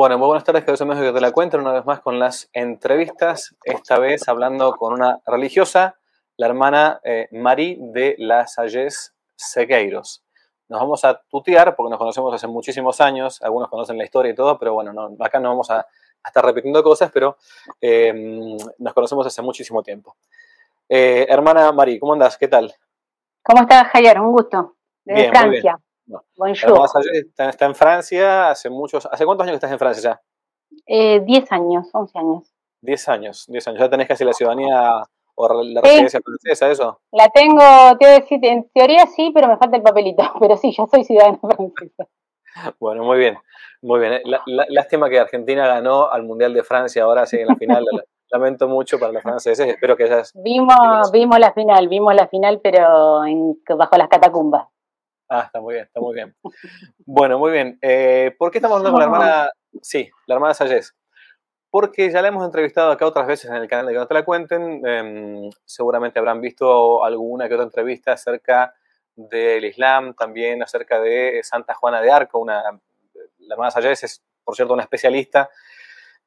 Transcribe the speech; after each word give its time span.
Bueno, 0.00 0.16
muy 0.16 0.28
buenas 0.28 0.44
tardes, 0.44 0.64
que 0.64 0.74
soy 0.78 0.88
que 0.88 1.12
te 1.12 1.20
la 1.20 1.30
cuento 1.30 1.58
una 1.58 1.72
vez 1.72 1.84
más 1.84 2.00
con 2.00 2.18
las 2.18 2.48
entrevistas, 2.54 3.54
esta 3.64 3.98
vez 3.98 4.26
hablando 4.30 4.72
con 4.72 4.94
una 4.94 5.20
religiosa, 5.26 5.98
la 6.38 6.46
hermana 6.46 7.02
eh, 7.04 7.28
Marie 7.32 7.76
de 7.78 8.14
las 8.16 8.54
Salles 8.54 9.14
Sequeiros. 9.36 10.24
Nos 10.70 10.80
vamos 10.80 11.04
a 11.04 11.20
tutear 11.28 11.76
porque 11.76 11.90
nos 11.90 11.98
conocemos 11.98 12.34
hace 12.34 12.46
muchísimos 12.46 12.98
años, 13.02 13.42
algunos 13.42 13.68
conocen 13.68 13.98
la 13.98 14.04
historia 14.04 14.32
y 14.32 14.34
todo, 14.34 14.58
pero 14.58 14.72
bueno, 14.72 15.14
acá 15.20 15.38
no 15.38 15.50
vamos 15.50 15.70
a, 15.70 15.86
estar 16.24 16.46
repitiendo 16.46 16.82
cosas, 16.82 17.10
pero 17.12 17.36
eh, 17.78 18.56
nos 18.78 18.94
conocemos 18.94 19.26
hace 19.26 19.42
muchísimo 19.42 19.82
tiempo. 19.82 20.16
Eh, 20.88 21.26
hermana 21.28 21.72
Marie, 21.72 22.00
¿cómo 22.00 22.14
andas? 22.14 22.38
¿Qué 22.38 22.48
tal? 22.48 22.72
¿Cómo 23.42 23.60
estás, 23.60 23.88
Javier? 23.88 24.18
Un 24.18 24.32
gusto. 24.32 24.76
Desde 25.04 25.28
Francia. 25.28 25.78
Bonjour. 26.36 26.88
Está, 27.12 27.50
está, 27.50 27.66
en 27.66 27.74
Francia 27.74 28.50
hace 28.50 28.70
muchos. 28.70 29.06
¿Hace 29.06 29.24
cuántos 29.24 29.44
años 29.44 29.52
que 29.52 29.56
estás 29.56 29.72
en 29.72 29.78
Francia 29.78 30.10
ya? 30.10 30.22
Eh, 30.86 31.20
diez 31.20 31.50
años, 31.52 31.88
once 31.92 32.18
años. 32.18 32.52
Diez 32.80 33.08
años, 33.08 33.44
diez 33.48 33.66
años. 33.68 33.80
¿Ya 33.80 33.90
tenés 33.90 34.08
casi 34.08 34.24
la 34.24 34.32
ciudadanía 34.32 35.02
o 35.34 35.62
la 35.62 35.80
residencia 35.80 36.20
francesa, 36.20 36.70
eso? 36.70 37.00
La 37.12 37.28
tengo, 37.28 37.62
te 37.98 38.06
voy 38.06 38.14
a 38.14 38.20
decir, 38.20 38.44
en 38.44 38.68
teoría 38.72 39.06
sí, 39.06 39.30
pero 39.34 39.48
me 39.48 39.56
falta 39.56 39.76
el 39.76 39.82
papelito. 39.82 40.22
Pero 40.40 40.56
sí, 40.56 40.72
ya 40.72 40.86
soy 40.86 41.04
ciudadana 41.04 41.38
francesa. 41.56 42.08
Bueno, 42.78 43.04
muy 43.04 43.18
bien, 43.18 43.38
muy 43.80 44.00
bien. 44.00 44.20
lástima 44.68 45.08
que 45.08 45.20
Argentina 45.20 45.66
ganó 45.66 46.10
al 46.10 46.24
Mundial 46.24 46.52
de 46.52 46.64
Francia 46.64 47.04
ahora, 47.04 47.26
sí, 47.26 47.38
en 47.38 47.46
la 47.46 47.56
final. 47.56 47.84
Lamento 48.32 48.68
mucho 48.68 49.00
para 49.00 49.10
los 49.10 49.24
franceses, 49.24 49.66
espero 49.66 49.96
que 49.96 50.04
hayas... 50.04 50.32
Vimos, 50.36 51.10
vimos 51.10 51.40
la 51.40 51.52
final, 51.52 51.88
vimos 51.88 52.14
la 52.14 52.28
final, 52.28 52.60
pero 52.62 53.22
bajo 53.76 53.96
las 53.96 54.08
catacumbas. 54.08 54.68
Ah, 55.32 55.44
está 55.46 55.60
muy 55.60 55.74
bien, 55.74 55.86
está 55.86 56.00
muy 56.00 56.12
bien. 56.12 56.34
Bueno, 57.06 57.38
muy 57.38 57.52
bien. 57.52 57.78
Eh, 57.82 58.34
¿Por 58.36 58.50
qué 58.50 58.58
estamos 58.58 58.78
hablando 58.78 58.90
con 58.90 58.98
la 58.98 59.04
hermana? 59.04 59.50
Sí, 59.80 60.10
la 60.26 60.34
hermana 60.34 60.54
Sayes. 60.54 60.96
Porque 61.70 62.10
ya 62.10 62.20
la 62.20 62.28
hemos 62.28 62.44
entrevistado 62.44 62.90
acá 62.90 63.06
otras 63.06 63.28
veces 63.28 63.48
en 63.48 63.56
el 63.56 63.68
canal 63.68 63.86
de 63.86 63.92
Que 63.92 63.98
no 64.00 64.08
te 64.08 64.14
la 64.14 64.24
cuenten. 64.24 64.84
Em, 64.84 65.48
seguramente 65.64 66.18
habrán 66.18 66.40
visto 66.40 67.04
alguna 67.04 67.46
que 67.46 67.54
otra 67.54 67.64
entrevista 67.64 68.12
acerca 68.12 68.74
del 69.14 69.64
Islam, 69.64 70.14
también 70.14 70.64
acerca 70.64 71.00
de 71.00 71.40
Santa 71.44 71.74
Juana 71.74 72.00
de 72.00 72.10
Arco. 72.10 72.40
Una, 72.40 72.64
la 73.38 73.54
hermana 73.54 73.70
Sayes 73.70 74.02
es, 74.02 74.24
por 74.42 74.56
cierto, 74.56 74.74
una 74.74 74.82
especialista 74.82 75.48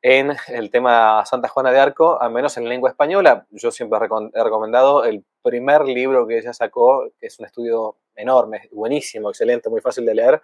en 0.01 0.31
el 0.47 0.71
tema 0.71 1.25
Santa 1.25 1.49
Juana 1.49 1.71
de 1.71 1.79
Arco, 1.79 2.21
al 2.21 2.31
menos 2.31 2.55
en 2.55 2.69
lengua 2.69 2.89
española. 2.89 3.47
Yo 3.51 3.69
siempre 3.69 3.99
he 4.33 4.43
recomendado 4.43 5.03
el 5.03 5.25
primer 5.41 5.81
libro 5.83 6.25
que 6.25 6.37
ella 6.37 6.53
sacó, 6.53 7.09
que 7.19 7.27
es 7.27 7.37
un 7.39 7.47
estudio 7.47 7.97
enorme, 8.15 8.69
buenísimo, 8.71 9.29
excelente, 9.29 9.69
muy 9.69 9.81
fácil 9.81 10.05
de 10.05 10.15
leer, 10.15 10.41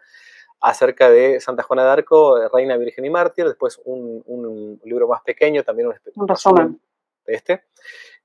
acerca 0.62 1.10
de 1.10 1.40
Santa 1.40 1.64
Juana 1.64 1.86
de 1.86 1.92
Arco, 1.92 2.50
Reina 2.50 2.78
Virgen 2.78 3.06
y 3.06 3.10
Mártir, 3.10 3.46
después 3.46 3.80
un, 3.86 4.80
libro 4.84 5.08
más 5.08 5.22
pequeño, 5.22 5.64
también 5.64 5.90
un, 6.16 6.28
resumen 6.28 6.80
de 7.26 7.34
este. 7.34 7.64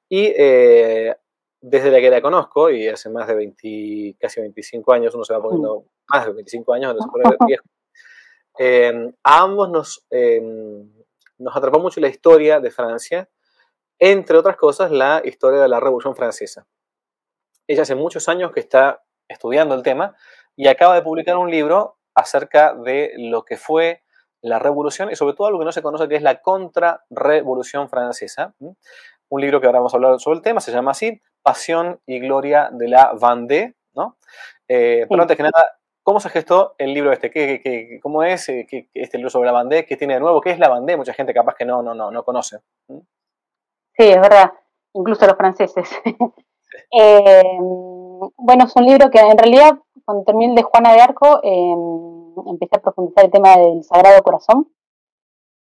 Y 0.08 0.32
eh, 0.36 1.14
desde 1.60 1.90
la 1.90 2.00
que 2.00 2.10
la 2.10 2.20
conozco, 2.20 2.70
y 2.70 2.88
hace 2.88 3.08
más 3.10 3.26
de 3.28 3.34
20, 3.34 4.16
casi 4.18 4.40
25 4.40 4.92
años, 4.92 5.14
uno 5.14 5.24
se 5.24 5.32
va 5.32 5.42
poniendo 5.42 5.80
mm. 5.80 5.84
más 6.08 6.26
de 6.26 6.32
25 6.32 6.72
años, 6.74 6.94
no 6.94 7.02
se 7.02 7.08
pone 7.08 7.24
viejo, 7.46 7.64
eh, 8.58 9.12
a 9.22 9.40
ambos 9.42 9.70
nos... 9.70 10.06
Eh, 10.10 10.42
nos 11.38 11.56
atrapó 11.56 11.78
mucho 11.78 12.00
la 12.00 12.08
historia 12.08 12.60
de 12.60 12.70
Francia, 12.70 13.28
entre 13.98 14.38
otras 14.38 14.56
cosas 14.56 14.90
la 14.90 15.22
historia 15.24 15.60
de 15.60 15.68
la 15.68 15.80
Revolución 15.80 16.16
Francesa. 16.16 16.66
Ella 17.66 17.82
hace 17.82 17.94
muchos 17.94 18.28
años 18.28 18.52
que 18.52 18.60
está 18.60 19.03
estudiando 19.28 19.74
el 19.74 19.82
tema 19.82 20.16
y 20.56 20.68
acaba 20.68 20.94
de 20.94 21.02
publicar 21.02 21.36
un 21.36 21.50
libro 21.50 21.98
acerca 22.14 22.74
de 22.74 23.12
lo 23.16 23.44
que 23.44 23.56
fue 23.56 24.02
la 24.40 24.58
revolución 24.58 25.10
y 25.10 25.16
sobre 25.16 25.34
todo 25.34 25.50
lo 25.50 25.58
que 25.58 25.64
no 25.64 25.72
se 25.72 25.82
conoce 25.82 26.08
que 26.08 26.16
es 26.16 26.22
la 26.22 26.40
contrarrevolución 26.40 27.88
francesa. 27.88 28.54
Un 29.28 29.40
libro 29.40 29.60
que 29.60 29.66
ahora 29.66 29.78
vamos 29.78 29.94
a 29.94 29.96
hablar 29.96 30.20
sobre 30.20 30.36
el 30.36 30.42
tema, 30.42 30.60
se 30.60 30.72
llama 30.72 30.92
así, 30.92 31.20
Pasión 31.42 32.00
y 32.06 32.20
Gloria 32.20 32.68
de 32.72 32.88
la 32.88 33.14
Vendée, 33.20 33.74
¿no? 33.94 34.16
Eh, 34.68 35.06
pero 35.08 35.22
antes 35.22 35.36
que 35.36 35.42
nada, 35.42 35.78
¿Cómo 36.04 36.20
se 36.20 36.28
gestó 36.28 36.74
el 36.76 36.92
libro 36.92 37.12
este? 37.12 37.30
¿Qué, 37.30 37.98
cómo 38.02 38.22
es 38.22 38.50
eh, 38.50 38.66
este 38.92 39.16
libro 39.16 39.30
sobre 39.30 39.46
la 39.46 39.52
bandé? 39.52 39.86
¿Qué 39.86 39.96
tiene 39.96 40.12
de 40.12 40.20
nuevo? 40.20 40.42
¿Qué 40.42 40.50
es 40.50 40.58
la 40.58 40.68
bandé? 40.68 40.98
Mucha 40.98 41.14
gente 41.14 41.32
capaz 41.32 41.54
que 41.54 41.64
no, 41.64 41.82
no, 41.82 41.94
no, 41.94 42.10
no 42.10 42.24
conoce. 42.24 42.58
Sí, 42.86 44.02
es 44.10 44.20
verdad. 44.20 44.52
Incluso 44.92 45.26
los 45.26 45.36
franceses. 45.36 45.88
Eh, 46.90 47.42
bueno, 48.36 48.64
es 48.64 48.76
un 48.76 48.84
libro 48.84 49.10
que 49.10 49.18
en 49.20 49.38
realidad, 49.38 49.78
cuando 50.04 50.24
terminé 50.24 50.50
el 50.50 50.56
de 50.56 50.62
Juana 50.62 50.92
de 50.92 51.00
Arco, 51.00 51.40
em, 51.42 52.48
empecé 52.48 52.76
a 52.76 52.82
profundizar 52.82 53.24
el 53.24 53.30
tema 53.30 53.56
del 53.56 53.82
Sagrado 53.84 54.22
Corazón. 54.22 54.68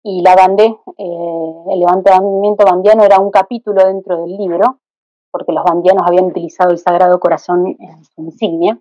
Y 0.05 0.21
la 0.23 0.35
bandé, 0.35 0.67
eh, 0.99 1.55
el 1.71 1.79
levantamiento 1.79 2.65
bandiano, 2.65 3.05
era 3.05 3.21
un 3.21 3.31
capítulo 3.31 3.85
dentro 3.85 4.23
del 4.23 4.37
libro, 4.37 4.81
porque 5.31 5.53
los 5.53 5.63
bandianos 5.65 6.03
habían 6.07 6.27
utilizado 6.27 6.71
el 6.71 6.79
Sagrado 6.79 7.21
Corazón 7.21 7.77
en 7.79 8.05
su 8.05 8.23
insignia 8.23 8.81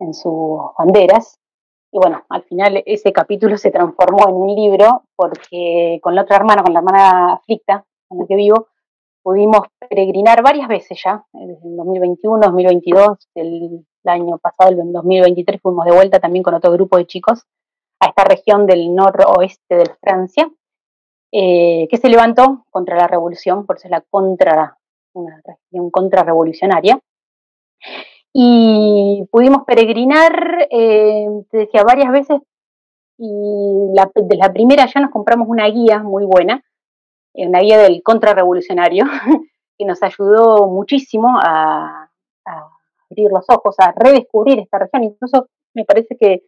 en 0.00 0.14
sus 0.14 0.60
banderas. 0.76 1.38
Y 1.92 1.98
bueno, 1.98 2.22
al 2.28 2.42
final 2.44 2.82
ese 2.86 3.12
capítulo 3.12 3.56
se 3.56 3.70
transformó 3.70 4.28
en 4.28 4.34
un 4.34 4.54
libro 4.54 5.04
porque 5.16 6.00
con 6.02 6.14
la 6.14 6.22
otra 6.22 6.36
hermana, 6.36 6.62
con 6.62 6.72
la 6.72 6.80
hermana 6.80 7.32
aflicta 7.34 7.84
con 8.08 8.18
la 8.18 8.26
que 8.26 8.36
vivo, 8.36 8.68
pudimos 9.22 9.60
peregrinar 9.88 10.42
varias 10.42 10.68
veces 10.68 11.00
ya, 11.04 11.24
eh, 11.34 11.46
desde 11.46 11.68
el 11.68 11.76
2021, 11.76 12.40
2022, 12.40 13.28
el, 13.34 13.86
año 14.04 14.38
pasado, 14.38 14.70
el 14.70 14.92
2023, 14.92 15.60
fuimos 15.60 15.84
de 15.84 15.92
vuelta 15.92 16.18
también 16.20 16.42
con 16.42 16.54
otro 16.54 16.72
grupo 16.72 16.96
de 16.96 17.06
chicos 17.06 17.44
a 18.00 18.06
esta 18.06 18.24
región 18.24 18.66
del 18.66 18.94
noroeste 18.94 19.76
de 19.76 19.90
Francia, 20.00 20.50
eh, 21.32 21.86
que 21.90 21.96
se 21.98 22.08
levantó 22.08 22.64
contra 22.70 22.96
la 22.96 23.06
revolución, 23.06 23.66
por 23.66 23.76
eso 23.76 23.88
es 23.88 23.90
la 23.90 24.00
contra, 24.00 24.78
una 25.12 25.40
región 25.44 25.90
contrarrevolucionaria. 25.90 26.98
Y 28.32 29.28
pudimos 29.30 29.64
peregrinar, 29.66 30.68
eh, 30.70 31.26
te 31.50 31.58
decía, 31.58 31.82
varias 31.82 32.10
veces 32.10 32.40
y 33.22 33.92
la, 33.94 34.10
de 34.14 34.36
la 34.36 34.50
primera 34.50 34.86
ya 34.86 35.00
nos 35.00 35.10
compramos 35.10 35.46
una 35.46 35.66
guía 35.66 36.02
muy 36.02 36.24
buena, 36.24 36.64
una 37.34 37.60
guía 37.60 37.78
del 37.78 38.02
contrarrevolucionario, 38.02 39.04
que 39.78 39.84
nos 39.84 40.02
ayudó 40.02 40.68
muchísimo 40.68 41.38
a, 41.42 42.08
abrir 43.10 43.30
los 43.32 43.44
ojos, 43.48 43.74
a 43.78 43.92
redescubrir 43.96 44.60
esta 44.60 44.78
región. 44.78 45.04
Incluso 45.04 45.48
me 45.74 45.84
parece 45.84 46.16
que 46.18 46.42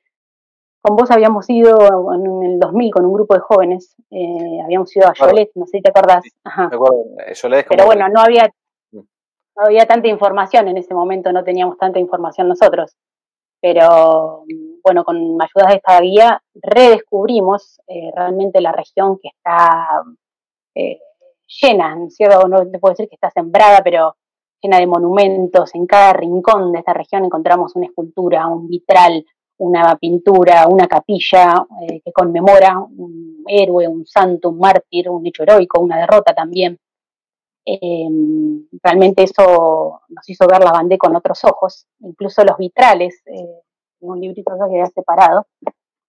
con 0.81 0.97
vos 0.97 1.11
habíamos 1.11 1.49
ido 1.49 1.77
en 2.15 2.53
el 2.53 2.59
2000 2.59 2.93
con 2.93 3.07
un 3.07 3.13
grupo 3.13 3.35
de 3.35 3.41
jóvenes, 3.41 3.95
eh, 4.11 4.61
habíamos 4.65 4.95
ido 4.97 5.09
a 5.09 5.13
Cholet, 5.13 5.51
no 5.55 5.65
sé 5.67 5.79
si 5.79 5.83
te 5.83 5.91
acordás. 5.91 6.25
Ajá. 6.45 6.69
acuerdo. 7.61 7.77
Pero 7.77 7.87
bueno, 7.87 8.09
no 8.09 8.21
había 8.21 8.51
no 9.57 9.65
había 9.67 9.87
tanta 9.87 10.09
información 10.09 10.69
en 10.69 10.79
ese 10.79 10.95
momento, 10.95 11.33
no 11.33 11.45
teníamos 11.45 11.77
tanta 11.79 11.99
información 11.99 12.49
nosotros. 12.49 12.97
Pero 13.61 14.45
bueno, 14.83 15.05
con 15.05 15.17
ayuda 15.17 15.69
de 15.69 15.77
esta 15.77 16.01
guía 16.01 16.43
redescubrimos 16.55 17.81
eh, 17.87 18.11
realmente 18.15 18.61
la 18.61 18.73
región 18.73 19.19
que 19.23 19.29
está 19.29 20.03
eh, 20.75 20.99
llena, 21.61 21.97
¿cierto? 22.11 22.49
No 22.49 22.69
te 22.71 22.79
puedo 22.79 22.93
decir 22.93 23.09
que 23.09 23.17
está 23.17 23.31
sembrada, 23.31 23.83
pero 23.83 24.17
llena 24.61 24.79
de 24.79 24.87
monumentos. 24.87 25.75
En 25.75 25.87
cada 25.87 26.13
rincón 26.13 26.73
de 26.73 26.79
esta 26.79 26.95
región 26.95 27.25
encontramos 27.25 27.75
una 27.77 27.87
escultura, 27.87 28.47
un 28.47 28.69
vitral, 28.69 29.25
una 29.59 29.97
pintura, 29.97 30.67
una 30.69 30.87
capilla 30.87 31.67
eh, 31.83 32.01
que 32.05 32.13
conmemora 32.13 32.79
un 32.79 33.45
héroe, 33.47 33.87
un 33.89 34.07
santo, 34.07 34.51
un 34.51 34.59
mártir, 34.59 35.09
un 35.09 35.27
hecho 35.27 35.43
heroico, 35.43 35.81
una 35.81 35.99
derrota 35.99 36.35
también. 36.35 36.79
Em, 37.65 38.67
realmente 38.83 39.23
eso 39.23 40.01
nos 40.09 40.29
hizo 40.29 40.47
ver 40.49 40.65
la 40.65 40.73
bandera 40.73 40.99
con 40.99 41.15
otros 41.15 41.45
ojos, 41.45 41.87
incluso 42.01 42.45
los 42.45 42.57
vitrales, 42.59 43.23
eh, 43.27 43.63
un 44.01 44.21
librito 44.21 44.53
que 44.71 44.81
ha 44.81 44.87
separado. 44.87 45.47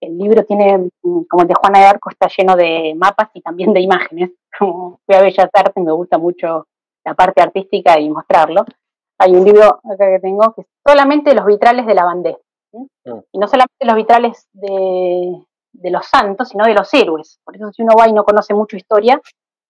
El 0.03 0.17
libro 0.17 0.43
tiene, 0.43 0.89
como 1.01 1.43
el 1.43 1.47
de 1.47 1.53
Juana 1.55 1.79
de 1.79 1.85
Arco, 1.85 2.09
está 2.09 2.27
lleno 2.27 2.57
de 2.57 2.93
mapas 2.95 3.29
y 3.33 3.41
también 3.41 3.71
de 3.73 3.79
imágenes. 3.79 4.31
Como 4.59 4.99
fui 5.05 5.15
a 5.15 5.21
Bellas 5.21 5.49
Artes, 5.53 5.83
me 5.83 5.93
gusta 5.93 6.17
mucho 6.17 6.67
la 7.05 7.13
parte 7.13 7.41
artística 7.41 7.97
y 7.99 8.09
mostrarlo. 8.09 8.65
Hay 9.17 9.31
un 9.33 9.45
libro 9.45 9.63
acá 9.63 10.07
que 10.09 10.19
tengo 10.21 10.53
que 10.53 10.61
es 10.61 10.67
solamente 10.85 11.33
los 11.33 11.45
vitrales 11.45 11.85
de 11.85 11.93
la 11.93 12.03
bandera. 12.03 12.37
Mm. 12.73 13.19
Y 13.31 13.39
no 13.39 13.47
solamente 13.47 13.85
los 13.85 13.95
vitrales 13.95 14.49
de, 14.51 15.41
de 15.71 15.89
los 15.89 16.05
santos, 16.05 16.49
sino 16.49 16.65
de 16.65 16.73
los 16.73 16.93
héroes. 16.93 17.39
Por 17.43 17.55
eso 17.55 17.71
si 17.71 17.81
uno 17.83 17.95
va 17.97 18.09
y 18.09 18.13
no 18.13 18.25
conoce 18.25 18.53
mucho 18.53 18.75
historia, 18.75 19.21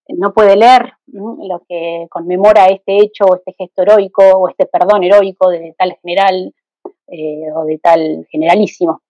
no 0.07 0.33
puede 0.33 0.55
leer 0.55 0.93
lo 1.07 1.61
que 1.67 2.07
conmemora 2.09 2.65
este 2.67 2.97
hecho 2.97 3.25
o 3.25 3.35
este 3.35 3.53
gesto 3.53 3.83
heroico 3.83 4.23
o 4.23 4.49
este 4.49 4.65
perdón 4.65 5.03
heroico 5.03 5.49
de 5.49 5.75
tal 5.77 5.95
general 6.01 6.53
eh, 7.07 7.51
o 7.53 7.65
de 7.65 7.77
tal 7.77 8.27
generalísimo. 8.31 9.02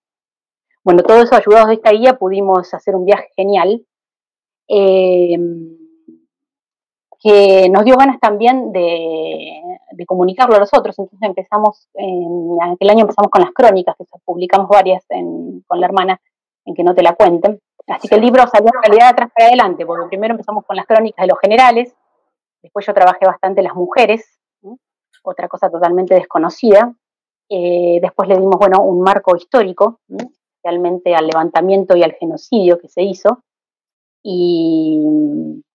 Bueno, 0.84 1.02
todo 1.04 1.22
eso 1.22 1.36
ayudados 1.36 1.68
de 1.70 1.76
esta 1.76 1.92
guía 1.92 2.18
pudimos 2.18 2.74
hacer 2.74 2.96
un 2.96 3.06
viaje 3.06 3.30
genial 3.36 3.86
eh, 4.68 5.38
que 7.22 7.70
nos 7.70 7.86
dio 7.86 7.96
ganas 7.96 8.20
también 8.20 8.74
de, 8.74 9.62
comunicarlo 10.06 10.56
a 10.56 10.60
los 10.60 10.74
otros. 10.74 11.00
Entonces 11.00 11.26
empezamos, 11.28 11.88
en 11.94 12.58
aquel 12.62 12.90
año 12.90 13.02
empezamos 13.02 13.32
con 13.32 13.42
las 13.42 13.52
crónicas, 13.52 13.96
que 13.98 14.04
publicamos 14.26 14.68
varias 14.68 15.06
con 15.08 15.80
la 15.80 15.86
hermana, 15.86 16.20
en 16.66 16.76
que 16.76 16.84
no 16.84 16.94
te 16.94 17.02
la 17.02 17.16
cuenten. 17.16 17.62
Así 17.88 18.10
que 18.10 18.16
el 18.16 18.22
libro 18.22 18.44
salió 18.48 18.70
en 18.74 18.82
realidad 18.84 19.08
de 19.08 19.12
atrás 19.12 19.30
para 19.34 19.48
adelante, 19.48 19.86
porque 19.86 20.10
primero 20.10 20.34
empezamos 20.34 20.66
con 20.66 20.76
las 20.76 20.86
crónicas 20.86 21.24
de 21.24 21.28
los 21.28 21.40
generales, 21.40 21.96
después 22.62 22.86
yo 22.86 22.94
trabajé 22.94 23.26
bastante 23.26 23.62
las 23.62 23.76
mujeres, 23.76 24.40
otra 25.24 25.48
cosa 25.48 25.70
totalmente 25.70 26.16
desconocida. 26.16 26.94
Eh, 27.50 28.00
después 28.02 28.28
le 28.28 28.36
dimos, 28.36 28.58
bueno, 28.58 28.84
un 28.84 29.02
marco 29.02 29.36
histórico, 29.36 30.00
realmente 30.64 31.16
al 31.16 31.28
levantamiento 31.28 31.96
y 31.96 32.04
al 32.04 32.14
genocidio 32.14 32.80
que 32.80 32.90
se 32.90 33.04
hizo. 33.04 33.44
Y, 34.26 35.02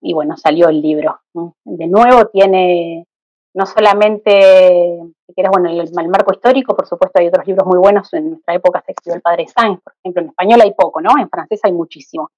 bueno, 0.00 0.36
salió 0.36 0.68
el 0.68 0.80
libro. 0.80 1.20
De 1.64 1.86
nuevo 1.86 2.26
tiene 2.28 3.06
no 3.54 3.66
solamente, 3.66 5.00
si 5.26 5.34
quieres, 5.34 5.50
bueno, 5.50 5.68
el, 5.68 6.08
marco 6.08 6.32
histórico, 6.32 6.76
por 6.76 6.86
supuesto 6.86 7.18
hay 7.18 7.26
otros 7.26 7.46
libros 7.46 7.66
muy 7.66 7.78
buenos, 7.78 8.12
en 8.14 8.30
nuestra 8.30 8.54
época 8.54 8.82
se 8.86 8.92
escribió 8.92 9.16
El 9.16 9.22
Padre 9.22 9.48
Sáenz, 9.48 9.80
por 9.82 9.94
ejemplo, 10.00 10.22
en 10.22 10.28
español 10.28 10.60
hay 10.62 10.74
poco, 10.74 11.00
¿no? 11.00 11.10
En 11.18 11.28
francés 11.28 11.60
hay 11.64 11.72
muchísimo. 11.72 12.30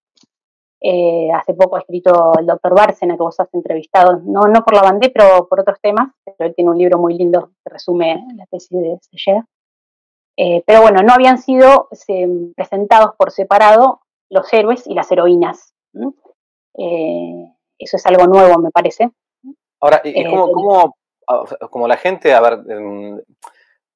Eh, 0.82 1.30
hace 1.34 1.52
poco 1.52 1.76
ha 1.76 1.80
escrito 1.80 2.32
el 2.38 2.46
doctor 2.46 2.74
Bárcena, 2.74 3.14
que 3.14 3.22
vos 3.22 3.38
has 3.38 3.52
entrevistado, 3.52 4.22
no, 4.24 4.42
no 4.42 4.64
por 4.64 4.74
la 4.74 4.82
bandera, 4.82 5.12
pero 5.14 5.46
por 5.46 5.60
otros 5.60 5.78
temas, 5.82 6.10
pero 6.24 6.48
él 6.48 6.54
tiene 6.54 6.70
un 6.70 6.78
libro 6.78 6.98
muy 6.98 7.14
lindo 7.14 7.50
que 7.62 7.70
resume 7.70 8.24
la 8.34 8.46
tesis 8.46 8.70
de 8.70 8.98
Seller. 9.02 9.44
Eh, 10.42 10.62
pero 10.66 10.80
bueno, 10.80 11.02
no 11.02 11.12
habían 11.12 11.36
sido 11.36 11.90
presentados 12.56 13.14
por 13.18 13.30
separado 13.30 14.00
los 14.30 14.50
héroes 14.54 14.86
y 14.86 14.94
las 14.94 15.12
heroínas. 15.12 15.74
Eh, 16.78 17.44
eso 17.78 17.96
es 17.98 18.06
algo 18.06 18.26
nuevo, 18.26 18.58
me 18.58 18.70
parece. 18.70 19.10
Ahora, 19.80 20.00
¿y, 20.02 20.24
cómo, 20.24 20.96
como 21.70 21.86
la 21.86 21.98
gente, 21.98 22.32
a 22.32 22.40
ver, 22.40 22.60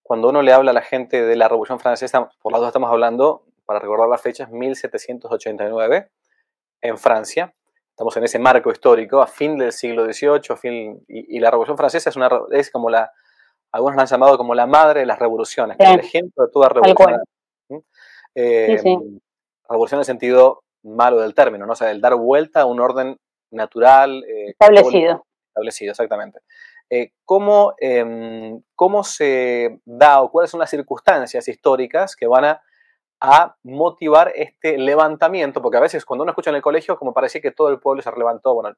cuando 0.02 0.28
uno 0.28 0.42
le 0.42 0.52
habla 0.52 0.72
a 0.72 0.74
la 0.74 0.82
gente 0.82 1.24
de 1.24 1.34
la 1.34 1.48
Revolución 1.48 1.80
Francesa, 1.80 2.28
por 2.42 2.52
las 2.52 2.60
dos 2.60 2.68
estamos 2.68 2.90
hablando, 2.90 3.46
para 3.64 3.80
recordar 3.80 4.10
las 4.10 4.20
fechas, 4.20 4.50
1789 4.50 6.10
en 6.82 6.98
Francia. 6.98 7.54
Estamos 7.88 8.14
en 8.18 8.24
ese 8.24 8.38
marco 8.38 8.70
histórico, 8.70 9.22
a 9.22 9.26
fin 9.26 9.56
del 9.56 9.72
siglo 9.72 10.04
XVIII, 10.04 10.56
fin, 10.58 11.04
y, 11.08 11.38
la 11.38 11.50
Revolución 11.50 11.78
Francesa 11.78 12.10
es, 12.10 12.16
una, 12.16 12.28
es 12.50 12.70
como 12.70 12.90
la, 12.90 13.10
algunos 13.74 13.96
la 13.96 14.02
han 14.02 14.08
llamado 14.08 14.38
como 14.38 14.54
la 14.54 14.66
madre 14.66 15.00
de 15.00 15.06
las 15.06 15.18
revoluciones, 15.18 15.76
el 15.80 15.98
ejemplo 15.98 16.46
de 16.46 16.52
toda 16.52 16.68
revolución. 16.68 17.20
Eh, 18.36 18.80
revolución 19.68 19.98
en 19.98 20.00
el 20.00 20.04
sentido 20.04 20.62
malo 20.84 21.20
del 21.20 21.34
término, 21.34 21.66
¿no? 21.66 21.72
o 21.72 21.76
sea, 21.76 21.90
el 21.90 22.00
dar 22.00 22.14
vuelta 22.14 22.60
a 22.60 22.66
un 22.66 22.80
orden 22.80 23.16
natural. 23.50 24.22
Eh, 24.24 24.50
establecido. 24.50 25.24
Establecido, 25.48 25.90
exactamente. 25.90 26.38
Eh, 26.88 27.10
¿cómo, 27.24 27.74
em, 27.78 28.62
¿Cómo 28.76 29.02
se 29.02 29.80
da 29.84 30.22
o 30.22 30.30
cuáles 30.30 30.52
son 30.52 30.60
las 30.60 30.70
circunstancias 30.70 31.48
históricas 31.48 32.14
que 32.14 32.28
van 32.28 32.44
a 32.44 32.62
a 33.20 33.56
motivar 33.62 34.32
este 34.34 34.76
levantamiento, 34.76 35.62
porque 35.62 35.78
a 35.78 35.80
veces 35.80 36.04
cuando 36.04 36.24
uno 36.24 36.32
escucha 36.32 36.50
en 36.50 36.56
el 36.56 36.62
colegio, 36.62 36.98
como 36.98 37.14
parecía 37.14 37.40
que 37.40 37.52
todo 37.52 37.70
el 37.70 37.80
pueblo 37.80 38.02
se 38.02 38.12
levantó, 38.12 38.52
bueno, 38.52 38.76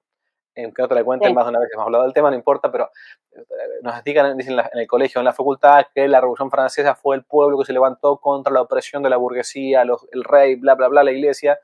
que 0.56 0.82
no 0.82 0.88
te 0.88 0.94
la 0.94 1.04
cuenten 1.04 1.34
más 1.34 1.44
de 1.44 1.50
una 1.50 1.60
vez, 1.60 1.68
hemos 1.72 1.86
hablado 1.86 2.04
del 2.04 2.14
tema, 2.14 2.30
no 2.30 2.36
importa, 2.36 2.72
pero 2.72 2.90
eh, 3.32 3.40
nos 3.82 4.02
dicen 4.02 4.26
en 4.26 4.78
el 4.78 4.86
colegio, 4.86 5.20
en 5.20 5.26
la 5.26 5.32
facultad, 5.32 5.86
que 5.94 6.08
la 6.08 6.20
Revolución 6.20 6.50
Francesa 6.50 6.94
fue 6.94 7.16
el 7.16 7.24
pueblo 7.24 7.58
que 7.58 7.66
se 7.66 7.72
levantó 7.72 8.16
contra 8.18 8.52
la 8.52 8.62
opresión 8.62 9.02
de 9.02 9.10
la 9.10 9.18
burguesía, 9.18 9.82
el 9.82 10.24
rey, 10.24 10.56
bla, 10.56 10.74
bla, 10.74 10.88
bla, 10.88 11.04
la 11.04 11.12
iglesia. 11.12 11.58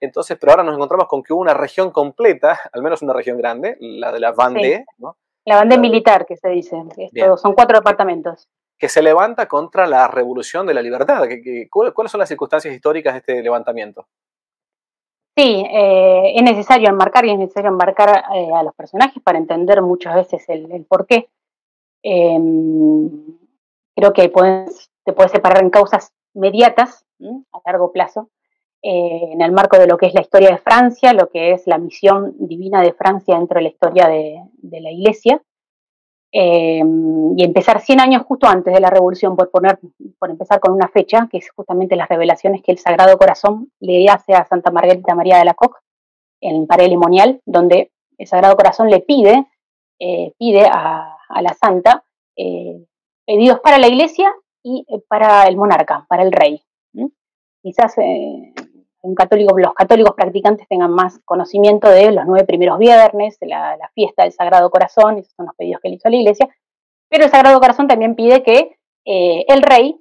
Entonces, 0.00 0.36
pero 0.38 0.52
ahora 0.52 0.64
nos 0.64 0.74
encontramos 0.74 1.06
con 1.06 1.22
que 1.22 1.32
hubo 1.32 1.40
una 1.40 1.54
región 1.54 1.90
completa, 1.90 2.58
al 2.72 2.82
menos 2.82 3.00
una 3.00 3.12
región 3.12 3.38
grande, 3.38 3.76
la 3.80 4.12
de 4.12 4.20
la 4.20 4.32
Vendée, 4.32 4.84
¿no? 4.98 5.16
La 5.44 5.60
Vendée 5.60 5.78
militar, 5.78 6.26
que 6.26 6.36
se 6.36 6.48
dice. 6.48 6.76
son 7.36 7.54
cuatro 7.54 7.78
departamentos 7.78 8.48
que 8.78 8.88
se 8.88 9.02
levanta 9.02 9.46
contra 9.46 9.86
la 9.86 10.06
revolución 10.08 10.66
de 10.66 10.74
la 10.74 10.82
libertad. 10.82 11.22
¿Cuáles 11.70 12.12
son 12.12 12.18
las 12.18 12.28
circunstancias 12.28 12.74
históricas 12.74 13.14
de 13.14 13.18
este 13.18 13.42
levantamiento? 13.42 14.06
Sí, 15.36 15.64
eh, 15.70 16.32
es 16.34 16.42
necesario 16.42 16.88
enmarcar 16.88 17.26
y 17.26 17.30
es 17.30 17.38
necesario 17.38 17.68
embarcar 17.68 18.24
eh, 18.34 18.48
a 18.54 18.62
los 18.62 18.74
personajes 18.74 19.22
para 19.22 19.36
entender 19.36 19.82
muchas 19.82 20.14
veces 20.14 20.48
el, 20.48 20.72
el 20.72 20.86
por 20.86 21.06
qué. 21.06 21.28
Em, 22.02 23.10
creo 23.94 24.12
que 24.14 24.30
puedes, 24.30 24.90
te 25.04 25.12
puedes 25.12 25.32
separar 25.32 25.62
en 25.62 25.68
causas 25.68 26.14
mediatas 26.32 27.04
a 27.52 27.60
largo 27.66 27.92
plazo, 27.92 28.30
eh, 28.82 29.32
en 29.32 29.42
el 29.42 29.52
marco 29.52 29.78
de 29.78 29.86
lo 29.86 29.98
que 29.98 30.06
es 30.06 30.14
la 30.14 30.22
historia 30.22 30.50
de 30.50 30.58
Francia, 30.58 31.12
lo 31.12 31.28
que 31.28 31.52
es 31.52 31.66
la 31.66 31.76
misión 31.76 32.34
divina 32.38 32.80
de 32.80 32.94
Francia 32.94 33.36
dentro 33.36 33.58
de 33.58 33.64
la 33.64 33.68
historia 33.68 34.08
de 34.08 34.80
la 34.80 34.90
Iglesia, 34.90 35.42
Em, 36.38 37.32
y 37.38 37.44
empezar 37.44 37.80
100 37.80 37.98
años 37.98 38.22
justo 38.26 38.46
antes 38.46 38.74
de 38.74 38.78
la 38.78 38.90
revolución, 38.90 39.36
por, 39.36 39.50
poner, 39.50 39.78
por 40.18 40.28
empezar 40.28 40.60
con 40.60 40.74
una 40.74 40.86
fecha, 40.86 41.28
que 41.32 41.38
es 41.38 41.50
justamente 41.50 41.96
las 41.96 42.10
revelaciones 42.10 42.60
que 42.62 42.72
el 42.72 42.78
Sagrado 42.78 43.16
Corazón 43.16 43.72
le 43.80 44.06
hace 44.10 44.34
a 44.34 44.44
Santa 44.44 44.70
Margarita 44.70 45.14
María 45.14 45.38
de 45.38 45.46
la 45.46 45.54
Coque 45.54 45.80
en 46.42 46.66
Parelimonial, 46.66 47.40
donde 47.46 47.90
el 48.18 48.26
Sagrado 48.26 48.54
Corazón 48.54 48.90
le 48.90 49.00
pide, 49.00 49.46
eh, 49.98 50.34
pide 50.38 50.66
a, 50.70 51.16
la 51.40 51.54
Santa 51.54 52.04
eh, 52.36 52.84
pedidos 53.24 53.60
para 53.60 53.78
la 53.78 53.88
Iglesia 53.88 54.30
y 54.62 54.84
eh, 54.90 55.00
para 55.08 55.44
el 55.44 55.56
monarca, 55.56 56.04
para 56.06 56.22
el 56.22 56.32
rey. 56.32 56.62
Quizás 57.62 57.94
católico, 59.14 59.58
los 59.58 59.74
católicos 59.74 60.14
practicantes 60.14 60.66
tengan 60.68 60.90
más 60.90 61.20
conocimiento 61.24 61.88
de 61.88 62.12
los 62.12 62.24
nueve 62.26 62.46
primeros 62.46 62.78
viernes, 62.78 63.38
de 63.38 63.46
la, 63.48 63.90
fiesta 63.94 64.24
del 64.24 64.32
Sagrado 64.32 64.70
Corazón, 64.70 65.18
esos 65.18 65.32
son 65.34 65.46
los 65.46 65.54
pedidos 65.54 65.80
que 65.80 65.88
le 65.88 65.94
hizo 65.96 66.08
la 66.08 66.16
Iglesia, 66.16 66.48
pero 67.08 67.24
el 67.24 67.30
Sagrado 67.30 67.60
Corazón 67.60 67.88
también 67.88 68.14
pide 68.14 68.42
que 68.42 68.76
eh, 69.04 69.44
el 69.48 69.62
rey, 69.62 70.00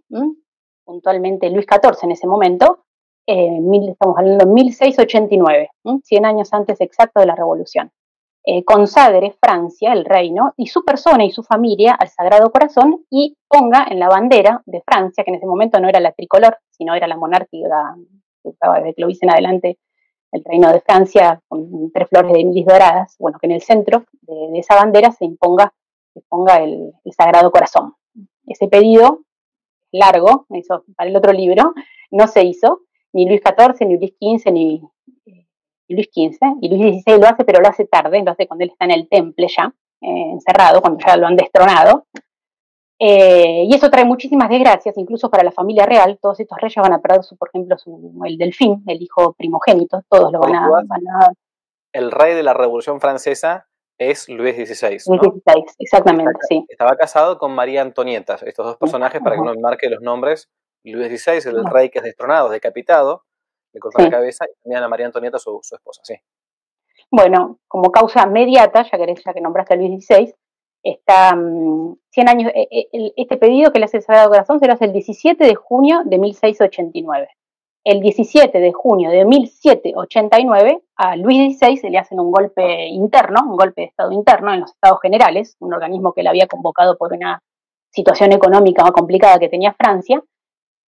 puntualmente 0.84 1.50
Luis 1.50 1.66
XIV 1.70 2.04
en 2.04 2.12
ese 2.12 2.28
momento, 2.28 2.86
eh, 3.28 3.60
estamos 3.90 4.18
hablando 4.18 4.46
de 4.46 4.52
1689, 4.52 5.70
100 6.04 6.26
años 6.26 6.54
antes 6.54 6.80
exacto 6.82 7.20
de 7.20 7.26
la 7.26 7.36
Revolución, 7.36 7.92
eh, 8.48 8.64
consagre 8.64 9.36
Francia, 9.42 9.92
el 9.94 10.06
reino, 10.06 10.54
y 10.58 10.68
su 10.68 10.86
persona 10.86 11.26
y 11.26 11.32
su 11.32 11.42
familia 11.42 11.94
al 11.94 12.10
Sagrado 12.10 12.52
Corazón 12.52 13.04
y 13.10 13.36
ponga 13.48 13.88
en 13.90 14.00
la 14.00 14.08
bandera 14.08 14.62
de 14.68 14.82
Francia, 14.82 15.24
que 15.24 15.32
en 15.32 15.38
ese 15.38 15.48
momento 15.48 15.80
no 15.80 15.90
era 15.90 16.00
la 16.00 16.12
tricolor, 16.12 16.60
sino 16.70 16.94
era 16.94 17.08
la 17.08 17.18
monárquica 17.18 17.96
estaba 18.52 18.80
desde 18.80 18.94
Clovis 18.94 19.22
en 19.24 19.32
adelante 19.32 19.78
el 20.32 20.44
reino 20.44 20.72
de 20.72 20.82
Francia 20.82 21.42
con 21.48 21.92
tres 21.92 22.10
flores 22.10 22.34
de 22.34 22.44
milis 22.44 22.66
doradas, 22.66 23.16
bueno, 23.20 23.38
que 23.40 23.48
en 23.48 23.54
el 23.54 23.62
centro 23.62 24.06
de, 24.22 24.60
esa 24.60 24.76
bandera 24.76 25.12
se 25.12 25.26
imponga, 25.26 25.74
se 26.14 26.22
ponga 26.28 26.58
el, 26.58 26.94
Sagrado 27.16 27.52
Corazón. 27.52 27.94
Ese 28.46 28.68
pedido 28.68 29.22
largo, 29.92 30.46
para 30.96 31.10
el 31.10 31.16
otro 31.16 31.32
libro, 31.32 31.74
no 32.12 32.28
se 32.28 32.44
hizo, 32.44 32.82
ni 33.14 33.28
Luis 33.28 33.42
XIV, 33.42 33.88
ni 33.88 33.98
Luis 33.98 34.14
XV, 34.20 34.52
ni, 34.52 34.82
Luis 35.88 36.08
XV, 36.08 36.58
y 36.62 36.70
Luis 36.70 37.04
XVI 37.04 37.20
lo 37.20 37.28
hace, 37.28 37.46
pero 37.46 37.62
lo 37.62 37.70
hace 37.70 37.86
tarde, 37.86 38.22
lo 38.24 38.32
hace 38.32 38.48
cuando 38.48 38.66
él 38.66 38.72
está 38.72 38.86
en 38.86 38.92
el 38.92 39.08
temple 39.08 39.48
ya, 39.48 39.74
eh, 40.02 40.32
encerrado, 40.32 40.82
cuando 40.82 41.00
ya 41.06 41.16
lo 41.16 41.28
han 41.28 41.36
destronado, 41.38 42.08
eh, 42.98 43.66
y 43.66 43.76
eso 43.76 43.90
trae 43.90 44.06
muchísimas 44.06 44.50
desgracias, 44.50 44.98
incluso 44.98 45.30
para 45.30 45.44
la 45.44 45.52
familia 45.52 45.86
real. 45.86 46.18
Todos 46.22 46.40
estos 46.40 46.58
reyes 46.60 46.76
van 46.78 46.94
a 46.94 47.02
perder, 47.02 47.24
su, 47.24 47.36
por 47.36 47.50
ejemplo, 47.50 47.78
su, 47.78 48.22
el 48.26 48.38
delfín, 48.38 48.84
el 48.88 49.02
hijo 49.02 49.34
primogénito, 49.34 50.02
todos 50.10 50.32
lo 50.32 50.40
van 50.40 50.56
a, 50.56 51.32
El 51.92 52.12
rey 52.12 52.34
de 52.36 52.44
la 52.44 52.54
Revolución 52.54 53.02
Francesa 53.02 53.68
es 53.98 54.30
Luis 54.30 54.56
XVI. 54.56 54.98
Luis 55.08 55.22
XVI, 55.22 55.66
exactamente, 55.80 56.40
sí. 56.48 56.66
Estaba 56.70 56.96
casado 56.96 57.38
con 57.38 57.54
María 57.54 57.82
Antonieta, 57.82 58.38
estos 58.46 58.66
dos 58.66 58.78
personajes, 58.78 59.22
para 59.22 59.36
que 59.36 59.42
uno 59.42 59.54
marque 59.60 59.90
los 59.90 60.02
nombres. 60.02 60.50
Luis 60.84 61.22
XVI, 61.22 61.50
el 61.50 61.66
rey 61.66 61.90
que 61.90 62.00
es 62.00 62.06
destronado, 62.06 62.50
decapitado, 62.50 63.24
le 63.74 63.80
cortó 63.80 64.04
la 64.04 64.10
cabeza, 64.10 64.46
y 64.46 64.62
también 64.62 64.84
a 64.84 64.88
María 64.88 65.08
Antonieta, 65.08 65.40
su, 65.40 65.60
su, 65.62 65.76
esposa, 65.76 66.02
sí. 66.04 66.16
Bueno, 67.12 67.60
como 67.68 67.92
causa 67.92 68.26
mediata, 68.26 68.84
ya 68.84 68.98
que, 68.98 69.16
ya 69.16 69.34
que 69.34 69.42
nombraste 69.42 69.74
a 69.74 69.78
Luis 69.78 70.06
XVI, 70.06 70.34
está 70.86 71.32
100 71.32 71.40
mm, 71.42 71.98
años, 72.28 72.52
eh, 72.56 72.68
eh, 72.72 73.14
este 73.18 73.38
pedido 73.38 73.72
que 73.72 73.80
le 73.80 73.86
hace 73.86 73.98
el 73.98 74.04
Sagrado 74.04 74.30
Corazón 74.30 74.60
se 74.60 74.68
lo 74.68 74.74
hace 74.74 74.86
el 74.86 74.94
17 74.94 75.44
de 75.44 75.56
junio 75.56 76.02
de 76.06 76.20
1689. 76.20 77.28
El 77.84 78.00
17 78.00 78.60
de 78.60 78.72
junio 78.72 79.10
de 79.10 79.26
1789 79.26 80.82
a 80.96 81.16
Luis 81.18 81.58
XVI 81.58 81.78
se 81.78 81.90
le 81.90 81.98
hacen 81.98 82.20
un 82.20 82.32
golpe 82.32 82.88
interno, 82.88 83.42
un 83.48 83.58
golpe 83.58 83.82
de 83.82 83.88
Estado 83.88 84.12
interno 84.12 84.54
en 84.54 84.62
los 84.62 84.72
Estados 84.72 85.00
Generales, 85.02 85.56
un 85.60 85.74
organismo 85.74 86.14
que 86.14 86.24
le 86.24 86.30
había 86.30 86.48
convocado 86.48 86.98
por 86.98 87.14
una 87.14 87.42
situación 87.92 88.32
económica 88.32 88.84
más 88.84 88.92
complicada 88.92 89.40
que 89.40 89.50
tenía 89.50 89.74
Francia. 89.74 90.22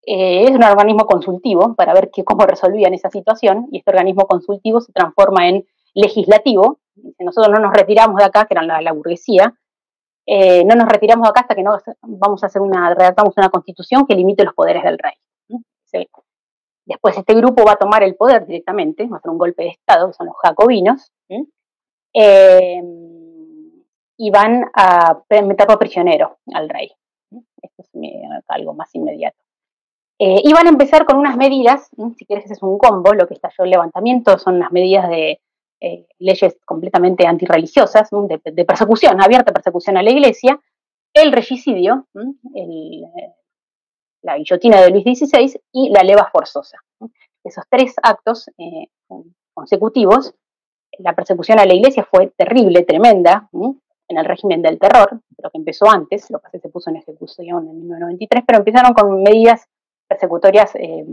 Eh, 0.06 0.44
es 0.44 0.52
un 0.52 0.64
organismo 0.64 1.06
consultivo 1.06 1.76
para 1.76 1.94
ver 1.94 2.10
cómo 2.26 2.46
resolvían 2.46 2.94
esa 2.94 3.10
situación 3.10 3.68
y 3.72 3.80
este 3.80 3.92
organismo 3.92 4.26
consultivo 4.26 4.80
se 4.80 4.92
transforma 4.92 5.48
en 5.50 5.66
legislativo. 5.94 6.80
Nosotros 7.20 7.54
no 7.54 7.60
nos 7.60 7.74
retiramos 7.74 8.18
de 8.18 8.24
acá, 8.24 8.46
que 8.46 8.56
era 8.56 8.82
la 8.82 8.92
burguesía, 8.92 9.54
eh, 10.30 10.66
no 10.66 10.76
nos 10.76 10.90
retiramos 10.90 11.28
acá 11.28 11.42
hasta 11.42 11.56
que 11.56 11.64
no 11.64 11.78
vamos 12.02 12.44
a 12.44 12.48
hacer 12.48 12.62
una, 12.62 12.94
redactamos 12.94 13.34
una 13.38 13.50
constitución 13.50 14.06
que 14.06 14.14
limite 14.14 14.44
los 14.44 14.54
poderes 14.54 14.84
del 14.84 14.98
rey. 14.98 15.14
Después 16.86 17.18
este 17.18 17.34
grupo 17.34 17.66
va 17.66 17.74
a 17.74 17.78
tomar 17.78 18.04
el 18.04 18.16
poder 18.16 18.46
directamente, 18.46 19.08
va 19.08 19.18
a 19.18 19.20
hacer 19.20 19.32
un 19.32 19.38
golpe 19.38 19.64
de 19.64 19.70
Estado, 19.70 20.08
que 20.08 20.14
son 20.14 20.28
los 20.28 20.36
jacobinos, 20.42 21.12
eh, 22.14 22.82
y 24.18 24.32
van 24.32 24.66
a 24.74 25.22
meterlo 25.44 25.80
prisionero 25.80 26.38
al 26.54 26.70
rey. 26.70 26.92
Esto 27.62 27.84
es 27.84 27.90
algo 28.48 28.74
más 28.74 28.94
inmediato. 28.96 29.38
Eh, 30.20 30.42
y 30.44 30.54
van 30.54 30.66
a 30.66 30.70
empezar 30.70 31.06
con 31.06 31.18
unas 31.18 31.38
medidas, 31.38 31.90
si 32.18 32.26
quieres 32.26 32.50
es 32.50 32.64
un 32.64 32.78
combo, 32.78 33.14
lo 33.14 33.28
que 33.28 33.36
estalló 33.36 33.66
el 33.66 33.70
levantamiento 33.70 34.38
son 34.40 34.56
unas 34.56 34.72
medidas 34.72 35.10
de 35.10 35.42
eh, 35.80 36.08
leyes 36.20 36.58
completamente 36.66 37.28
antirreligiosas, 37.28 38.10
de, 38.12 38.66
persecución, 38.66 39.22
abierta 39.22 39.54
persecución 39.54 39.98
a 39.98 40.04
la 40.04 40.12
iglesia, 40.12 40.60
el 41.14 41.32
regicidio, 41.32 42.08
la 44.22 44.38
guillotina 44.38 44.82
de 44.82 44.90
Luis 44.90 45.04
XVI 45.04 45.60
y 45.72 45.90
la 45.90 46.04
leva 46.04 46.30
forzosa. 46.32 46.78
Esos 47.44 47.64
tres 47.70 47.96
actos 48.02 48.50
eh, 48.58 48.88
consecutivos, 49.54 50.36
la 51.00 51.16
persecución 51.16 51.60
a 51.60 51.66
la 51.66 51.74
iglesia 51.74 52.08
fue 52.10 52.34
terrible, 52.36 52.84
tremenda, 52.84 53.50
en 54.10 54.18
el 54.18 54.26
régimen 54.26 54.62
del 54.62 54.80
terror, 54.80 55.22
lo 55.38 55.50
que 55.50 55.58
empezó 55.58 55.90
antes, 55.90 56.30
lo 56.30 56.40
que 56.40 56.60
se 56.60 56.70
puso 56.70 56.90
en 56.90 56.98
ejecución 56.98 57.68
en 57.68 57.80
1993, 57.80 58.44
pero 58.48 58.60
empezaron 58.60 58.94
con 58.94 59.22
medidas 59.22 59.68
persecutorias. 60.08 60.76
Eh, 60.76 61.06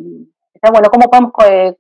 bueno, 0.71 0.89
¿cómo 0.91 1.11
podemos 1.11 1.33
eh, 1.49 1.77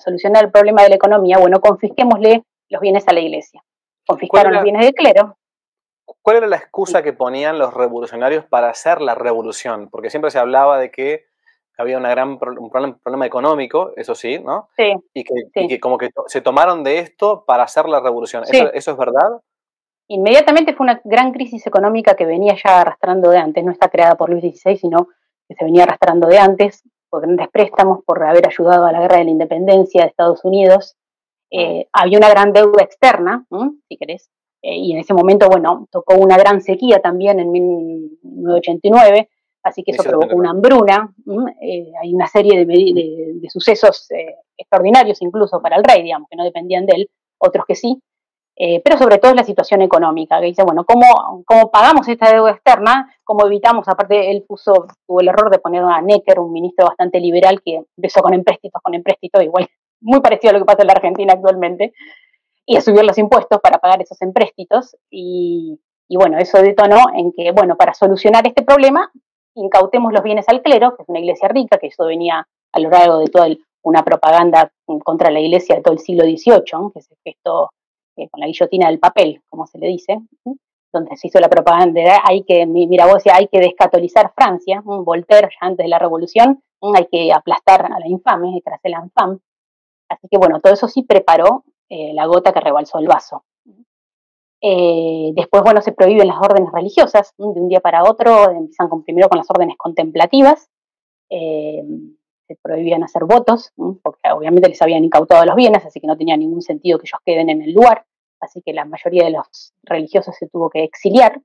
solucionar 0.00 0.44
el 0.44 0.50
problema 0.50 0.82
de 0.82 0.90
la 0.90 0.94
economía? 0.96 1.38
Bueno, 1.38 1.60
confisquémosle 1.60 2.44
los 2.68 2.80
bienes 2.80 3.06
a 3.08 3.12
la 3.12 3.20
iglesia. 3.20 3.62
Confiscaron 4.06 4.54
los 4.54 4.62
bienes 4.62 4.84
del 4.84 4.94
clero. 4.94 5.36
¿Cuál 6.22 6.36
era 6.36 6.46
la 6.46 6.56
excusa 6.56 7.02
que 7.02 7.12
ponían 7.12 7.58
los 7.58 7.74
revolucionarios 7.74 8.44
para 8.44 8.68
hacer 8.68 9.00
la 9.00 9.14
revolución? 9.14 9.88
Porque 9.90 10.10
siempre 10.10 10.30
se 10.30 10.38
hablaba 10.38 10.78
de 10.78 10.90
que 10.90 11.24
había 11.78 11.98
una 11.98 12.10
gran 12.10 12.30
un 12.30 12.70
problema, 13.02 13.26
económico, 13.26 13.92
eso 13.96 14.14
sí, 14.14 14.38
¿no? 14.38 14.68
Sí. 14.76 14.94
Y 15.12 15.24
que, 15.68 15.80
como 15.80 15.98
que 15.98 16.10
se 16.26 16.40
tomaron 16.40 16.84
de 16.84 17.00
esto 17.00 17.44
para 17.44 17.64
hacer 17.64 17.86
la 17.86 18.00
revolución. 18.00 18.44
¿Eso, 18.44 18.72
¿Eso 18.72 18.92
es 18.92 18.96
verdad? 18.96 19.42
Inmediatamente 20.08 20.72
fue 20.74 20.84
una 20.84 21.00
gran 21.04 21.32
crisis 21.32 21.66
económica 21.66 22.14
que 22.14 22.24
venía 22.24 22.54
ya 22.54 22.80
arrastrando 22.80 23.30
de 23.30 23.38
antes, 23.38 23.64
no 23.64 23.72
está 23.72 23.88
creada 23.88 24.14
por 24.14 24.30
Luis 24.30 24.42
XVI, 24.42 24.76
sino 24.76 25.08
que 25.48 25.54
se 25.54 25.64
venía 25.64 25.82
arrastrando 25.82 26.28
de 26.28 26.38
antes, 26.38 26.82
por 27.16 27.22
grandes 27.22 27.48
préstamos, 27.48 28.04
por 28.04 28.22
haber 28.22 28.46
ayudado 28.46 28.84
a 28.84 28.92
la 28.92 29.00
guerra 29.00 29.16
de 29.16 29.24
la 29.24 29.30
independencia 29.30 30.02
de 30.02 30.08
Estados 30.08 30.44
Unidos. 30.44 30.96
Eh, 31.50 31.88
había 31.90 32.18
una 32.18 32.28
gran 32.28 32.52
deuda 32.52 32.82
externa, 32.82 33.46
si 33.88 33.96
querés, 33.96 34.28
eh, 34.60 34.76
y 34.76 34.92
en 34.92 34.98
ese 34.98 35.14
momento, 35.14 35.48
bueno, 35.48 35.88
tocó 35.90 36.14
una 36.16 36.36
gran 36.36 36.60
sequía 36.60 37.00
también 37.00 37.40
en 37.40 37.50
1989, 37.50 39.30
así 39.62 39.82
que 39.82 39.92
eso 39.92 40.02
provocó 40.02 40.36
una 40.36 40.50
hambruna. 40.50 41.14
Eh, 41.62 41.90
hay 42.02 42.12
una 42.12 42.26
serie 42.26 42.66
de, 42.66 43.32
de 43.40 43.48
sucesos 43.48 44.08
extraordinarios 44.58 45.22
incluso 45.22 45.62
para 45.62 45.76
el 45.76 45.84
rey, 45.84 46.02
digamos, 46.02 46.28
que 46.28 46.36
no 46.36 46.44
dependían 46.44 46.84
de 46.84 46.96
él, 46.96 47.10
otros 47.38 47.64
que 47.66 47.76
sí. 47.76 47.98
Eh, 48.58 48.80
pero 48.82 48.96
sobre 48.96 49.18
todo 49.18 49.32
es 49.32 49.36
la 49.36 49.44
situación 49.44 49.82
económica, 49.82 50.40
que 50.40 50.46
dice, 50.46 50.62
bueno, 50.64 50.84
¿cómo, 50.84 51.44
¿cómo, 51.44 51.70
pagamos 51.70 52.08
esta 52.08 52.32
deuda 52.32 52.52
externa? 52.52 53.14
¿Cómo 53.22 53.46
evitamos? 53.46 53.86
Aparte, 53.86 54.30
él 54.30 54.44
puso, 54.48 54.86
tuvo 55.06 55.20
el 55.20 55.28
error 55.28 55.50
de 55.50 55.58
poner 55.58 55.82
a 55.84 56.00
Necker, 56.00 56.40
un 56.40 56.52
ministro 56.52 56.86
bastante 56.86 57.20
liberal, 57.20 57.60
que 57.62 57.82
empezó 57.96 58.22
con 58.22 58.32
empréstitos, 58.32 58.80
con 58.82 58.94
empréstitos, 58.94 59.42
igual, 59.42 59.68
muy 60.00 60.20
parecido 60.20 60.50
a 60.50 60.52
lo 60.54 60.60
que 60.60 60.64
pasa 60.64 60.82
en 60.82 60.86
la 60.86 60.94
Argentina 60.94 61.34
actualmente, 61.34 61.92
y 62.64 62.76
a 62.76 62.80
subir 62.80 63.04
los 63.04 63.18
impuestos 63.18 63.60
para 63.60 63.78
pagar 63.78 64.00
esos 64.00 64.20
empréstitos, 64.22 64.96
y, 65.10 65.78
y 66.08 66.16
bueno, 66.16 66.38
eso 66.38 66.62
detonó 66.62 67.04
en 67.14 67.32
que, 67.32 67.52
bueno, 67.52 67.76
para 67.76 67.92
solucionar 67.92 68.46
este 68.46 68.62
problema, 68.62 69.12
incautemos 69.54 70.14
los 70.14 70.22
bienes 70.22 70.48
al 70.48 70.62
clero, 70.62 70.96
que 70.96 71.02
es 71.02 71.08
una 71.10 71.20
iglesia 71.20 71.48
rica, 71.48 71.76
que 71.78 71.88
eso 71.88 72.06
venía 72.06 72.46
a 72.72 72.80
lo 72.80 72.88
largo 72.88 73.18
de 73.18 73.26
toda 73.26 73.48
una 73.82 74.02
propaganda 74.02 74.72
contra 75.04 75.30
la 75.30 75.40
iglesia 75.40 75.76
de 75.76 75.82
todo 75.82 75.94
el 75.94 76.00
siglo 76.00 76.24
XVIII, 76.24 76.90
que 76.92 77.02
se 77.02 77.14
gestó 77.22 77.70
eh, 78.16 78.28
con 78.28 78.40
la 78.40 78.46
guillotina 78.46 78.88
del 78.88 78.98
papel, 78.98 79.42
como 79.48 79.66
se 79.66 79.78
le 79.78 79.88
dice, 79.88 80.20
donde 80.92 81.16
se 81.16 81.28
hizo 81.28 81.38
la 81.38 81.48
propaganda, 81.48 82.22
hay 82.24 82.42
que, 82.44 82.66
mira 82.66 83.06
vos 83.06 83.22
hay 83.32 83.48
que 83.48 83.60
descatolizar 83.60 84.32
Francia, 84.34 84.80
Voltaire 84.84 85.48
ya 85.48 85.66
antes 85.66 85.84
de 85.84 85.88
la 85.88 85.98
revolución, 85.98 86.62
hay 86.94 87.06
que 87.06 87.32
aplastar 87.32 87.86
a 87.86 87.98
la 87.98 88.08
infame, 88.08 88.62
hacer 88.64 88.90
la 88.90 89.02
infame. 89.04 89.38
Así 90.08 90.28
que 90.30 90.38
bueno, 90.38 90.60
todo 90.60 90.72
eso 90.72 90.88
sí 90.88 91.02
preparó 91.02 91.64
eh, 91.88 92.12
la 92.14 92.26
gota 92.26 92.52
que 92.52 92.60
rebalsó 92.60 92.98
el 92.98 93.08
vaso. 93.08 93.44
Eh, 94.62 95.32
después, 95.34 95.62
bueno, 95.62 95.82
se 95.82 95.92
prohíben 95.92 96.28
las 96.28 96.38
órdenes 96.38 96.72
religiosas, 96.72 97.34
de 97.36 97.44
un 97.44 97.68
día 97.68 97.80
para 97.80 98.04
otro, 98.04 98.50
empiezan 98.50 98.88
con, 98.88 99.04
primero 99.04 99.28
con 99.28 99.38
las 99.38 99.50
órdenes 99.50 99.76
contemplativas, 99.76 100.70
se 102.46 102.56
prohibían 102.56 103.02
hacer 103.02 103.24
votos, 103.24 103.72
porque 104.02 104.30
obviamente 104.32 104.68
les 104.68 104.80
habían 104.80 105.04
incautado 105.04 105.44
los 105.44 105.56
bienes, 105.56 105.84
así 105.84 106.00
que 106.00 106.06
no 106.06 106.16
tenía 106.16 106.36
ningún 106.36 106.62
sentido 106.62 106.98
que 106.98 107.06
ellos 107.06 107.20
queden 107.24 107.50
en 107.50 107.62
el 107.62 107.72
lugar, 107.72 108.04
así 108.40 108.62
que 108.62 108.72
la 108.72 108.84
mayoría 108.84 109.24
de 109.24 109.30
los 109.30 109.74
religiosos 109.82 110.36
se 110.36 110.48
tuvo 110.48 110.70
que 110.70 110.84
exiliar. 110.84 111.40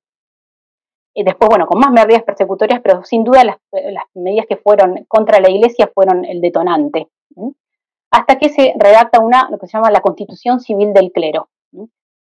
Y 1.13 1.23
después, 1.23 1.49
bueno, 1.49 1.67
con 1.67 1.79
más 1.79 1.91
medidas 1.91 2.23
persecutorias, 2.23 2.81
pero 2.81 3.03
sin 3.03 3.23
duda 3.23 3.43
las, 3.43 3.57
medidas 4.13 4.45
que 4.47 4.57
fueron 4.57 5.05
contra 5.07 5.41
la 5.41 5.49
iglesia 5.49 5.91
fueron 5.93 6.23
el 6.23 6.39
detonante. 6.39 7.09
Hasta 8.11 8.37
que 8.37 8.49
se 8.49 8.73
redacta 8.77 9.19
una, 9.19 9.49
lo 9.49 9.57
que 9.57 9.67
se 9.67 9.73
llama 9.73 9.91
la 9.91 10.01
constitución 10.01 10.59
civil 10.59 10.93
del 10.93 11.11
clero, 11.11 11.49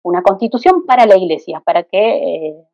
una 0.03 0.23
constitución 0.23 0.85
para 0.85 1.05
la 1.05 1.17
iglesia, 1.17 1.61
para 1.65 1.83
que 1.83 2.47
eh, 2.47 2.67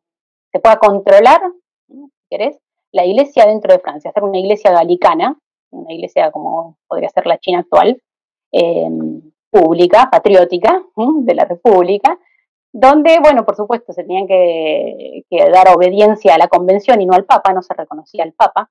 se 0.52 0.60
pueda 0.60 0.76
controlar, 0.76 1.42
si 1.88 2.26
querés, 2.30 2.58
la 2.92 3.04
iglesia 3.04 3.46
dentro 3.46 3.72
de 3.72 3.80
Francia, 3.80 4.10
hacer 4.10 4.22
una 4.22 4.38
iglesia 4.38 4.70
galicana, 4.72 5.38
una 5.80 5.92
iglesia 5.92 6.30
como 6.30 6.76
podría 6.86 7.08
ser 7.10 7.26
la 7.26 7.38
China 7.38 7.60
actual, 7.60 8.02
eh, 8.52 8.88
pública, 9.50 10.08
patriótica 10.10 10.82
de 10.96 11.34
la 11.34 11.44
República, 11.44 12.18
donde, 12.72 13.18
bueno, 13.20 13.44
por 13.46 13.56
supuesto, 13.56 13.92
se 13.92 14.02
tenían 14.02 14.26
que, 14.26 15.24
dar 15.52 15.74
obediencia 15.74 16.34
a 16.34 16.38
la 16.38 16.48
convención 16.48 17.00
y 17.00 17.06
no 17.06 17.14
al 17.14 17.24
Papa, 17.24 17.54
no 17.54 17.62
se 17.62 17.72
reconocía 17.74 18.22
al 18.22 18.34
Papa. 18.34 18.70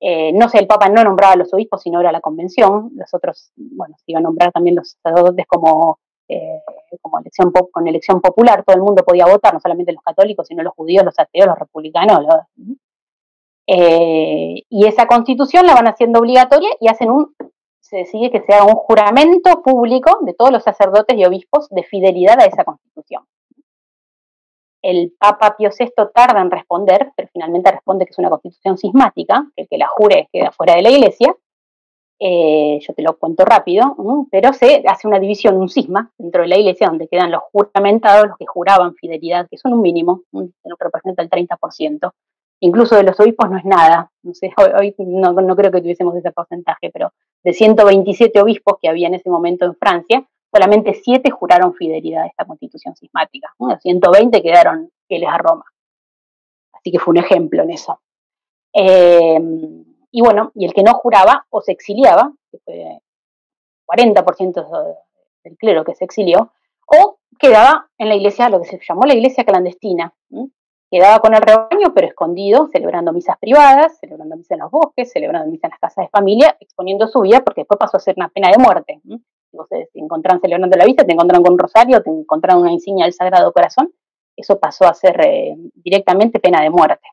Eh, 0.00 0.32
no 0.34 0.48
sé, 0.48 0.58
el 0.58 0.66
Papa 0.66 0.88
no 0.90 1.02
nombraba 1.02 1.32
a 1.32 1.36
los 1.36 1.52
obispos, 1.54 1.82
sino 1.82 2.00
era 2.00 2.12
la 2.12 2.20
convención. 2.20 2.90
Los 2.94 3.12
otros, 3.14 3.52
bueno, 3.56 3.96
se 3.96 4.04
iban 4.12 4.24
a 4.24 4.28
nombrar 4.28 4.52
también 4.52 4.76
los 4.76 4.96
sacerdotes 5.02 5.46
como, 5.46 5.98
eh, 6.28 6.60
como 7.00 7.18
elección, 7.20 7.50
con 7.50 7.88
elección 7.88 8.20
popular, 8.20 8.64
todo 8.66 8.76
el 8.76 8.82
mundo 8.82 9.02
podía 9.02 9.24
votar, 9.24 9.54
no 9.54 9.60
solamente 9.60 9.92
los 9.92 10.02
católicos, 10.02 10.46
sino 10.46 10.62
los 10.62 10.74
judíos, 10.74 11.04
los 11.04 11.18
ateos, 11.18 11.46
los 11.46 11.58
republicanos, 11.58 12.26
eh, 13.70 14.62
y 14.70 14.86
esa 14.86 15.06
constitución 15.06 15.66
la 15.66 15.74
van 15.74 15.88
haciendo 15.88 16.20
obligatoria 16.20 16.70
y 16.80 16.88
hacen 16.88 17.10
un, 17.10 17.34
se 17.80 17.98
decide 17.98 18.30
que 18.30 18.40
sea 18.40 18.64
un 18.64 18.72
juramento 18.72 19.62
público 19.62 20.20
de 20.22 20.32
todos 20.32 20.50
los 20.50 20.62
sacerdotes 20.62 21.14
y 21.18 21.24
obispos 21.26 21.68
de 21.68 21.82
fidelidad 21.82 22.40
a 22.40 22.46
esa 22.46 22.64
constitución. 22.64 23.24
El 24.80 25.12
Papa 25.18 25.54
Pío 25.58 25.68
VI 25.76 25.92
tarda 26.14 26.40
en 26.40 26.50
responder, 26.50 27.12
pero 27.14 27.28
finalmente 27.30 27.70
responde 27.70 28.06
que 28.06 28.12
es 28.12 28.18
una 28.18 28.30
constitución 28.30 28.78
sismática, 28.78 29.46
que 29.54 29.64
el 29.64 29.68
que 29.68 29.76
la 29.76 29.88
jure 29.88 30.30
queda 30.32 30.50
fuera 30.50 30.74
de 30.74 30.82
la 30.82 30.90
iglesia. 30.90 31.36
Eh, 32.20 32.78
yo 32.80 32.94
te 32.94 33.02
lo 33.02 33.18
cuento 33.18 33.44
rápido, 33.44 33.96
pero 34.30 34.54
se 34.54 34.82
hace 34.86 35.06
una 35.06 35.20
división, 35.20 35.58
un 35.58 35.68
cisma 35.68 36.10
dentro 36.16 36.40
de 36.40 36.48
la 36.48 36.58
iglesia, 36.58 36.88
donde 36.88 37.06
quedan 37.06 37.32
los 37.32 37.42
juramentados, 37.52 38.28
los 38.28 38.38
que 38.38 38.46
juraban 38.46 38.94
fidelidad, 38.94 39.46
que 39.50 39.58
son 39.58 39.74
un 39.74 39.82
mínimo, 39.82 40.22
que 40.32 40.70
representa 40.80 41.22
el 41.22 41.28
30%, 41.28 42.12
incluso 42.60 42.96
de 42.96 43.02
los 43.02 43.18
obispos 43.20 43.50
no 43.50 43.58
es 43.58 43.64
nada. 43.64 44.10
No 44.22 44.34
sé, 44.34 44.52
hoy, 44.78 44.94
no, 44.98 45.34
creo 45.56 45.70
que 45.70 45.80
tuviésemos 45.80 46.14
ese 46.16 46.32
porcentaje, 46.32 46.90
pero 46.92 47.12
de 47.44 47.52
127 47.52 48.40
obispos 48.40 48.76
que 48.80 48.88
había 48.88 49.08
en 49.08 49.14
ese 49.14 49.30
momento 49.30 49.64
en 49.64 49.76
Francia, 49.76 50.26
solamente 50.52 50.94
7 50.94 51.30
juraron 51.30 51.74
fidelidad 51.74 52.24
a 52.24 52.26
esta 52.26 52.44
constitución 52.44 52.96
sismática. 52.96 53.54
120 53.80 54.42
quedaron 54.42 54.90
fieles 55.06 55.28
a 55.28 55.38
Roma. 55.38 55.64
Así 56.72 56.90
que 56.90 56.98
fue 56.98 57.12
un 57.12 57.18
ejemplo 57.18 57.62
en 57.62 57.70
eso. 57.70 58.00
Eh, 58.72 59.40
y 60.10 60.22
bueno, 60.22 60.52
y 60.54 60.64
el 60.64 60.72
que 60.72 60.82
no 60.82 60.94
juraba 60.94 61.46
o 61.50 61.60
se 61.60 61.72
exiliaba, 61.72 62.32
que 62.50 62.58
fue 62.58 63.00
40% 63.86 64.96
del 65.44 65.56
clero 65.56 65.84
que 65.84 65.94
se 65.94 66.04
exilió, 66.04 66.52
o 66.86 67.18
quedaba 67.38 67.88
en 67.98 68.08
la 68.08 68.14
iglesia, 68.14 68.48
lo 68.48 68.60
que 68.60 68.68
se 68.68 68.80
llamó 68.86 69.04
la 69.04 69.14
iglesia 69.14 69.44
clandestina, 69.44 70.14
Quedaba 70.90 71.18
con 71.20 71.34
el 71.34 71.42
rebaño, 71.42 71.92
pero 71.94 72.06
escondido, 72.06 72.68
celebrando 72.72 73.12
misas 73.12 73.36
privadas, 73.38 73.98
celebrando 73.98 74.36
misas 74.36 74.52
en 74.52 74.60
los 74.60 74.70
bosques, 74.70 75.12
celebrando 75.12 75.50
misas 75.50 75.64
en 75.64 75.70
las 75.70 75.80
casas 75.80 76.06
de 76.06 76.08
familia, 76.08 76.56
exponiendo 76.60 77.06
su 77.08 77.20
vida, 77.20 77.40
porque 77.44 77.60
después 77.62 77.78
pasó 77.78 77.98
a 77.98 78.00
ser 78.00 78.14
una 78.16 78.28
pena 78.28 78.50
de 78.50 78.58
muerte. 78.58 79.00
Te 79.68 79.88
encontraron 79.94 80.40
celebrando 80.40 80.76
la 80.76 80.86
vista, 80.86 81.04
te 81.04 81.12
encontraron 81.12 81.44
con 81.44 81.52
un 81.52 81.58
rosario, 81.58 82.02
te 82.02 82.10
encontraron 82.10 82.62
una 82.62 82.72
insignia 82.72 83.04
del 83.04 83.12
Sagrado 83.12 83.52
Corazón, 83.52 83.92
eso 84.34 84.58
pasó 84.58 84.86
a 84.86 84.94
ser 84.94 85.20
eh, 85.26 85.56
directamente 85.74 86.38
pena 86.38 86.62
de 86.62 86.70
muerte. 86.70 87.06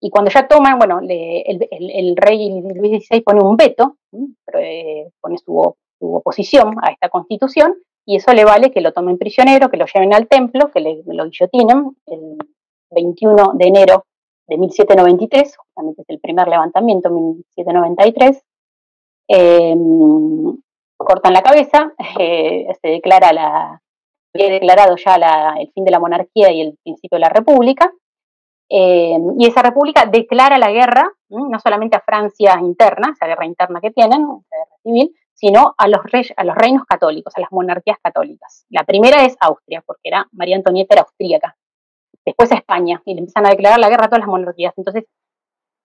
Y 0.00 0.10
cuando 0.10 0.30
ya 0.30 0.46
toman, 0.46 0.78
bueno, 0.78 1.00
el, 1.02 2.16
rey 2.16 2.62
Luis 2.62 3.04
XVI 3.04 3.20
pone 3.20 3.42
un 3.42 3.56
veto, 3.56 3.96
eh, 4.54 5.10
pone 5.20 5.38
su, 5.38 5.74
su, 5.98 6.14
oposición 6.14 6.76
a 6.80 6.92
esta 6.92 7.08
constitución, 7.08 7.74
y 8.08 8.16
eso 8.16 8.32
le 8.32 8.46
vale 8.46 8.70
que 8.70 8.80
lo 8.80 8.94
tomen 8.94 9.18
prisionero, 9.18 9.68
que 9.68 9.76
lo 9.76 9.84
lleven 9.84 10.14
al 10.14 10.28
templo, 10.28 10.70
que 10.70 10.80
le, 10.80 11.02
lo 11.04 11.24
guillotinen 11.26 11.94
el 12.06 12.38
21 12.90 13.52
de 13.52 13.66
enero 13.66 14.06
de 14.46 14.56
1793, 14.56 15.58
justamente 15.58 16.00
es 16.00 16.08
el 16.08 16.18
primer 16.18 16.48
levantamiento, 16.48 17.10
1793. 17.10 18.42
Em, 19.28 20.56
cortan 20.96 21.34
la 21.34 21.42
cabeza, 21.42 21.92
eh, 22.18 22.68
se 22.80 22.88
declara 22.88 23.30
la, 23.34 23.82
había 24.34 24.52
declarado 24.52 24.96
ya 24.96 25.16
el 25.60 25.70
fin 25.72 25.84
de 25.84 25.90
la 25.90 26.00
monarquía 26.00 26.50
y 26.50 26.62
el 26.62 26.78
principio 26.82 27.16
de 27.16 27.20
la 27.20 27.28
república, 27.28 27.92
y 28.70 29.46
esa 29.46 29.60
república 29.60 30.06
declara 30.06 30.56
la 30.56 30.70
guerra, 30.70 31.12
no 31.28 31.58
solamente 31.60 31.96
a 31.96 32.00
Francia 32.00 32.58
interna, 32.58 33.12
esa 33.12 33.26
guerra 33.26 33.44
interna 33.44 33.82
que 33.82 33.90
tienen, 33.90 34.22
la 34.22 34.56
guerra 34.56 34.76
civil, 34.82 35.14
sino 35.38 35.74
a 35.78 35.86
los, 35.86 36.00
a 36.36 36.44
los 36.44 36.54
reinos 36.56 36.84
católicos, 36.84 37.32
a 37.36 37.40
las 37.40 37.52
monarquías 37.52 37.98
católicas. 38.02 38.66
La 38.70 38.82
primera 38.82 39.24
es 39.24 39.36
Austria, 39.40 39.84
porque 39.86 40.08
era 40.08 40.26
María 40.32 40.56
Antonieta 40.56 40.96
era 40.96 41.02
austríaca. 41.02 41.56
Después 42.26 42.50
España, 42.50 43.00
y 43.04 43.14
le 43.14 43.20
empiezan 43.20 43.46
a 43.46 43.50
declarar 43.50 43.78
la 43.78 43.88
guerra 43.88 44.06
a 44.06 44.08
todas 44.08 44.20
las 44.20 44.28
monarquías. 44.28 44.74
Entonces, 44.76 45.04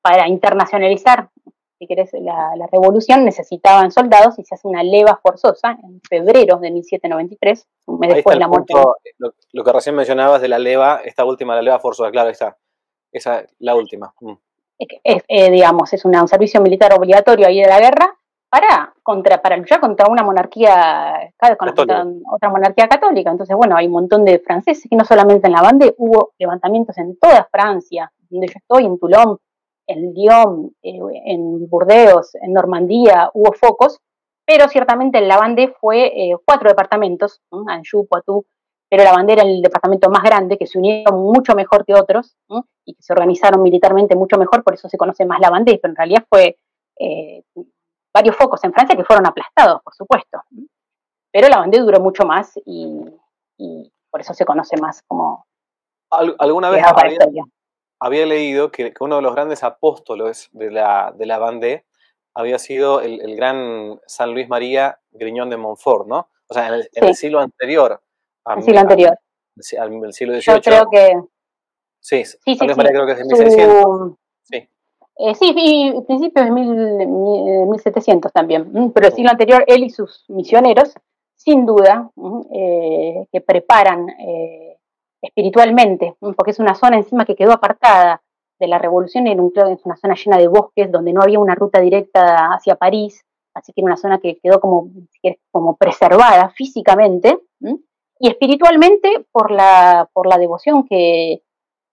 para 0.02 0.28
internacionalizar, 0.28 1.30
si 1.78 1.86
querés, 1.86 2.10
la, 2.14 2.68
revolución, 2.72 3.24
necesitaban 3.26 3.92
soldados 3.92 4.40
y 4.40 4.44
se 4.44 4.56
hace 4.56 4.68
una 4.68 4.82
leva 4.82 5.20
forzosa 5.22 5.78
en 5.84 6.02
febrero 6.02 6.58
de 6.58 6.72
1793, 6.72 7.68
un 7.86 8.00
mes 8.00 8.16
después 8.16 8.36
de 8.36 8.40
la 8.40 8.48
muerte. 8.48 8.74
lo, 9.20 9.64
que 9.64 9.72
recién 9.72 9.96
mencionabas 9.96 10.42
de 10.42 10.48
la 10.48 10.58
leva, 10.58 11.02
esta 11.06 11.26
última, 11.26 11.56
la 11.56 11.62
leva 11.62 11.80
forzosa, 11.80 12.10
claro, 12.10 12.32
esta, 12.32 12.58
esa, 13.12 13.46
la 13.60 13.76
última. 13.76 14.16
Mm. 14.20 14.34
Es, 14.80 15.24
eh, 15.28 15.52
digamos, 15.52 15.94
es 15.94 16.04
un 16.04 16.28
servicio 16.28 16.60
militar 16.60 16.92
obligatorio 16.94 17.48
ahí 17.48 17.62
de 17.62 17.68
la 17.68 17.80
guerra, 17.80 18.18
para, 18.54 18.94
contra, 19.02 19.42
para 19.42 19.58
luchar 19.58 19.80
contra 19.80 20.06
una 20.08 20.22
monarquía, 20.22 21.34
contra 21.58 22.06
otra 22.32 22.50
monarquía 22.52 22.88
católica. 22.88 23.32
Entonces, 23.32 23.58
bueno, 23.58 23.76
hay 23.76 23.88
un 23.88 23.94
montón 23.94 24.24
de 24.24 24.38
franceses, 24.38 24.86
y 24.92 24.96
no 24.96 25.04
solamente 25.06 25.48
en 25.48 25.54
la 25.54 25.64
Bande, 25.64 25.96
hubo 25.98 26.34
levantamientos 26.38 26.96
en 27.00 27.18
toda 27.18 27.50
Francia, 27.52 28.12
donde 28.30 28.46
yo 28.46 28.54
estoy, 28.56 28.86
en 28.86 29.00
Toulon, 29.00 29.40
en 29.88 30.14
Lyon, 30.14 30.72
eh, 30.84 31.00
en 31.26 31.68
Burdeos, 31.68 32.36
en 32.36 32.54
Normandía, 32.54 33.32
hubo 33.34 33.54
focos, 33.54 34.00
pero 34.46 34.68
ciertamente 34.68 35.18
en 35.18 35.28
la 35.28 35.38
Bande 35.38 35.74
fue 35.82 36.06
eh, 36.16 36.36
cuatro 36.46 36.70
departamentos, 36.70 37.42
Anjou, 37.50 38.06
Poitou, 38.06 38.46
pero 38.88 39.04
la 39.04 39.14
bandera 39.14 39.42
era 39.42 39.50
el 39.50 39.64
departamento 39.64 40.12
más 40.12 40.22
grande, 40.22 40.60
que 40.60 40.68
se 40.68 40.78
unieron 40.78 41.20
mucho 41.24 41.56
mejor 41.56 41.86
que 41.86 41.96
otros 41.96 42.38
y 42.86 42.94
que 42.94 43.02
se 43.02 43.14
organizaron 43.14 43.64
militarmente 43.64 44.16
mucho 44.16 44.38
mejor, 44.38 44.64
por 44.64 44.76
eso 44.76 44.88
se 44.90 44.98
conoce 44.98 45.26
más 45.26 45.40
la 45.40 45.50
Bande, 45.50 45.80
pero 45.82 45.94
en 45.94 45.96
realidad 45.96 46.24
fue 46.30 46.56
eh, 47.00 47.42
varios 48.14 48.36
focos 48.36 48.64
en 48.64 48.72
Francia 48.72 48.96
que 48.96 49.04
fueron 49.04 49.26
aplastados, 49.26 49.82
por 49.82 49.94
supuesto. 49.94 50.44
Pero 51.32 51.50
la 51.50 51.62
Vendée 51.62 51.80
duró 51.80 52.00
mucho 52.00 52.24
más 52.26 52.54
y, 52.66 53.04
por 54.10 54.22
eso 54.22 54.34
se 54.34 54.46
conoce 54.46 54.78
más 54.78 55.02
como... 55.08 55.46
¿Alguna 56.12 56.70
vez 56.70 56.84
había, 58.00 58.26
leído 58.28 58.72
que, 58.72 58.94
uno 59.00 59.16
de 59.16 59.22
los 59.24 59.34
grandes 59.34 59.64
apóstoles 59.64 60.50
de 60.52 60.70
la, 60.70 61.12
de 61.16 61.26
la 61.26 61.40
Vendée 61.40 61.86
había 62.36 62.60
sido 62.60 63.02
el, 63.02 63.36
gran 63.36 64.00
San 64.06 64.34
Luis 64.34 64.48
María 64.48 65.00
Griñón 65.12 65.50
de 65.50 65.58
Montfort, 65.58 66.08
¿no? 66.08 66.30
O 66.48 66.54
sea, 66.54 66.68
en 66.68 66.84
el, 66.94 67.16
siglo 67.16 67.40
anterior. 67.40 68.00
el 68.46 68.64
siglo 68.64 68.80
anterior. 68.80 69.18
Al, 69.80 70.14
siglo 70.14 70.34
XVIII. 70.34 70.42
Yo 70.42 70.62
creo 70.62 70.86
que... 70.92 71.20
Sí, 72.00 72.26
sí, 72.26 72.56
San 72.56 72.68
Luis 72.68 72.78
María 72.78 72.92
creo 72.92 73.06
que 73.08 73.12
es 73.14 73.18
de 73.18 73.26
1600. 73.26 74.12
Sí. 74.44 74.70
Eh, 75.18 75.36
sí, 75.36 75.54
y 75.56 76.02
principios 76.02 76.46
de 76.46 76.52
mil, 76.52 77.68
1700 77.68 78.32
también, 78.32 78.92
pero 78.94 79.08
el 79.08 79.14
siglo 79.14 79.30
anterior 79.30 79.64
él 79.68 79.84
y 79.84 79.90
sus 79.90 80.26
misioneros, 80.28 80.94
sin 81.36 81.66
duda, 81.66 82.10
eh, 82.52 83.28
que 83.32 83.42
preparan 83.42 84.10
eh, 84.10 84.78
espiritualmente, 85.22 86.16
porque 86.36 86.52
es 86.52 86.60
una 86.60 86.74
zona 86.74 86.98
encima 86.98 87.26
que 87.26 87.36
quedó 87.36 87.52
apartada 87.52 88.24
de 88.60 88.68
la 88.68 88.80
revolución, 88.80 89.28
en 89.28 89.40
un, 89.40 89.52
es 89.56 89.86
una 89.86 89.98
zona 89.98 90.16
llena 90.16 90.38
de 90.38 90.48
bosques 90.48 90.92
donde 90.92 91.14
no 91.14 91.22
había 91.22 91.40
una 91.40 91.56
ruta 91.56 91.80
directa 91.80 92.50
hacia 92.54 92.76
París, 92.76 93.24
así 93.54 93.72
que 93.72 93.82
era 93.82 93.88
una 93.88 93.98
zona 93.98 94.18
que 94.20 94.40
quedó 94.42 94.60
como, 94.60 94.90
como 95.52 95.76
preservada 95.76 96.50
físicamente 96.50 97.40
y 98.20 98.30
espiritualmente 98.30 99.26
por 99.32 99.52
la, 99.52 100.10
por 100.14 100.28
la 100.28 100.38
devoción 100.38 100.88
que, 100.88 101.44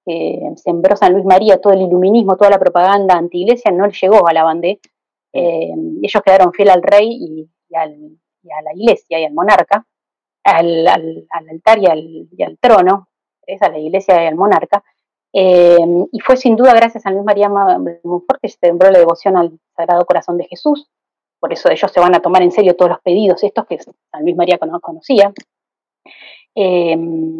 que 0.04 0.40
sembró 0.56 0.96
San 0.96 1.12
Luis 1.12 1.24
María, 1.24 1.60
todo 1.60 1.72
el 1.72 1.82
iluminismo, 1.82 2.36
toda 2.36 2.50
la 2.50 2.58
propaganda 2.58 3.16
anti-iglesia, 3.16 3.70
no 3.70 3.88
llegó 3.88 4.26
a 4.26 4.32
la 4.32 4.44
bandera. 4.44 4.80
Eh, 5.32 5.72
ellos 6.02 6.22
quedaron 6.24 6.52
fieles 6.52 6.74
al 6.74 6.82
rey 6.82 7.08
y, 7.10 7.48
a 7.74 7.86
la 7.86 8.74
iglesia 8.74 9.20
y 9.20 9.24
al 9.24 9.32
monarca, 9.32 9.86
al, 10.44 10.86
altar 10.88 11.78
y 11.78 11.86
al, 12.42 12.58
trono, 12.60 13.08
es 13.46 13.62
a 13.62 13.68
la 13.68 13.78
iglesia 13.78 14.24
y 14.24 14.26
al 14.26 14.36
monarca. 14.36 14.82
Eh, 15.32 15.78
y 16.10 16.20
fue 16.20 16.36
sin 16.36 16.56
duda 16.56 16.74
gracias 16.74 16.96
a 16.96 17.00
San 17.08 17.14
Luis 17.14 17.24
María 17.24 17.48
Monfort 17.48 18.40
que 18.42 18.48
se 18.48 18.58
sembró 18.60 18.90
la 18.90 18.98
devoción 18.98 19.36
al 19.36 19.60
Sagrado 19.76 20.04
Corazón 20.04 20.38
de 20.38 20.44
Jesús. 20.44 20.90
Por 21.38 21.52
eso 21.52 21.70
ellos 21.70 21.90
se 21.90 22.00
van 22.00 22.14
a 22.14 22.20
tomar 22.20 22.42
en 22.42 22.50
serio 22.50 22.76
todos 22.76 22.90
los 22.90 23.00
pedidos 23.00 23.42
estos 23.44 23.66
que 23.66 23.78
San 23.78 24.22
Luis 24.22 24.36
María 24.36 24.58
conocía. 24.58 25.32
Em, 26.54 27.36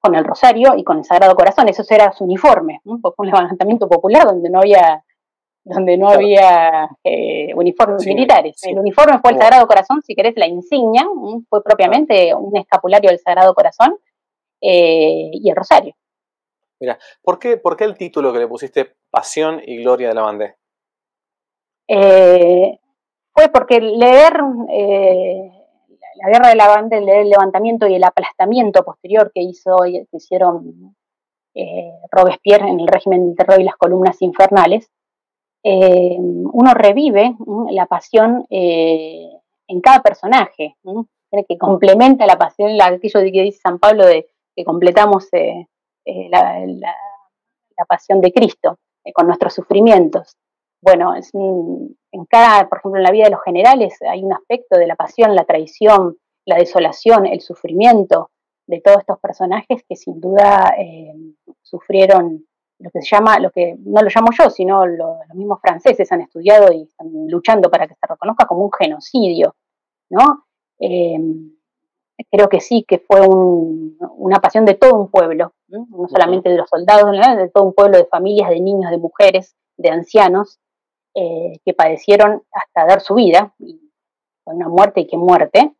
con 0.00 0.14
el 0.14 0.24
Rosario 0.24 0.74
y 0.76 0.84
con 0.84 0.98
el 0.98 1.04
Sagrado 1.04 1.34
Corazón, 1.34 1.68
eso 1.68 1.82
era 1.90 2.12
su 2.12 2.24
uniforme, 2.24 2.80
fue 2.84 3.12
un 3.18 3.26
levantamiento 3.26 3.86
popular 3.86 4.24
donde 4.24 4.48
no 4.48 4.60
había 4.60 5.04
donde 5.62 5.98
no 5.98 6.08
había 6.08 6.88
eh, 7.02 7.52
uniformes 7.56 8.06
militares. 8.06 8.62
El 8.62 8.78
uniforme 8.78 9.18
fue 9.18 9.32
el 9.32 9.38
Sagrado 9.38 9.66
Corazón, 9.66 10.00
si 10.00 10.14
querés, 10.14 10.34
la 10.36 10.46
insignia, 10.46 11.04
fue 11.50 11.62
propiamente 11.64 12.32
un 12.36 12.56
escapulario 12.56 13.10
del 13.10 13.18
Sagrado 13.18 13.52
Corazón 13.52 13.98
eh, 14.60 15.28
y 15.32 15.50
el 15.50 15.56
Rosario. 15.56 15.96
Mira, 16.78 16.98
¿por 17.20 17.40
qué, 17.40 17.56
¿por 17.56 17.76
qué 17.76 17.82
el 17.82 17.96
título 17.96 18.32
que 18.32 18.38
le 18.38 18.46
pusiste 18.46 18.94
Pasión 19.10 19.60
y 19.66 19.78
Gloria 19.78 20.08
de 20.08 20.14
la 20.14 20.22
Bandera? 20.22 20.56
Eh, 21.88 22.78
fue 23.32 23.48
porque 23.48 23.80
leer 23.80 24.34
la 26.16 26.28
guerra 26.28 26.48
de 26.48 26.56
la 26.56 26.68
banda, 26.68 26.96
el 26.96 27.28
levantamiento 27.28 27.86
y 27.86 27.94
el 27.94 28.04
aplastamiento 28.04 28.84
posterior 28.84 29.30
que 29.34 29.42
hizo 29.42 29.76
que 29.84 30.06
hicieron 30.12 30.94
eh, 31.58 31.90
Robespierre 32.10 32.68
en 32.68 32.80
el 32.80 32.86
régimen 32.86 33.28
del 33.28 33.36
terror 33.36 33.58
y 33.58 33.64
las 33.64 33.76
columnas 33.76 34.20
infernales, 34.20 34.90
eh, 35.62 36.16
uno 36.18 36.74
revive 36.74 37.34
la 37.70 37.86
pasión 37.86 38.46
eh, 38.50 39.30
en 39.66 39.80
cada 39.80 40.02
personaje, 40.02 40.76
que 41.48 41.58
complementa 41.58 42.26
la 42.26 42.36
pasión, 42.36 42.78
aquello 42.80 43.20
que 43.20 43.42
dice 43.42 43.58
San 43.58 43.78
Pablo 43.78 44.06
de 44.06 44.28
que 44.54 44.64
completamos 44.64 45.28
la, 45.32 46.94
pasión 47.88 48.20
de 48.20 48.32
Cristo 48.32 48.78
con 49.14 49.26
nuestros 49.26 49.54
sufrimientos. 49.54 50.36
Bueno, 50.86 51.14
en 51.16 52.24
cada, 52.26 52.68
por 52.68 52.78
ejemplo, 52.78 53.00
en 53.00 53.02
la 53.02 53.10
vida 53.10 53.24
de 53.24 53.32
los 53.32 53.42
generales 53.42 53.98
hay 54.08 54.22
un 54.22 54.32
aspecto 54.32 54.78
de 54.78 54.86
la 54.86 54.94
pasión, 54.94 55.34
la 55.34 55.44
traición, 55.44 56.16
la 56.44 56.58
desolación, 56.58 57.26
el 57.26 57.40
sufrimiento 57.40 58.30
de 58.68 58.80
todos 58.80 58.98
estos 58.98 59.18
personajes 59.18 59.82
que 59.88 59.96
sin 59.96 60.20
duda 60.20 60.76
eh, 60.78 61.12
sufrieron 61.60 62.46
lo 62.78 62.90
que 62.92 63.00
se 63.02 63.16
llama, 63.16 63.40
lo 63.40 63.50
que 63.50 63.74
no 63.80 64.00
lo 64.00 64.08
llamo 64.14 64.28
yo, 64.38 64.48
sino 64.48 64.86
los 64.86 65.16
mismos 65.34 65.58
franceses 65.60 66.12
han 66.12 66.20
estudiado 66.20 66.72
y 66.72 66.82
están 66.82 67.08
luchando 67.26 67.68
para 67.68 67.88
que 67.88 67.94
se 67.94 68.06
reconozca 68.08 68.46
como 68.46 68.62
un 68.66 68.70
genocidio, 68.72 69.56
¿no? 70.08 70.44
Eh, 70.78 71.18
creo 72.30 72.48
que 72.48 72.60
sí, 72.60 72.84
que 72.86 73.00
fue 73.00 73.26
una 73.26 74.38
pasión 74.38 74.64
de 74.64 74.74
todo 74.74 74.94
un 74.94 75.10
pueblo, 75.10 75.52
¿no? 75.66 75.88
solamente 76.08 76.48
de 76.48 76.58
los 76.58 76.68
soldados, 76.68 77.10
de 77.10 77.50
todo 77.52 77.64
un 77.64 77.74
pueblo 77.74 77.98
de 77.98 78.06
familias, 78.06 78.50
de 78.50 78.60
niños, 78.60 78.92
de 78.92 78.98
mujeres, 78.98 79.56
de 79.76 79.90
ancianos, 79.90 80.60
eh, 81.18 81.60
que 81.64 81.72
padecieron 81.72 82.42
hasta 82.52 82.84
dar 82.84 83.00
su 83.00 83.14
vida, 83.14 83.54
y 83.58 83.80
una 84.44 84.68
muerte 84.68 85.00
y 85.00 85.06
que 85.06 85.16
muerte, 85.16 85.72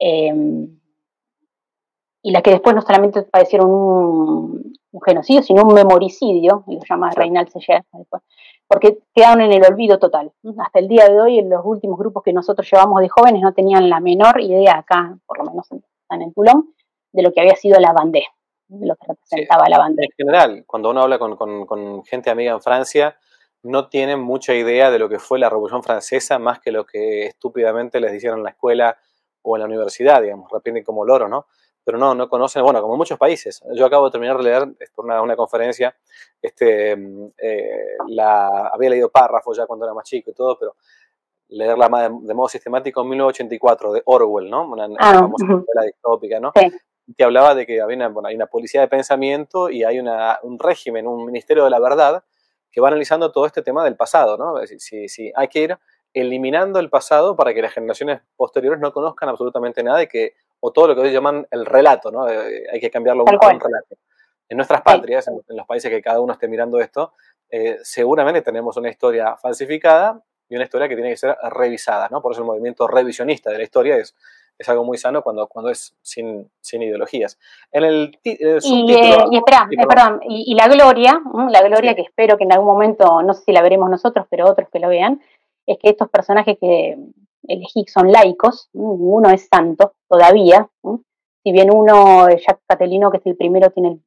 em, 0.00 0.76
y 2.20 2.32
la 2.32 2.42
que 2.42 2.50
después 2.50 2.74
no 2.74 2.82
solamente 2.82 3.22
padecieron 3.22 3.70
un, 3.70 4.72
genocidio, 5.06 5.44
sino 5.44 5.62
un 5.62 5.74
memoricidio, 5.74 6.64
y 6.66 6.74
lo 6.74 6.80
llama 6.88 7.12
Reinald 7.12 7.48
Seyer, 7.50 7.84
porque 8.66 8.98
quedaron 9.14 9.42
en 9.42 9.52
el 9.52 9.64
olvido 9.64 10.00
total. 10.00 10.32
Hasta 10.58 10.80
el 10.80 10.88
día 10.88 11.08
de 11.08 11.20
hoy, 11.20 11.38
en 11.38 11.48
los 11.48 11.62
últimos 11.64 11.96
grupos 11.96 12.24
que 12.24 12.32
nosotros 12.32 12.68
llevamos 12.68 13.00
de 13.02 13.08
jóvenes 13.08 13.40
no 13.40 13.54
tenían 13.54 13.88
la 13.88 14.00
menor 14.00 14.40
idea 14.40 14.78
acá, 14.78 15.16
por 15.26 15.38
lo 15.38 15.44
menos 15.44 15.68
en 15.70 16.22
el 16.22 16.34
Toulon, 16.34 16.74
de 17.12 17.22
lo 17.22 17.32
que 17.32 17.40
había 17.40 17.54
sido 17.54 17.78
la 17.78 17.92
bandera, 17.92 18.26
de 18.66 18.84
lo 18.84 18.96
que 18.96 19.06
representaba 19.06 19.68
la 19.68 19.78
bandera. 19.78 20.08
En 20.10 20.26
general, 20.26 20.64
cuando 20.66 20.90
uno 20.90 21.02
habla 21.02 21.20
con, 21.20 21.36
con 21.36 22.04
gente 22.04 22.30
amiga 22.30 22.50
en 22.50 22.60
Francia, 22.60 23.16
no 23.62 23.88
tienen 23.88 24.20
mucha 24.20 24.54
idea 24.54 24.90
de 24.90 24.98
lo 24.98 25.08
que 25.08 25.18
fue 25.18 25.38
la 25.38 25.48
Revolución 25.48 25.82
Francesa, 25.82 26.38
más 26.38 26.60
que 26.60 26.72
lo 26.72 26.84
que 26.84 27.26
estúpidamente 27.26 28.00
les 28.00 28.12
dijeron 28.12 28.38
en 28.38 28.44
la 28.44 28.50
escuela 28.50 28.98
o 29.42 29.56
en 29.56 29.60
la 29.60 29.66
universidad, 29.66 30.22
digamos, 30.22 30.50
repiten 30.50 30.84
como 30.84 31.04
loro, 31.04 31.28
¿no? 31.28 31.46
Pero 31.84 31.98
no, 31.98 32.14
no 32.14 32.28
conocen, 32.28 32.62
bueno, 32.62 32.80
como 32.80 32.96
muchos 32.96 33.18
países. 33.18 33.60
Yo 33.74 33.86
acabo 33.86 34.06
de 34.06 34.12
terminar 34.12 34.36
de 34.36 34.44
leer 34.44 34.68
por 34.94 35.04
una, 35.04 35.20
una 35.20 35.34
conferencia, 35.34 35.94
este, 36.40 36.92
eh, 36.92 37.96
la, 38.08 38.68
había 38.68 38.90
leído 38.90 39.10
párrafos 39.10 39.56
ya 39.56 39.66
cuando 39.66 39.84
era 39.84 39.94
más 39.94 40.04
chico 40.04 40.30
y 40.30 40.34
todo, 40.34 40.56
pero 40.58 40.76
leerla 41.48 41.88
de, 41.88 42.18
de 42.22 42.34
modo 42.34 42.48
sistemático 42.48 43.02
en 43.02 43.08
1984 43.10 43.92
de 43.92 44.02
Orwell, 44.06 44.48
¿no? 44.48 44.68
Una, 44.68 44.88
ah, 44.98 45.14
famosa 45.14 45.46
novela 45.46 45.82
distópica, 45.84 46.40
¿no? 46.40 46.52
Que 46.52 47.24
hablaba 47.24 47.54
de 47.54 47.66
que 47.66 47.80
había 47.80 47.96
una, 47.96 48.08
bueno, 48.08 48.28
hay 48.28 48.36
una 48.36 48.46
policía 48.46 48.80
de 48.80 48.88
pensamiento 48.88 49.68
y 49.68 49.84
hay 49.84 49.98
una, 49.98 50.38
un 50.42 50.58
régimen, 50.58 51.06
un 51.06 51.26
ministerio 51.26 51.64
de 51.64 51.70
la 51.70 51.80
verdad 51.80 52.24
que 52.72 52.80
va 52.80 52.88
analizando 52.88 53.30
todo 53.30 53.46
este 53.46 53.62
tema 53.62 53.84
del 53.84 53.96
pasado, 53.96 54.38
¿no? 54.38 54.66
Si, 54.66 55.08
si, 55.08 55.32
hay 55.36 55.48
que 55.48 55.60
ir 55.60 55.78
eliminando 56.14 56.78
el 56.78 56.90
pasado 56.90 57.36
para 57.36 57.54
que 57.54 57.62
las 57.62 57.72
generaciones 57.72 58.20
posteriores 58.36 58.80
no 58.80 58.92
conozcan 58.92 59.28
absolutamente 59.28 59.82
nada 59.82 60.02
y 60.02 60.06
que, 60.06 60.34
o 60.60 60.72
todo 60.72 60.88
lo 60.88 60.94
que 60.94 61.02
hoy 61.02 61.12
llaman 61.12 61.46
el 61.50 61.66
relato, 61.66 62.10
¿no? 62.10 62.24
hay 62.24 62.80
que 62.80 62.90
cambiarlo 62.90 63.24
un, 63.24 63.30
un 63.30 63.60
relato. 63.60 63.96
en 64.48 64.56
nuestras 64.56 64.82
patrias, 64.82 65.28
en, 65.28 65.40
los 65.48 65.66
países 65.66 65.90
que 65.90 66.02
cada 66.02 66.20
uno 66.20 66.32
esté 66.32 66.48
mirando 66.48 66.80
esto, 66.80 67.14
eh, 67.50 67.78
seguramente 67.82 68.42
tenemos 68.42 68.76
una 68.76 68.88
historia 68.88 69.36
falsificada 69.36 70.22
y 70.48 70.54
una 70.54 70.64
historia 70.64 70.88
que 70.88 70.94
tiene 70.94 71.10
que 71.10 71.16
ser 71.16 71.36
revisada, 71.50 72.08
¿no? 72.10 72.20
Por 72.20 72.32
eso 72.32 72.42
el 72.42 72.46
movimiento 72.46 72.86
revisionista 72.86 73.50
de 73.50 73.58
la 73.58 73.64
historia 73.64 73.96
es, 73.96 74.14
es 74.58 74.68
algo 74.68 74.84
muy 74.84 74.98
sano 74.98 75.22
cuando, 75.22 75.46
cuando 75.48 75.70
es 75.70 75.96
sin, 76.02 76.50
sin 76.60 76.82
ideologías. 76.82 77.38
En 77.70 77.84
el, 77.84 78.18
y, 78.22 78.30
eh, 78.30 78.58
y, 78.62 79.36
espera, 79.36 79.66
y, 79.70 79.76
perdón, 79.76 80.20
y, 80.28 80.54
la 80.54 80.68
gloria, 80.68 81.20
la 81.48 81.62
gloria 81.62 81.94
que 81.94 82.02
espero 82.02 82.36
que 82.36 82.44
en 82.44 82.52
algún 82.52 82.68
momento, 82.68 83.22
no 83.22 83.34
sé 83.34 83.44
si 83.44 83.52
la 83.52 83.62
veremos 83.62 83.90
nosotros, 83.90 84.26
pero 84.30 84.48
otros 84.48 84.68
que 84.70 84.78
lo 84.78 84.88
vean, 84.88 85.20
es 85.66 85.78
que 85.78 85.90
estos 85.90 86.08
personajes 86.10 86.58
que 86.60 86.96
elegí 87.48 87.84
son 87.86 88.12
laicos, 88.12 88.68
ninguno 88.72 89.30
es 89.30 89.48
santo 89.48 89.94
todavía, 90.08 90.68
si 91.42 91.50
bien 91.50 91.74
uno, 91.74 92.28
Jacques 92.28 92.64
Catelino, 92.68 93.10
que 93.10 93.18
es 93.18 93.26
el 93.26 93.36
primero, 93.36 93.70
tiene 93.70 93.98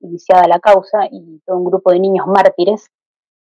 iniciada 0.00 0.46
la 0.46 0.60
causa, 0.60 1.06
y 1.10 1.40
todo 1.46 1.56
un 1.56 1.64
grupo 1.64 1.90
de 1.90 1.98
niños 1.98 2.26
mártires 2.26 2.90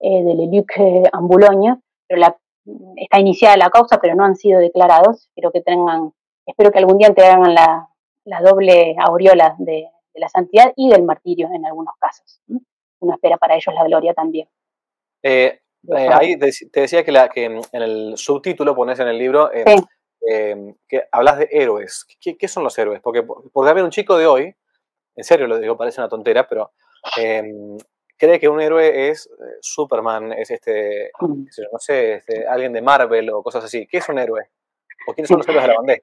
eh, 0.00 0.24
de 0.24 0.34
Leluc 0.34 0.72
Ambuloña, 1.12 1.78
pero 2.08 2.20
la, 2.20 2.38
está 2.96 3.20
iniciada 3.20 3.56
la 3.58 3.70
causa, 3.70 3.98
pero 4.00 4.14
no 4.14 4.24
han 4.24 4.36
sido 4.36 4.58
declarados. 4.58 5.28
Espero 5.28 5.52
que 5.52 5.60
tengan, 5.60 6.12
espero 6.46 6.70
que 6.70 6.78
algún 6.78 6.98
día 6.98 7.12
tengan 7.12 7.54
la, 7.54 7.88
la 8.24 8.40
doble 8.40 8.96
aureola 8.98 9.56
de, 9.58 9.88
la 10.14 10.28
santidad 10.30 10.72
y 10.76 10.88
del 10.88 11.02
martirio 11.02 11.48
en 11.52 11.66
algunos 11.66 11.94
casos. 11.98 12.40
Uno 13.00 13.14
espera 13.14 13.36
para 13.36 13.54
ellos 13.54 13.74
la 13.74 13.84
gloria 13.84 14.14
también. 14.14 14.48
Eh, 15.22 15.60
eh, 15.88 16.08
ahí 16.10 16.38
te, 16.38 16.80
decía 16.80 17.04
que, 17.04 17.12
la, 17.12 17.28
que, 17.28 17.44
en 17.44 17.82
el 17.82 18.16
subtítulo 18.16 18.74
pones 18.74 18.98
en 18.98 19.08
el 19.08 19.18
libro 19.18 19.50
Em, 20.28 20.74
que 20.88 21.04
hablas 21.12 21.38
de 21.38 21.48
héroes. 21.52 22.04
¿Qué, 22.20 22.48
son 22.48 22.64
los 22.64 22.76
héroes? 22.76 23.00
Porque, 23.00 23.22
porque 23.22 23.70
haber 23.70 23.84
un 23.84 23.90
chico 23.90 24.18
de 24.18 24.26
hoy, 24.26 24.56
en 25.14 25.24
serio 25.24 25.46
lo 25.46 25.56
digo, 25.58 25.76
parece 25.76 26.00
una 26.00 26.08
tontera, 26.08 26.48
pero 26.48 26.72
em, 27.16 27.78
cree 28.18 28.40
que 28.40 28.48
un 28.48 28.60
héroe 28.60 29.08
es 29.08 29.26
eh, 29.26 29.58
Superman, 29.60 30.32
es 30.32 30.50
este, 30.50 31.12
mm. 31.20 31.44
no 31.72 31.78
sé, 31.78 32.14
este, 32.14 32.44
alguien 32.44 32.72
de 32.72 32.82
Marvel 32.82 33.30
o 33.30 33.42
cosas 33.44 33.64
así. 33.64 33.86
¿Qué 33.86 33.98
es 33.98 34.08
un 34.08 34.18
héroe? 34.18 34.50
¿O 35.06 35.14
quiénes 35.14 35.28
son 35.28 35.38
los 35.38 35.48
héroes 35.48 35.62
de 35.62 35.68
la 35.68 35.76
bandera? 35.76 36.02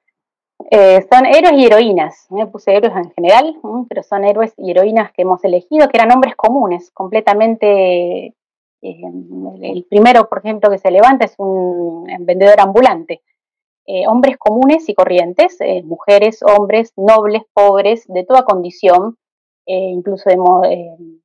Eh, 0.70 1.06
son 1.12 1.26
héroes 1.26 1.54
y 1.54 1.66
heroínas, 1.66 2.26
me 2.30 2.46
puse 2.46 2.74
héroes 2.74 2.96
en 2.96 3.10
general, 3.12 3.56
pero 3.88 4.02
son 4.02 4.24
héroes 4.24 4.54
y 4.56 4.70
heroínas 4.70 5.12
que 5.12 5.22
hemos 5.22 5.44
elegido, 5.44 5.88
que 5.88 5.96
eran 5.96 6.12
hombres 6.12 6.34
comunes, 6.36 6.90
completamente... 6.92 8.34
Eh, 8.82 9.00
el 9.62 9.86
primero, 9.88 10.28
por 10.28 10.38
ejemplo, 10.38 10.70
que 10.70 10.78
se 10.78 10.90
levanta 10.90 11.24
es 11.24 11.34
un 11.38 12.04
vendedor 12.20 12.60
ambulante, 12.60 13.22
eh, 13.86 14.06
hombres 14.06 14.36
comunes 14.36 14.88
y 14.88 14.94
corrientes, 14.94 15.58
mujeres, 15.84 16.42
hombres, 16.42 16.92
nobles, 16.96 17.42
pobres, 17.54 18.04
de 18.08 18.24
toda 18.24 18.44
condición, 18.44 19.16
incluso 19.64 20.28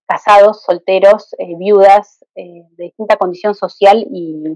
casados, 0.06 0.64
solteros, 0.64 1.36
viudas, 1.58 2.24
de 2.34 2.66
distinta 2.78 3.18
condición 3.18 3.54
social 3.54 4.08
y 4.10 4.56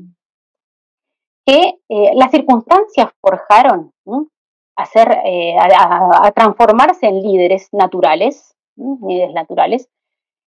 que 1.45 1.73
las 2.15 2.31
circunstancias 2.31 3.09
forjaron 3.19 3.91
a, 4.75 6.27
a, 6.27 6.31
transformarse 6.31 7.07
en 7.07 7.21
líderes 7.21 7.69
naturales, 7.71 8.55
líderes 8.75 9.33
naturales, 9.33 9.89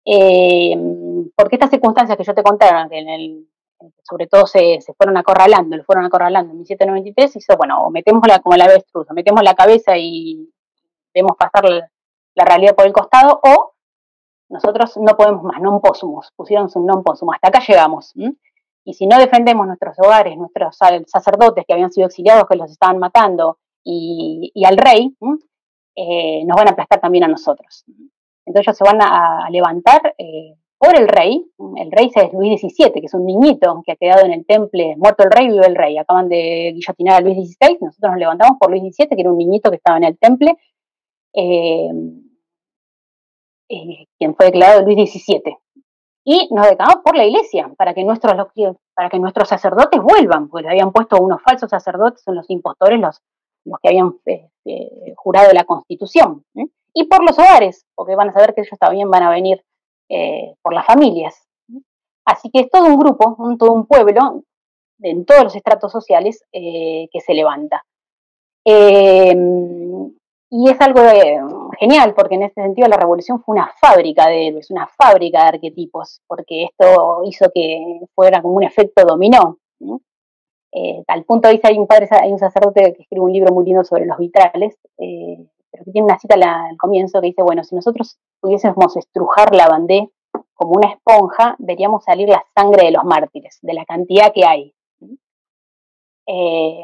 porque 0.05 1.57
estas 1.57 1.71
circunstancias 1.71 2.17
que 2.17 2.25
yo 2.25 2.35
te 2.35 2.43
el 2.91 3.47
sobre 4.03 4.27
todo 4.27 4.47
se, 4.47 4.79
fueron 4.97 5.17
acorralando, 5.17 5.77
lo 5.77 5.85
fueron 5.85 6.05
acorralando 6.05 6.53
en 6.53 6.59
1793, 6.59 7.37
hizo, 7.37 7.57
bueno, 7.57 7.85
o 7.85 7.91
metemos 7.91 8.27
la, 8.27 8.39
como 8.41 8.57
la 8.57 8.65
avestruz, 8.65 9.11
o 9.11 9.15
metemos 9.15 9.43
la 9.43 9.55
cabeza 9.55 9.97
y 9.97 10.51
vemos 11.15 11.33
pasar 11.39 11.65
la, 11.69 12.45
realidad 12.45 12.75
por 12.75 12.87
el 12.87 12.93
costado, 12.93 13.41
o 13.43 13.75
nosotros 14.49 14.97
no 14.99 15.17
podemos 15.17 15.43
más, 15.43 15.61
non 15.61 15.81
possumus, 15.81 16.31
pusieron 16.37 16.69
su 16.69 16.81
non 16.81 17.03
possumus, 17.03 17.37
hasta 17.37 17.49
acá 17.49 17.61
llegamos. 17.67 18.13
Y 18.85 18.93
si 18.93 19.07
no 19.07 19.19
defendemos 19.19 19.67
nuestros 19.67 19.99
hogares, 19.99 20.37
nuestros 20.37 20.77
sacerdotes 21.07 21.65
que 21.67 21.73
habían 21.73 21.91
sido 21.91 22.07
exiliados, 22.07 22.45
que 22.49 22.57
los 22.57 22.71
estaban 22.71 22.99
matando, 22.99 23.59
y, 23.85 24.65
al 24.65 24.77
rey, 24.77 25.15
eh, 25.97 26.45
nos 26.45 26.57
van 26.57 26.69
a 26.69 26.71
aplastar 26.73 27.01
también 27.01 27.25
a 27.25 27.29
nosotros. 27.29 27.85
Entonces 28.47 28.69
ellos 28.69 28.77
se 28.77 28.85
van 28.85 29.01
a, 29.01 29.49
levantar 29.51 30.15
eh, 30.19 30.57
por 30.79 30.99
el 30.99 31.09
rey, 31.09 31.45
el 31.77 31.91
rey 31.93 32.11
es 32.15 32.33
Luis 32.33 32.61
XVII, 32.61 32.93
que 32.93 33.07
es 33.07 33.15
un 33.15 33.25
niñito 33.25 33.83
que 33.87 33.93
ha 33.93 33.97
quedado 33.97 34.27
en 34.27 34.33
el 34.33 34.45
temple, 34.45 34.97
muerto 34.97 35.25
el 35.25 35.31
rey, 35.31 35.49
vive 35.49 35.67
el 35.67 35.77
rey, 35.77 35.97
acaban 35.97 36.29
de 36.29 36.73
guillotinar 36.75 37.17
a 37.17 37.21
Luis 37.21 37.37
XVI, 37.37 37.79
nosotros 37.81 38.11
nos 38.11 38.19
levantamos 38.19 38.59
por 38.59 38.71
Luis 38.71 38.83
XVII, 38.83 39.09
que 39.09 39.21
era 39.21 39.33
un 39.33 39.39
niñito 39.39 39.71
que 39.71 39.77
estaba 39.77 39.97
en 39.97 40.05
el 40.05 40.19
temple, 40.19 40.57
eh, 41.33 41.91
eh, 43.71 44.07
quien 44.19 44.35
fue 44.35 44.47
declarado 44.47 44.83
Luis 44.83 45.11
XVII. 45.11 45.57
Y 46.27 46.49
nos 46.55 46.69
declaramos 46.69 47.03
por 47.03 47.17
la 47.17 47.25
iglesia, 47.25 47.73
para 47.77 47.95
que 47.95 48.05
nuestros, 48.05 48.35
para 48.95 49.09
que 49.09 49.19
nuestros 49.19 49.49
sacerdotes 49.49 50.01
vuelvan, 50.03 50.49
porque 50.49 50.65
le 50.65 50.71
habían 50.71 50.93
puesto 50.93 51.17
unos 51.19 51.43
falsos 51.43 51.71
sacerdotes, 51.71 52.23
son 52.23 52.35
los 52.35 52.49
impostores, 52.51 53.01
los, 53.01 53.23
los 53.65 53.79
que 53.81 53.89
habían 53.89 54.13
eh, 54.27 55.15
jurado 55.17 55.53
la 55.53 55.65
constitución. 55.65 56.45
Y 56.93 57.05
por 57.05 57.25
los 57.25 57.39
hogares, 57.39 57.85
porque 57.95 58.15
van 58.15 58.29
a 58.29 58.33
saber 58.33 58.55
que 58.55 58.63
ellos 58.63 58.79
también 58.79 59.11
van 59.11 59.23
a 59.23 59.31
venir 59.31 59.65
eh, 60.09 60.55
por 60.63 60.75
las 60.75 60.87
familias. 60.87 61.47
Así 62.25 62.51
que 62.51 62.61
es 62.61 62.71
todo 62.71 62.87
un 62.87 62.99
grupo, 62.99 63.37
todo 63.59 63.73
un 63.73 63.87
pueblo, 63.87 64.43
en 65.01 65.25
todos 65.25 65.45
los 65.45 65.57
estratos 65.57 65.93
sociales, 65.93 66.43
eh, 66.53 67.09
que 67.13 67.21
se 67.21 67.35
levanta. 67.35 67.85
Em, 68.65 70.15
y 70.51 70.71
es 70.71 70.81
algo 70.81 71.03
genial, 71.79 72.15
porque 72.15 72.37
en 72.37 72.45
ese 72.45 72.63
sentido 72.63 72.89
la 72.89 72.97
revolución 72.97 73.43
fue 73.43 73.57
una 73.57 73.71
fábrica 73.81 74.29
de 74.29 74.49
héroes, 74.49 74.71
una 74.71 74.87
fábrica 74.87 75.43
de 75.43 75.49
arquetipos, 75.49 76.21
porque 76.27 76.65
esto 76.65 77.23
hizo 77.25 77.51
que 77.53 78.01
fuera 78.15 78.41
como 78.41 78.55
un 78.55 78.63
efecto 78.63 79.05
dominó. 79.05 79.59
Eh, 80.77 81.05
al 81.07 81.25
punto 81.25 81.49
dice, 81.49 81.69
hay 81.69 81.79
un 81.79 81.87
padre, 81.87 82.09
hay 82.11 82.33
un 82.33 82.39
sacerdote 82.39 82.95
que 82.95 83.03
escribe 83.03 83.23
un 83.23 83.33
libro 83.33 83.55
muy 83.55 83.65
lindo 83.65 83.85
sobre 83.85 84.07
los 84.07 84.19
vitrales, 84.19 84.77
pero 84.97 85.85
que 85.85 85.93
tiene 85.93 86.07
una 86.07 86.19
cita 86.19 86.35
al 86.35 86.77
comienzo 86.77 87.21
que 87.21 87.29
dice, 87.29 87.43
bueno, 87.43 87.63
si 87.63 87.77
nosotros 87.77 88.19
pudiésemos 88.41 88.97
estrujar 88.97 89.55
la 89.55 89.69
bandé 89.69 90.11
como 90.55 90.73
una 90.73 90.91
esponja, 90.91 91.55
veríamos 91.59 92.05
salir 92.05 92.29
la 92.29 92.45
sangre 92.57 92.87
de 92.87 92.91
los 92.91 93.05
mártires, 93.05 93.59
de 93.63 93.75
la 93.75 93.85
cantidad 93.85 94.33
que 94.33 94.45
hay. 94.45 94.75
Eh, 96.27 96.83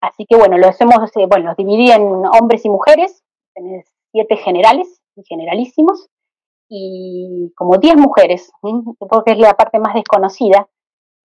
así 0.00 0.26
que 0.26 0.36
bueno, 0.36 0.58
los 0.58 0.80
eh, 0.80 1.26
bueno, 1.28 1.54
dividí 1.56 1.90
en 1.90 2.02
hombres 2.02 2.64
y 2.64 2.70
mujeres, 2.70 3.24
en 3.54 3.82
siete 4.12 4.36
generales 4.36 5.00
generalísimos, 5.26 6.08
y 6.68 7.52
como 7.54 7.76
diez 7.76 7.96
mujeres, 7.96 8.50
porque 8.98 9.32
es 9.32 9.38
la 9.38 9.54
parte 9.54 9.78
más 9.78 9.94
desconocida, 9.94 10.68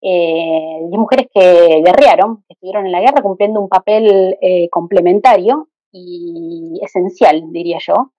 eh, 0.00 0.80
mujeres 0.90 1.26
que 1.32 1.82
guerrearon, 1.84 2.44
que 2.48 2.54
estuvieron 2.54 2.86
en 2.86 2.92
la 2.92 3.00
guerra 3.00 3.22
cumpliendo 3.22 3.60
un 3.60 3.68
papel 3.68 4.36
complementario 4.70 5.68
y 5.92 6.80
esencial, 6.82 7.42
diría 7.50 7.78
yo, 7.80 8.12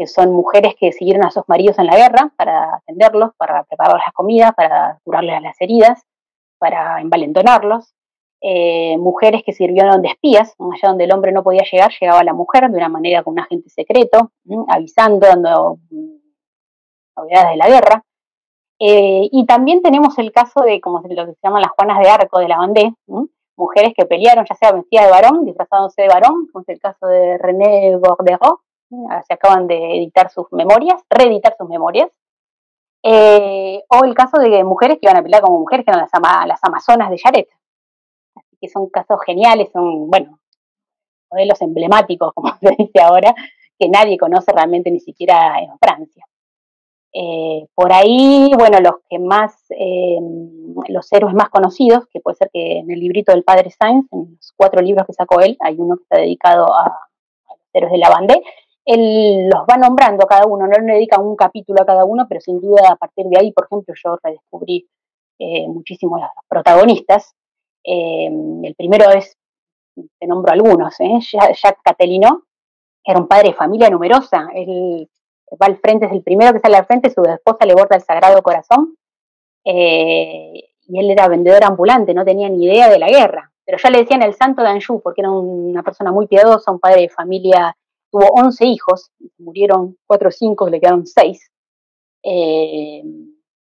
que 0.00 0.06
son 0.06 0.32
mujeres 0.32 0.74
que 0.80 0.92
siguieron 0.92 1.26
a 1.26 1.30
sus 1.30 1.46
maridos 1.46 1.78
en 1.78 1.86
la 1.86 1.94
guerra 1.94 2.32
para 2.36 2.76
atenderlos, 2.76 3.32
para 3.36 3.64
preparar 3.64 3.98
las 3.98 4.14
comidas, 4.14 4.54
para 4.54 4.98
curarles 5.04 5.42
las 5.42 5.60
heridas, 5.60 6.02
para 6.58 7.02
envalentonarlos. 7.02 7.92
Eh, 8.42 8.96
mujeres 8.96 9.42
que 9.44 9.52
sirvieron 9.52 10.00
de 10.00 10.08
espías, 10.08 10.54
allá 10.58 10.88
donde 10.88 11.04
el 11.04 11.12
hombre 11.12 11.32
no 11.32 11.42
podía 11.42 11.64
llegar, 11.70 11.92
llegaba 12.00 12.24
la 12.24 12.32
mujer 12.32 12.70
de 12.70 12.78
una 12.78 12.88
manera 12.88 13.22
con 13.22 13.34
un 13.34 13.40
agente 13.40 13.68
secreto, 13.68 14.32
avisando, 14.68 15.26
dando 15.26 15.78
novedades 17.14 17.50
de 17.50 17.56
la 17.56 17.68
guerra. 17.68 18.04
Eh, 18.82 19.28
y 19.30 19.44
también 19.44 19.82
tenemos 19.82 20.18
el 20.18 20.32
caso 20.32 20.62
de, 20.62 20.80
como 20.80 21.00
lo 21.00 21.26
que 21.26 21.34
se 21.34 21.40
llaman 21.42 21.60
las 21.60 21.72
Juanas 21.72 22.00
de 22.00 22.08
Arco 22.08 22.40
de 22.40 22.48
la 22.48 22.56
Bandé, 22.56 22.94
mujeres 23.56 23.92
que 23.94 24.06
pelearon, 24.06 24.46
ya 24.48 24.54
sea 24.54 24.72
vestidas 24.72 25.04
de 25.04 25.10
varón, 25.10 25.44
disfrazándose 25.44 26.02
de 26.02 26.08
varón, 26.08 26.48
como 26.50 26.62
es 26.62 26.68
el 26.70 26.80
caso 26.80 27.06
de 27.06 27.36
René 27.36 27.96
Bordeaux, 27.96 28.60
se 29.26 29.34
acaban 29.34 29.66
de 29.66 29.98
editar 29.98 30.30
sus 30.30 30.46
memorias, 30.52 31.02
reeditar 31.10 31.54
sus 31.58 31.68
memorias, 31.68 32.10
eh, 33.02 33.82
o 33.88 34.04
el 34.04 34.14
caso 34.14 34.38
de 34.38 34.64
mujeres 34.64 34.98
que 34.98 35.06
iban 35.06 35.18
a 35.18 35.22
pelear 35.22 35.42
como 35.42 35.60
mujeres, 35.60 35.84
que 35.84 35.92
eran 35.92 36.06
las, 36.10 36.46
las 36.46 36.64
amazonas 36.64 37.10
de 37.10 37.18
Yaret. 37.18 37.48
Así 38.34 38.56
que 38.60 38.68
son 38.68 38.88
casos 38.88 39.20
geniales, 39.26 39.70
son, 39.72 40.08
bueno, 40.08 40.40
modelos 41.30 41.60
emblemáticos, 41.60 42.32
como 42.34 42.48
se 42.60 42.74
dice 42.78 43.00
ahora, 43.02 43.34
que 43.78 43.88
nadie 43.90 44.18
conoce 44.18 44.52
realmente 44.52 44.90
ni 44.90 45.00
siquiera 45.00 45.58
en 45.60 45.78
Francia. 45.78 46.24
Eh, 47.12 47.66
por 47.74 47.92
ahí, 47.92 48.52
bueno, 48.56 48.78
los 48.80 48.94
que 49.08 49.18
más, 49.18 49.52
eh, 49.70 50.18
los 50.88 51.12
héroes 51.12 51.34
más 51.34 51.48
conocidos, 51.48 52.06
que 52.12 52.20
puede 52.20 52.36
ser 52.36 52.50
que 52.52 52.78
en 52.78 52.90
el 52.90 53.00
librito 53.00 53.32
del 53.32 53.42
padre 53.42 53.70
Sainz, 53.70 54.06
en 54.12 54.36
los 54.36 54.52
cuatro 54.56 54.80
libros 54.80 55.06
que 55.06 55.12
sacó 55.12 55.40
él, 55.40 55.56
hay 55.60 55.76
uno 55.78 55.96
que 55.96 56.02
está 56.04 56.18
dedicado 56.18 56.72
a, 56.72 56.84
los 57.48 57.58
héroes 57.72 57.92
de 57.92 57.98
la 57.98 58.10
Bandé, 58.10 58.42
él 58.84 59.48
los 59.48 59.62
va 59.62 59.76
nombrando 59.76 60.24
a 60.24 60.28
cada 60.28 60.46
uno, 60.46 60.66
no 60.66 60.78
le 60.78 60.94
dedica 60.94 61.20
un 61.20 61.36
capítulo 61.36 61.82
a 61.82 61.86
cada 61.86 62.04
uno, 62.04 62.26
pero 62.28 62.40
sin 62.40 62.60
duda 62.60 62.90
a 62.90 62.96
partir 62.96 63.26
de 63.26 63.38
ahí, 63.38 63.52
por 63.52 63.66
ejemplo, 63.66 63.94
yo 64.02 64.16
redescubrí 64.22 64.88
eh, 65.38 65.68
muchísimo 65.68 66.18
los 66.18 66.30
protagonistas. 66.48 67.34
el 67.82 68.74
primero 68.76 69.10
es, 69.10 69.36
te 69.94 70.26
nombro 70.26 70.52
algunos, 70.52 70.96
Jacques 70.98 71.82
Catelino, 71.82 72.44
era 73.04 73.18
un 73.18 73.26
padre 73.26 73.48
de 73.50 73.54
familia 73.54 73.90
numerosa, 73.90 74.48
él 74.54 75.08
va 75.56 75.66
al 75.66 75.78
frente, 75.78 76.06
es 76.06 76.12
el 76.12 76.22
primero 76.22 76.52
que 76.52 76.60
sale 76.60 76.76
al 76.76 76.86
frente, 76.86 77.10
su 77.10 77.22
esposa 77.22 77.66
le 77.66 77.74
borda 77.74 77.96
el 77.96 78.02
Sagrado 78.02 78.42
Corazón, 78.42 78.96
eh, 79.64 80.70
y 80.82 80.98
él 80.98 81.10
era 81.10 81.28
vendedor 81.28 81.64
ambulante, 81.64 82.14
no 82.14 82.24
tenía 82.24 82.48
ni 82.48 82.64
idea 82.64 82.88
de 82.88 82.98
la 82.98 83.08
guerra, 83.08 83.52
pero 83.64 83.78
ya 83.82 83.90
le 83.90 83.98
decían 83.98 84.22
el 84.22 84.34
santo 84.34 84.62
de 84.62 84.68
Anjou, 84.68 85.00
porque 85.00 85.20
era 85.20 85.30
una 85.30 85.82
persona 85.82 86.10
muy 86.12 86.26
piadosa, 86.26 86.72
un 86.72 86.80
padre 86.80 87.02
de 87.02 87.08
familia, 87.08 87.76
tuvo 88.10 88.26
11 88.32 88.66
hijos, 88.66 89.10
murieron 89.38 89.96
4 90.06 90.28
o 90.28 90.32
5, 90.32 90.70
le 90.70 90.80
quedaron 90.80 91.06
6. 91.06 91.50
Eh, 92.22 93.02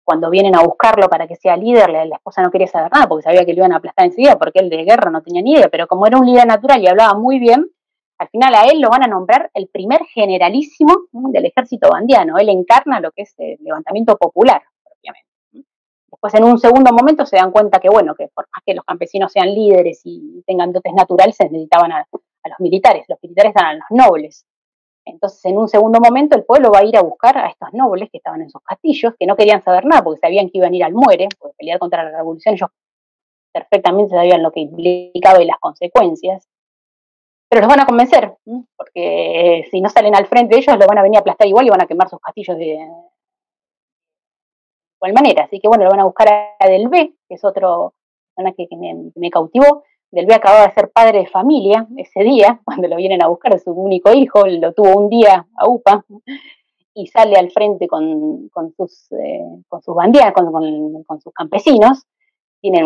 cuando 0.04 0.30
vienen 0.30 0.56
a 0.56 0.62
buscarlo 0.62 1.10
para 1.10 1.28
que 1.28 1.36
sea 1.36 1.58
líder, 1.58 1.90
la, 1.90 2.16
esposa 2.16 2.44
no 2.44 2.52
quería 2.52 2.68
saber 2.68 2.92
nada 2.92 3.08
porque 3.08 3.24
sabía 3.24 3.44
que 3.44 3.54
lo 3.54 3.60
iban 3.60 3.74
a 3.74 3.78
aplastar 3.78 4.06
enseguida, 4.06 4.38
porque 4.38 4.60
él 4.60 4.70
de 4.70 4.84
guerra 4.84 5.10
no 5.10 5.24
tenía 5.24 5.42
ni 5.42 5.54
idea, 5.54 5.68
pero 5.70 5.88
como 5.88 6.06
era 6.06 6.18
un 6.18 6.28
líder 6.28 6.46
natural 6.46 6.82
y 6.82 6.88
hablaba 6.88 7.16
muy 7.18 7.40
bien, 7.40 7.72
al 8.18 8.30
final 8.30 8.56
a 8.56 8.66
él 8.66 8.80
lo 8.80 8.90
van 8.90 9.04
a 9.04 9.08
nombrar 9.08 9.50
el 9.54 9.68
primer 9.68 10.02
generalísimo 10.06 10.94
del 11.12 11.46
ejército 11.46 11.90
bandiano. 11.90 12.38
Él 12.38 12.50
encarna 12.50 13.00
lo 13.00 13.12
que 13.12 13.24
es 13.24 13.34
el 13.38 13.58
levantamiento 13.60 14.18
popular, 14.18 14.62
propiamente. 14.84 15.30
Después, 16.10 16.34
en 16.36 16.44
un 16.46 16.58
segundo 16.58 16.94
momento, 16.94 17.26
se 17.26 17.36
dan 17.36 17.52
cuenta 17.52 17.80
que, 17.80 17.90
bueno, 17.90 18.16
que 18.16 18.30
por 18.30 18.46
más 18.46 18.64
que 18.66 18.74
los 18.74 18.86
campesinos 18.86 19.32
sean 19.32 19.54
líderes 19.54 20.02
y 20.06 20.44
tengan 20.48 20.72
dotes 20.72 20.94
naturales, 20.94 21.36
se 21.36 21.46
necesitaban 21.46 21.92
a, 21.92 22.00
a 22.00 22.50
los 22.50 22.60
militares. 22.60 23.06
Los 23.10 23.20
militares 23.22 23.54
eran 23.56 23.80
los 23.80 24.06
nobles. 24.06 24.46
Entonces, 25.04 25.44
en 25.46 25.58
un 25.58 25.68
segundo 25.68 26.00
momento, 26.00 26.36
el 26.36 26.46
pueblo 26.46 26.72
va 26.72 26.80
a 26.80 26.84
ir 26.86 26.98
a 26.98 27.02
buscar 27.02 27.38
a 27.38 27.48
estos 27.48 27.70
nobles 27.74 28.10
que 28.10 28.18
estaban 28.18 28.42
en 28.42 28.50
sus 28.50 28.62
castillos, 28.64 29.14
que 29.20 29.28
no 29.28 29.36
querían 29.36 29.64
saber 29.64 29.86
nada 29.86 30.04
porque 30.04 30.20
sabían 30.20 30.50
que 30.50 30.58
iban 30.58 30.74
a 30.74 30.76
ir 30.76 30.84
al 30.84 30.94
muere, 30.94 31.28
porque 31.38 31.56
pelear 31.58 31.80
contra 31.80 32.04
la 32.04 32.18
revolución 32.18 32.56
ellos 32.56 32.70
perfectamente 33.54 34.16
sabían 34.16 34.42
lo 34.42 34.52
que 34.52 34.62
implicaba 34.62 35.42
y 35.42 35.46
las 35.46 35.60
consecuencias. 35.60 36.48
Pero 37.50 37.62
los 37.62 37.70
van 37.70 37.82
a 37.82 37.86
convencer, 37.86 38.36
porque 38.76 39.68
si 39.72 39.80
no 39.80 39.90
salen 39.90 40.16
al 40.16 40.26
frente 40.28 40.58
ellos, 40.58 40.78
los 40.78 40.88
van 40.88 40.98
a 40.98 41.04
venir 41.04 41.18
a 41.18 41.22
aplastar 41.22 41.48
igual 41.48 41.68
y 41.68 41.70
van 41.70 41.82
a 41.82 41.88
quemar 41.88 42.10
sus 42.10 42.20
castillos 42.20 42.58
de 42.58 42.80
igual 44.98 45.14
manera. 45.14 45.44
Así 45.44 45.60
que 45.60 45.68
bueno, 45.68 45.84
lo 45.84 45.92
van 45.92 46.00
a 46.00 46.06
buscar 46.06 46.28
a 46.60 46.68
Del 46.68 46.90
B, 46.90 47.14
que 47.28 47.36
es 47.36 47.44
otro 47.44 47.94
persona 48.36 48.54
que, 48.54 48.68
me, 49.16 49.30
cautivó, 49.30 49.84
del 50.12 50.26
B 50.26 50.34
acababa 50.34 50.68
de 50.68 50.74
ser 50.74 50.92
padre 50.92 51.20
de 51.20 51.28
familia 51.28 51.88
ese 51.98 52.22
día, 52.24 52.62
cuando 52.66 52.88
lo 52.88 52.96
vienen 52.98 53.24
a 53.24 53.28
buscar, 53.28 53.58
su 53.60 53.72
único 53.72 54.14
hijo, 54.14 54.46
lo 54.46 54.74
tuvo 54.74 54.96
un 54.96 55.10
día 55.10 55.48
a 55.56 55.68
UPA, 55.68 56.06
y 56.94 57.08
sale 57.08 57.36
al 57.36 57.52
frente 57.52 57.88
con, 57.88 58.50
sus, 58.78 59.12
eh, 59.12 59.44
con 59.68 59.82
sus 59.82 59.96
banderas, 59.96 60.34
con, 60.34 61.22
sus 61.22 61.34
campesinos, 61.34 62.06
tienen 62.62 62.86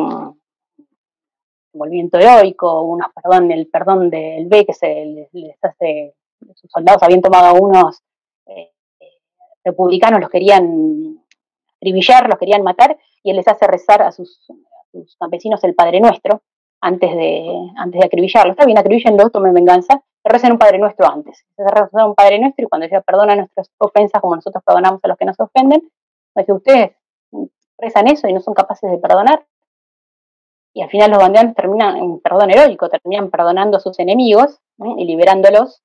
movimiento 1.80 2.20
heroico, 2.20 2.84
unos 2.84 3.08
perdón, 3.14 3.52
el 3.52 3.68
perdón 3.68 4.10
del 4.10 4.48
B 4.48 4.66
que 4.66 4.74
se 4.74 5.06
les, 5.32 5.58
hace, 5.64 6.14
sus 6.56 6.70
soldados 6.72 7.02
habían 7.02 7.22
tomado 7.22 7.56
unos 7.60 8.02
eh, 8.46 8.72
republicanos, 9.64 10.20
los 10.20 10.30
querían 10.30 11.24
trivillar, 11.80 12.28
los 12.28 12.38
querían 12.38 12.62
matar, 12.62 12.98
y 13.24 13.32
él 13.32 13.38
les 13.38 13.48
hace 13.48 13.66
rezar 13.66 14.02
a 14.02 14.12
sus, 14.12 14.46
campesinos 15.20 15.64
el 15.64 15.76
Padre 15.76 16.00
Nuestro, 16.00 16.42
antes 16.82 17.12
de, 17.16 17.48
antes 17.78 18.00
de 18.00 18.06
acribillarlo. 18.06 18.52
Está 18.52 18.66
bien, 18.66 18.78
acribillenlo, 18.78 19.30
tomen 19.30 19.54
venganza, 19.54 20.02
pero 20.22 20.34
recen 20.34 20.52
un 20.52 20.58
Padre 20.58 20.80
Nuestro 20.80 21.10
antes. 21.10 21.46
Rezan 21.58 22.08
un 22.08 22.16
Padre 22.16 22.40
Nuestro 22.40 22.66
y 22.66 22.70
cuando 22.70 22.86
dice 22.86 23.02
perdona 23.02 23.36
nuestras 23.36 23.72
ofensas 23.78 24.22
como 24.22 24.36
nosotros 24.36 24.64
perdonamos 24.66 25.00
a 25.04 25.08
los 25.08 25.18
que 25.18 25.26
nos 25.26 25.40
ofenden, 25.40 25.90
dice 26.36 26.54
ustedes 26.54 26.92
rezan 27.78 28.08
eso 28.08 28.28
y 28.28 28.34
no 28.34 28.42
son 28.42 28.54
capaces 28.54 28.90
de 28.90 28.98
perdonar. 28.98 29.46
Y 30.74 30.82
al 30.82 30.90
final 30.90 31.12
los 31.12 31.20
bandeanos 31.20 31.56
terminan 31.56 31.98
en 31.98 32.20
perdón 32.20 32.52
heroico, 32.52 32.90
terminan 32.90 33.30
perdonando 33.30 33.78
a 33.78 33.80
sus 33.80 34.00
enemigos 34.00 34.60
y 34.98 35.06
liberándolos. 35.06 35.82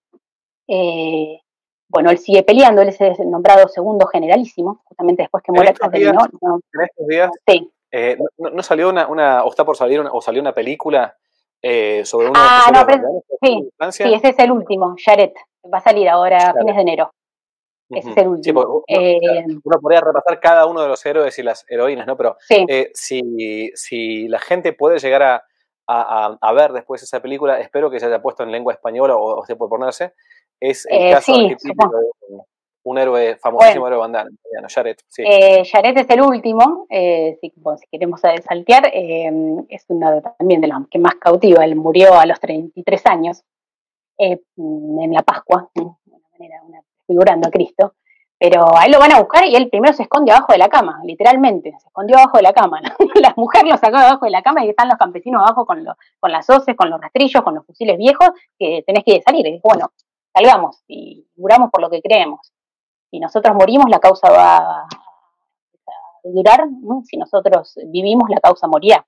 Eh, 0.68 1.40
bueno, 1.88 2.10
él 2.10 2.18
sigue 2.18 2.42
peleando, 2.42 2.82
él 2.82 2.88
es 2.88 3.20
nombrado 3.20 3.68
segundo 3.68 4.06
generalísimo, 4.06 4.82
justamente 4.84 5.22
después 5.22 5.42
que 5.42 5.52
muere. 5.52 5.70
En 5.70 5.74
estos 5.74 7.06
días, 7.08 7.30
sí. 7.46 7.70
Eh, 7.92 8.18
no, 8.38 8.62
salió 8.62 8.88
una, 8.88 9.06
una, 9.06 9.44
o 9.44 9.50
está 9.50 9.64
por 9.64 9.76
salir, 9.76 10.00
una, 10.00 10.10
o 10.12 10.20
salió 10.20 10.40
una 10.40 10.52
película 10.52 11.16
eh, 11.62 12.04
sobre 12.04 12.28
una... 12.28 12.40
Ah, 12.42 12.70
no, 12.74 12.84
pero, 12.84 13.22
sí, 13.40 13.70
sí, 13.92 14.14
ese 14.14 14.30
es 14.30 14.38
el 14.40 14.50
último, 14.50 14.96
Jared, 15.02 15.32
va 15.72 15.78
a 15.78 15.82
salir 15.82 16.08
ahora 16.08 16.48
a 16.48 16.54
fines 16.54 16.74
de 16.74 16.82
enero. 16.82 17.12
Ese 17.96 18.10
es 18.10 18.16
el 18.16 18.28
último. 18.28 18.82
Eh, 18.86 19.18
uno, 19.46 19.80
podría 19.80 20.00
repasar 20.00 20.40
cada 20.40 20.66
uno 20.66 20.82
de 20.82 20.88
los 20.88 21.04
héroes 21.04 21.38
y 21.38 21.42
las 21.42 21.64
heroínas, 21.68 22.06
¿no? 22.06 22.16
Pero 22.16 22.36
si, 22.94 23.70
si 23.74 24.28
la 24.28 24.38
gente 24.38 24.72
puede 24.72 24.98
llegar 24.98 25.22
a, 25.22 25.44
a, 25.86 26.52
ver 26.52 26.72
después 26.72 27.02
esa 27.02 27.20
película, 27.20 27.60
espero 27.60 27.90
que 27.90 28.00
se 28.00 28.06
haya 28.06 28.22
puesto 28.22 28.42
en 28.42 28.52
lengua 28.52 28.72
española 28.72 29.16
o, 29.16 29.40
o 29.40 29.44
se 29.44 29.56
puede 29.56 29.70
ponerse, 29.70 30.14
es 30.60 30.86
el 30.88 31.12
caso 31.12 31.34
sí, 31.34 31.56
un 32.84 32.98
héroe 32.98 33.36
famosísimo 33.36 33.86
héroe 33.86 33.98
bandana, 33.98 34.30
Jared. 34.68 34.96
Sí. 35.08 35.22
Eh, 35.26 35.62
Jared 35.64 35.96
es 35.96 36.10
el 36.10 36.20
último, 36.20 36.86
eh, 36.90 37.38
si, 37.40 37.52
queremos 37.90 38.20
saltear, 38.20 38.90
eh, 38.92 39.30
es 39.68 39.84
uno 39.88 40.20
también 40.38 40.60
de 40.60 40.68
los 40.68 40.86
que 40.90 40.98
más 40.98 41.14
cautiva. 41.14 41.64
Él 41.64 41.76
murió 41.76 42.14
a 42.14 42.26
los 42.26 42.38
33 42.40 43.06
años 43.06 43.42
eh, 44.18 44.40
en 44.56 45.12
la 45.12 45.22
Pascua, 45.22 45.70
de 45.74 45.82
una 45.82 45.96
manera, 46.32 46.62
una, 46.62 46.82
figurando 47.06 47.48
a 47.48 47.50
Cristo. 47.50 47.94
Pero 48.38 48.76
a 48.76 48.84
él 48.84 48.92
lo 48.92 48.98
van 48.98 49.12
a 49.12 49.20
buscar 49.20 49.46
y 49.46 49.54
él 49.54 49.70
primero 49.70 49.94
se 49.94 50.02
esconde 50.02 50.32
abajo 50.32 50.52
de 50.52 50.58
la 50.58 50.68
cama, 50.68 51.00
literalmente, 51.04 51.70
se 51.78 51.86
escondió 51.86 52.18
abajo 52.18 52.36
de 52.38 52.42
la 52.42 52.52
cama. 52.52 52.80
la 53.14 53.32
mujer 53.36 53.64
lo 53.64 53.76
sacó 53.78 53.96
abajo 53.96 54.24
de 54.24 54.32
la 54.32 54.42
cama 54.42 54.64
y 54.64 54.70
están 54.70 54.88
los 54.88 54.98
campesinos 54.98 55.42
abajo 55.42 55.64
con, 55.64 55.84
con 56.20 56.32
las 56.32 56.50
hoces, 56.50 56.76
con 56.76 56.90
los 56.90 57.00
rastrillos, 57.00 57.42
con 57.42 57.54
los 57.54 57.64
fusiles 57.64 57.96
viejos, 57.96 58.30
que 58.58 58.82
tenés 58.86 59.04
que 59.04 59.22
salir. 59.22 59.46
Y 59.46 59.60
bueno, 59.62 59.92
salgamos 60.34 60.82
y 60.88 61.26
muramos 61.36 61.70
por 61.70 61.80
lo 61.80 61.88
que 61.88 62.02
creemos 62.02 62.54
si 63.14 63.20
nosotros 63.20 63.54
morimos, 63.54 63.88
la 63.88 64.00
causa 64.00 64.28
va 64.28 64.56
a 64.56 64.88
durar, 66.24 66.66
si 67.04 67.16
nosotros 67.16 67.78
vivimos, 67.86 68.28
la 68.28 68.40
causa 68.40 68.66
morirá. 68.66 69.06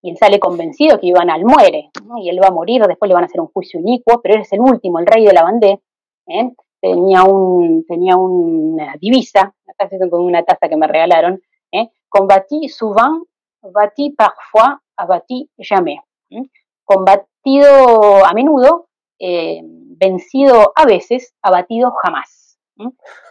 Y 0.00 0.10
él 0.10 0.16
sale 0.16 0.40
convencido 0.40 0.98
que 0.98 1.08
iban 1.08 1.28
al 1.28 1.44
muere, 1.44 1.90
y 2.16 2.30
él 2.30 2.40
va 2.42 2.48
a 2.48 2.50
morir, 2.50 2.82
después 2.86 3.10
le 3.10 3.14
van 3.14 3.24
a 3.24 3.26
hacer 3.26 3.42
un 3.42 3.48
juicio 3.48 3.78
inicuo, 3.78 4.22
pero 4.22 4.36
él 4.36 4.40
es 4.40 4.52
el 4.54 4.60
último, 4.60 5.00
el 5.00 5.06
rey 5.06 5.26
de 5.26 5.34
la 5.34 5.42
bandé, 5.42 5.82
¿eh? 6.28 6.50
Tenía, 6.82 7.22
un, 7.22 7.86
tenía 7.86 8.16
una 8.16 8.94
divisa, 9.00 9.54
acá 9.66 9.88
estoy 9.90 10.10
con 10.10 10.22
una 10.22 10.42
taza 10.42 10.68
que 10.68 10.76
me 10.76 10.86
regalaron, 10.86 11.40
¿eh? 11.70 11.88
combatí 12.08 12.68
souvent, 12.68 13.24
batí 13.62 14.10
parfois, 14.10 14.76
abatí 14.96 15.48
jamais. 15.56 16.00
¿eh? 16.28 16.42
Combatido 16.84 18.26
a 18.26 18.34
menudo, 18.34 18.88
eh, 19.18 19.62
vencido 19.64 20.72
a 20.74 20.84
veces, 20.84 21.32
abatido 21.40 21.92
jamás 22.02 22.42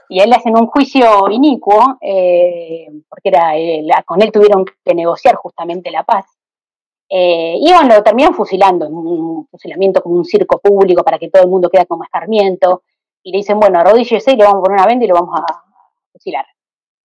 y 0.09 0.19
a 0.19 0.23
él 0.25 0.29
le 0.29 0.35
hacen 0.35 0.57
un 0.57 0.67
juicio 0.67 1.29
inicuo, 1.29 1.97
eh, 2.01 2.87
porque 3.07 3.29
era, 3.29 3.57
eh, 3.57 3.81
con 4.05 4.21
él 4.21 4.31
tuvieron 4.31 4.65
que 4.65 4.93
negociar 4.93 5.35
justamente 5.35 5.89
la 5.89 6.03
paz. 6.03 6.25
Eh, 7.09 7.55
y 7.57 7.71
bueno, 7.71 7.95
lo 7.95 8.03
terminan 8.03 8.33
fusilando, 8.33 8.87
un 8.87 9.47
fusilamiento 9.47 10.01
como 10.01 10.15
un 10.15 10.25
circo 10.25 10.59
público 10.59 11.03
para 11.03 11.17
que 11.17 11.29
todo 11.29 11.43
el 11.43 11.49
mundo 11.49 11.69
quede 11.69 11.85
como 11.85 12.03
escarmiento. 12.03 12.83
Y 13.23 13.31
le 13.31 13.37
dicen, 13.37 13.59
bueno, 13.59 13.79
arrodíllese 13.79 14.31
y 14.31 14.35
le 14.35 14.43
vamos 14.43 14.59
a 14.59 14.63
poner 14.63 14.79
una 14.79 14.87
venda 14.87 15.05
y 15.05 15.07
lo 15.07 15.15
vamos 15.15 15.39
a 15.39 15.63
fusilar. 16.11 16.45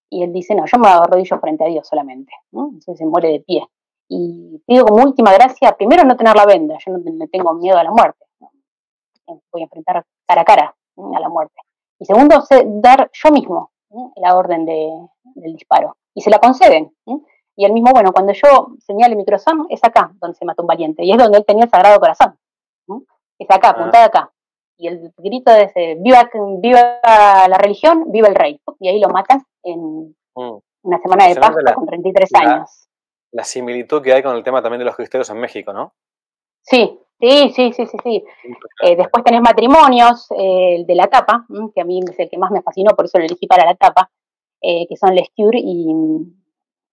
Y 0.09 0.23
él 0.23 0.33
dice, 0.33 0.55
no, 0.55 0.65
yo 0.67 0.79
me 0.79 0.89
arrodillo 0.89 1.39
frente 1.39 1.65
a 1.65 1.69
Dios 1.69 1.87
solamente. 1.87 2.33
Entonces 2.53 2.99
se 2.99 3.07
muere 3.07 3.29
de 3.29 3.41
pie. 3.41 3.67
Y 4.09 4.63
pido 4.67 4.87
como 4.87 5.03
última 5.03 5.33
gracia, 5.33 5.77
primero 5.77 6.05
no 6.05 6.17
tener 6.17 6.37
la 6.37 6.47
venda, 6.47 6.77
yo 6.85 6.93
no, 6.93 7.27
tengo 7.27 7.55
miedo 7.55 7.77
a 7.77 7.83
la 7.83 7.91
muerte. 7.91 8.25
Voy 9.53 9.63
a 9.63 9.65
enfrentar 9.65 10.05
cara 10.27 10.41
a 10.43 10.45
cara 10.45 10.77
a 10.97 11.21
la 11.21 11.29
muerte. 11.29 11.61
Y 11.99 12.05
segundo, 12.05 12.43
dar 12.81 13.11
yo 13.13 13.31
mismo 13.31 13.73
la 14.17 14.37
orden 14.37 14.65
de, 14.65 14.91
del 15.35 15.55
disparo. 15.55 15.97
Y 16.15 16.21
se 16.21 16.31
la 16.31 16.39
conceden. 16.39 16.95
Y 17.57 17.65
él 17.65 17.73
mismo, 17.73 17.91
bueno, 17.93 18.13
cuando 18.13 18.33
yo 18.33 18.77
señale 18.79 19.17
mi 19.17 19.25
corazón, 19.25 19.67
es 19.71 19.83
acá 19.83 20.13
donde 20.21 20.37
se 20.37 20.45
mata 20.45 20.63
un 20.63 20.69
valiente. 20.69 21.05
Y 21.05 21.11
es 21.11 21.19
donde 21.19 21.39
él 21.39 21.45
tenía 21.45 21.65
el 21.65 21.71
sagrado 21.71 21.99
corazón. 21.99 22.39
Es 23.39 23.51
acá, 23.51 23.69
ah. 23.69 23.71
apuntada 23.73 24.05
acá. 24.05 24.33
Y 24.79 24.89
el 24.89 25.13
grito 25.17 25.53
de 25.53 25.65
ese, 25.65 25.97
viva, 26.01 26.29
viva 26.61 27.01
la 27.03 27.59
religión, 27.59 28.11
viva 28.13 28.29
el 28.29 28.35
rey. 28.35 28.61
Y 28.81 28.89
ahí 28.89 29.01
lo 29.01 29.09
matan 29.09 29.43
en 29.63 30.15
mm. 30.35 30.59
una 30.83 30.99
semana 31.01 31.29
de 31.29 31.37
Pascua 31.37 31.75
con 31.75 31.87
33 31.87 32.31
años. 32.35 32.89
La 33.33 33.45
similitud 33.45 34.03
que 34.03 34.13
hay 34.13 34.23
con 34.23 34.37
el 34.37 34.43
tema 34.43 34.63
también 34.63 34.79
de 34.81 34.85
los 34.85 34.97
cristeros 34.97 35.29
en 35.31 35.39
México, 35.39 35.73
¿no? 35.73 35.95
Sí, 36.63 37.01
Sí, 37.19 37.51
sí, 37.55 37.73
sí, 37.73 37.87
sí, 37.87 37.97
sí. 38.03 38.25
Eh, 38.83 38.97
después 38.97 39.25
tenés 39.25 39.41
matrimonios, 39.41 40.31
eh, 40.33 40.77
el 40.77 40.87
de 40.87 40.95
la 40.95 41.07
tapa, 41.07 41.47
que 41.75 41.81
a 41.81 41.85
mí 41.85 42.01
es 42.07 42.19
el 42.19 42.29
que 42.29 42.37
más 42.37 42.51
me 42.51 42.61
fascinó, 42.61 42.95
por 42.95 43.07
eso 43.07 43.19
lo 43.19 43.25
elegí 43.25 43.47
para 43.47 43.65
la 43.65 43.75
tapa, 43.75 44.11
eh, 44.61 44.87
que 44.87 44.97
son 44.97 45.15
Lescure 45.15 45.59
y 45.59 45.95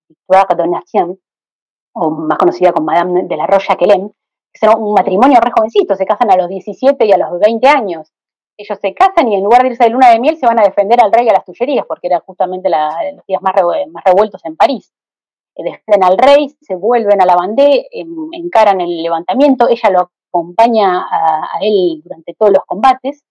Victoire 0.08 0.56
Donation, 0.56 1.20
o 1.94 2.10
más 2.10 2.38
conocida 2.38 2.72
como 2.72 2.86
Madame 2.86 3.24
de 3.24 3.36
la 3.36 3.48
Roya 3.48 3.76
Quelem, 3.76 4.10
que 4.10 4.16
son 4.60 4.82
un 4.82 4.94
matrimonio 4.94 5.40
re 5.40 5.52
jovencito, 5.56 5.96
se 5.96 6.06
casan 6.06 6.32
a 6.32 6.38
los 6.38 6.48
17 6.50 7.06
y 7.06 7.12
a 7.12 7.18
los 7.18 7.40
20 7.40 7.68
años. 7.68 8.12
Ellos 8.58 8.78
se 8.80 8.94
casan 8.94 9.32
y 9.32 9.36
en 9.36 9.44
lugar 9.44 9.64
de 9.64 9.70
irse 9.70 9.84
de 9.84 9.90
luna 9.90 10.10
de 10.10 10.20
miel 10.20 10.38
se 10.38 10.46
van 10.46 10.60
a 10.60 10.64
defender 10.64 11.02
al 11.02 11.12
rey 11.12 11.28
a 11.28 11.34
las 11.34 11.46
tullerías, 11.46 11.86
porque 11.88 12.08
eran 12.08 12.22
justamente 12.22 12.70
los 12.70 13.26
días 13.26 13.42
más, 13.42 13.56
más 13.92 14.04
revueltos 14.04 14.46
en 14.46 14.56
París 14.56 14.94
defienden 15.62 16.04
al 16.04 16.18
rey, 16.18 16.50
se 16.62 16.76
vuelven 16.76 17.22
a 17.22 17.26
la 17.26 17.36
bandé, 17.36 17.88
encaran 18.32 18.82
el 18.82 19.04
levantamiento, 19.04 19.70
ella 19.70 19.90
lo 19.92 20.12
acompaña 20.30 21.02
a, 21.02 21.60
él 21.62 22.02
durante 22.04 22.34
todos 22.34 22.52
los 22.54 22.66
combates, 22.66 23.24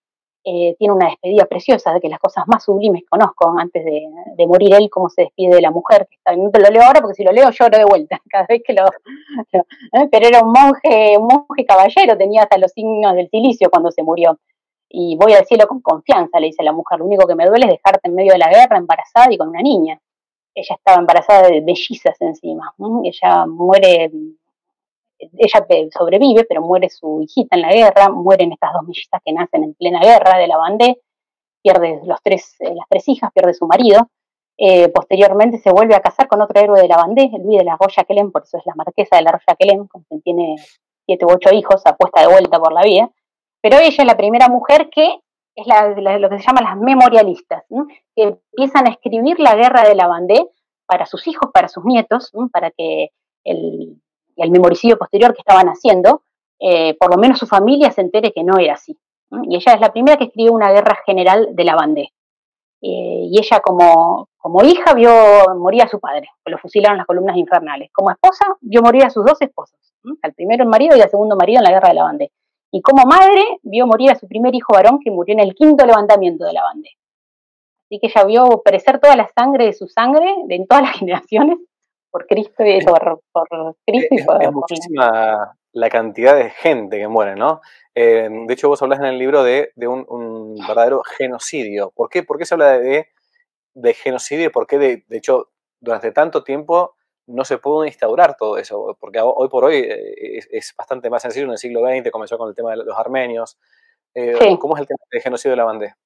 eh, 0.44 0.74
tiene 0.76 0.94
una 0.94 1.06
despedida 1.06 1.46
preciosa, 1.46 1.92
de 1.92 2.00
que 2.00 2.08
las 2.08 2.18
cosas 2.18 2.44
más 2.48 2.64
sublimes 2.64 3.04
conozco 3.08 3.54
antes 3.56 3.84
de, 3.84 4.46
morir 4.46 4.74
él, 4.74 4.90
cómo 4.90 5.08
se 5.08 5.22
despide 5.22 5.54
de 5.54 5.62
la 5.62 5.70
mujer, 5.70 6.08
que 6.10 6.16
está, 6.16 6.32
lo 6.32 6.70
leo 6.70 6.82
ahora 6.82 7.00
porque 7.00 7.14
si 7.14 7.22
lo 7.22 7.30
leo 7.30 7.48
lloro 7.50 7.78
de 7.78 7.84
vuelta 7.84 8.20
cada 8.28 8.46
vez 8.48 8.62
que 8.66 8.72
lo... 8.72 8.84
¿eh? 8.86 10.08
pero 10.10 10.26
era 10.26 10.40
un 10.40 10.52
monje, 10.52 11.16
un 11.16 11.28
monje 11.28 11.64
caballero, 11.64 12.18
tenía 12.18 12.42
hasta 12.42 12.58
los 12.58 12.72
signos 12.72 13.14
del 13.14 13.28
silicio 13.30 13.70
cuando 13.70 13.90
se 13.92 14.02
murió. 14.02 14.38
Y 14.88 15.16
voy 15.16 15.32
a 15.32 15.38
decirlo 15.38 15.66
con 15.68 15.80
confianza, 15.80 16.40
le 16.40 16.48
dice 16.48 16.62
la 16.62 16.72
mujer, 16.72 16.98
lo 16.98 17.06
único 17.06 17.26
que 17.26 17.34
me 17.34 17.46
duele 17.46 17.66
es 17.66 17.72
dejarte 17.72 18.08
en 18.08 18.14
medio 18.14 18.32
de 18.32 18.38
la 18.38 18.50
guerra 18.50 18.76
embarazada 18.76 19.32
y 19.32 19.38
con 19.38 19.48
una 19.48 19.62
niña. 19.62 19.98
Ella 20.54 20.74
estaba 20.76 20.98
embarazada 20.98 21.48
de 21.48 21.60
bellizas 21.62 22.20
encima. 22.20 22.74
Ella 23.04 23.46
muere 23.46 24.10
ella 25.38 25.66
sobrevive, 25.96 26.44
pero 26.44 26.62
muere 26.62 26.88
su 26.88 27.22
hijita 27.22 27.56
en 27.56 27.62
la 27.62 27.72
guerra, 27.72 28.08
mueren 28.08 28.52
estas 28.52 28.72
dos 28.72 28.82
mellizas 28.82 29.20
que 29.24 29.32
nacen 29.32 29.64
en 29.64 29.74
plena 29.74 30.00
guerra 30.00 30.38
de 30.38 30.46
la 30.46 30.56
Bandé, 30.56 31.00
pierde 31.62 32.00
los 32.04 32.20
tres, 32.22 32.56
eh, 32.60 32.74
las 32.74 32.86
tres 32.88 33.08
hijas, 33.08 33.30
pierde 33.32 33.54
su 33.54 33.66
marido. 33.66 34.08
Eh, 34.58 34.88
posteriormente 34.88 35.58
se 35.58 35.70
vuelve 35.72 35.94
a 35.94 36.00
casar 36.00 36.28
con 36.28 36.42
otro 36.42 36.60
héroe 36.60 36.80
de 36.80 36.88
la 36.88 36.96
Bandé, 36.96 37.30
Luis 37.42 37.58
de 37.58 37.64
la 37.64 37.76
Roya 37.80 38.04
Quelén, 38.04 38.30
por 38.30 38.42
eso 38.42 38.58
es 38.58 38.66
la 38.66 38.74
marquesa 38.74 39.16
de 39.16 39.22
la 39.22 39.32
Roya 39.32 39.56
Quelén, 39.58 39.86
con 39.86 40.02
quien 40.04 40.20
tiene 40.22 40.56
siete 41.06 41.24
u 41.24 41.30
ocho 41.30 41.54
hijos, 41.54 41.82
apuesta 41.84 42.20
de 42.20 42.28
vuelta 42.28 42.58
por 42.58 42.72
la 42.72 42.82
vida. 42.82 43.10
Pero 43.60 43.78
ella 43.78 43.96
es 43.96 44.06
la 44.06 44.16
primera 44.16 44.48
mujer 44.48 44.90
que 44.90 45.20
es 45.54 45.66
lo 45.66 46.28
que 46.30 46.38
se 46.38 46.46
llama 46.46 46.62
las 46.62 46.76
memorialistas, 46.76 47.64
que 48.16 48.22
empiezan 48.22 48.86
a 48.86 48.90
escribir 48.90 49.38
la 49.38 49.54
guerra 49.54 49.88
de 49.88 49.94
la 49.94 50.06
Bandé 50.06 50.48
para 50.86 51.06
sus 51.06 51.26
hijos, 51.26 51.50
para 51.52 51.68
sus 51.68 51.84
nietos, 51.84 52.32
para 52.52 52.70
que 52.70 53.10
el, 53.44 54.00
y 54.36 54.42
al 54.42 54.50
memoricidio 54.50 54.98
posterior 54.98 55.34
que 55.34 55.40
estaban 55.40 55.68
haciendo, 55.68 56.22
eh, 56.58 56.96
por 56.98 57.10
lo 57.10 57.20
menos 57.20 57.38
su 57.38 57.46
familia 57.46 57.90
se 57.90 58.00
entere 58.00 58.32
que 58.32 58.44
no 58.44 58.58
era 58.58 58.74
así. 58.74 58.98
Y 59.48 59.56
ella 59.56 59.72
es 59.74 59.80
la 59.80 59.92
primera 59.92 60.16
que 60.16 60.24
escribió 60.24 60.52
una 60.52 60.70
guerra 60.70 60.98
general 61.06 61.48
de 61.52 61.64
la 61.64 61.74
bandera. 61.74 62.08
Eh, 62.82 63.28
y 63.30 63.38
ella 63.38 63.60
como, 63.60 64.28
como 64.36 64.62
hija 64.64 64.92
vio 64.94 65.10
morir 65.56 65.82
a 65.82 65.88
su 65.88 66.00
padre, 66.00 66.28
que 66.44 66.50
lo 66.50 66.58
fusilaron 66.58 66.98
las 66.98 67.06
columnas 67.06 67.36
infernales. 67.36 67.90
Como 67.92 68.10
esposa 68.10 68.44
vio 68.60 68.82
morir 68.82 69.04
a 69.04 69.10
sus 69.10 69.24
dos 69.24 69.40
esposos, 69.40 69.78
al 70.22 70.34
primero 70.34 70.64
el 70.64 70.68
marido 70.68 70.96
y 70.96 71.00
al 71.00 71.08
segundo 71.08 71.36
marido 71.36 71.58
en 71.58 71.64
la 71.64 71.70
guerra 71.70 71.88
de 71.88 71.94
la 71.94 72.04
bandera. 72.04 72.32
Y 72.72 72.82
como 72.82 73.04
madre 73.04 73.58
vio 73.62 73.86
morir 73.86 74.10
a 74.10 74.14
su 74.14 74.26
primer 74.26 74.54
hijo 74.54 74.72
varón 74.72 74.98
que 75.02 75.10
murió 75.10 75.34
en 75.34 75.40
el 75.40 75.54
quinto 75.54 75.86
levantamiento 75.86 76.44
de 76.44 76.52
la 76.52 76.62
bandera. 76.62 76.94
Así 77.84 78.00
que 78.00 78.06
ella 78.06 78.24
vio 78.24 78.62
perecer 78.64 78.98
toda 78.98 79.14
la 79.14 79.28
sangre 79.28 79.66
de 79.66 79.72
su 79.74 79.86
sangre, 79.86 80.34
de 80.46 80.56
en 80.56 80.66
todas 80.66 80.82
las 80.82 80.92
generaciones, 80.98 81.58
por 82.12 82.26
Cristo 82.26 82.64
y 82.64 82.84
por, 82.84 83.22
Cristo 83.86 84.08
y 84.10 84.22
por, 84.22 84.42
es, 84.42 84.52
muchísima 84.52 85.56
la 85.72 85.88
cantidad 85.88 86.36
de 86.36 86.50
gente 86.50 86.98
que 86.98 87.08
muere, 87.08 87.34
¿no? 87.34 87.62
Eh, 87.94 88.28
de 88.30 88.54
hecho, 88.54 88.68
vos 88.68 88.80
hablas 88.82 89.00
en 89.00 89.06
el 89.06 89.18
libro 89.18 89.42
de, 89.42 89.72
un, 89.86 90.54
verdadero 90.68 91.02
genocidio. 91.02 91.90
¿Por 91.90 92.10
qué? 92.10 92.22
¿Por 92.22 92.38
qué 92.38 92.44
se 92.44 92.54
habla 92.54 92.78
de, 92.78 93.08
de 93.74 93.94
genocidio 93.94 94.46
y 94.46 94.50
por 94.50 94.66
qué, 94.66 94.78
de, 94.78 95.04
hecho, 95.10 95.50
durante 95.80 96.12
tanto 96.12 96.44
tiempo 96.44 96.94
no 97.26 97.44
se 97.44 97.56
pudo 97.56 97.86
instaurar 97.86 98.36
todo 98.36 98.58
eso? 98.58 98.96
Porque 99.00 99.20
hoy 99.22 99.48
por 99.48 99.64
hoy 99.64 99.76
eh, 99.76 100.40
es, 100.50 100.74
bastante 100.76 101.08
más 101.08 101.22
sencillo. 101.22 101.46
En 101.46 101.52
el 101.52 101.58
siglo 101.58 101.80
XX 101.80 102.10
comenzó 102.10 102.36
con 102.36 102.50
el 102.50 102.54
tema 102.54 102.72
de 102.72 102.84
los 102.84 102.98
armenios. 102.98 103.58
Eh, 104.14 104.58
¿Cómo 104.58 104.76
es 104.76 104.82
el 104.82 104.86
tema 104.86 105.00
del 105.10 105.22
genocidio 105.22 105.52
de 105.52 105.56
la 105.56 105.64
bandera? 105.64 105.96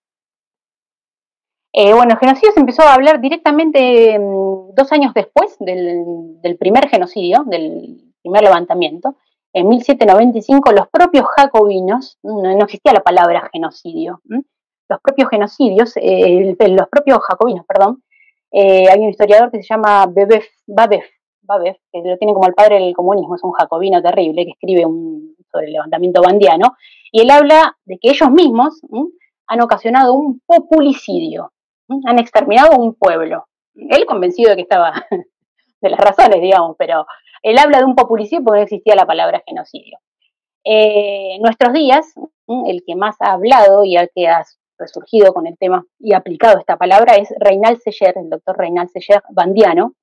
Eh, 1.78 1.92
bueno, 1.92 2.14
el 2.14 2.18
genocidio 2.18 2.52
se 2.54 2.60
empezó 2.60 2.84
a 2.84 2.94
hablar 2.94 3.20
directamente 3.20 4.18
mm, 4.18 4.74
dos 4.74 4.92
años 4.92 5.12
después 5.12 5.58
del, 5.60 6.56
primer 6.58 6.88
genocidio, 6.88 7.44
del 7.44 8.14
primer 8.22 8.44
levantamiento. 8.44 9.16
En 9.52 9.68
1795 9.68 10.72
los 10.72 10.88
propios 10.88 11.26
jacobinos, 11.36 12.18
mm, 12.22 12.42
no, 12.56 12.64
existía 12.64 12.94
la 12.94 13.02
palabra 13.02 13.50
genocidio, 13.52 14.22
los 14.24 15.00
propios 15.02 15.28
genocidios, 15.28 15.92
eh, 15.96 16.56
los 16.58 16.88
propios 16.88 17.18
jacobinos, 17.28 17.66
perdón, 17.66 18.02
eh, 18.52 18.88
hay 18.88 18.98
un 19.00 19.10
historiador 19.10 19.50
que 19.50 19.62
se 19.62 19.68
llama 19.68 20.06
Babef, 20.06 20.46
Babef, 20.66 21.76
que 21.92 22.00
lo 22.02 22.16
tiene 22.16 22.32
como 22.32 22.46
el 22.46 22.54
padre 22.54 22.76
del 22.76 22.94
comunismo, 22.94 23.34
es 23.34 23.44
un 23.44 23.52
jacobino 23.52 24.00
terrible 24.00 24.46
que 24.46 24.52
escribe 24.52 24.86
un, 24.86 25.36
sobre 25.52 25.66
el 25.66 25.74
levantamiento 25.74 26.22
bandiano, 26.22 26.74
y 27.12 27.20
él 27.20 27.30
habla 27.30 27.76
de 27.84 27.98
que 27.98 28.08
ellos 28.12 28.30
mismos 28.30 28.80
han 29.46 29.60
ocasionado 29.60 30.14
un 30.14 30.40
populicidio, 30.46 31.52
han 32.06 32.18
exterminado 32.18 32.76
un 32.78 32.94
pueblo. 32.94 33.46
Él 33.74 34.06
convencido 34.06 34.50
de 34.50 34.56
que 34.56 34.62
estaba, 34.62 34.92
de 35.80 35.90
las 35.90 36.00
razones, 36.00 36.40
digamos, 36.40 36.76
pero 36.78 37.06
él 37.42 37.58
habla 37.58 37.78
de 37.78 37.84
un 37.84 37.94
populicidio 37.94 38.42
porque 38.44 38.58
no 38.58 38.64
existía 38.64 38.94
la 38.94 39.06
palabra 39.06 39.42
genocidio. 39.46 39.98
Eh, 40.64 41.38
nuestros 41.40 41.72
días, 41.72 42.12
el 42.48 42.82
que 42.84 42.96
más 42.96 43.16
ha 43.20 43.32
hablado 43.32 43.84
y 43.84 43.96
el 43.96 44.10
que 44.14 44.26
ha 44.26 44.44
resurgido 44.78 45.32
con 45.32 45.46
el 45.46 45.56
tema 45.56 45.84
y 45.98 46.12
aplicado 46.12 46.58
esta 46.58 46.76
palabra 46.76 47.16
es 47.16 47.32
Reinald 47.38 47.78
Seller, 47.78 48.18
el 48.18 48.30
doctor 48.30 48.58
Reinald 48.58 48.90
Seller 48.90 49.22
bandiano, 49.30 49.94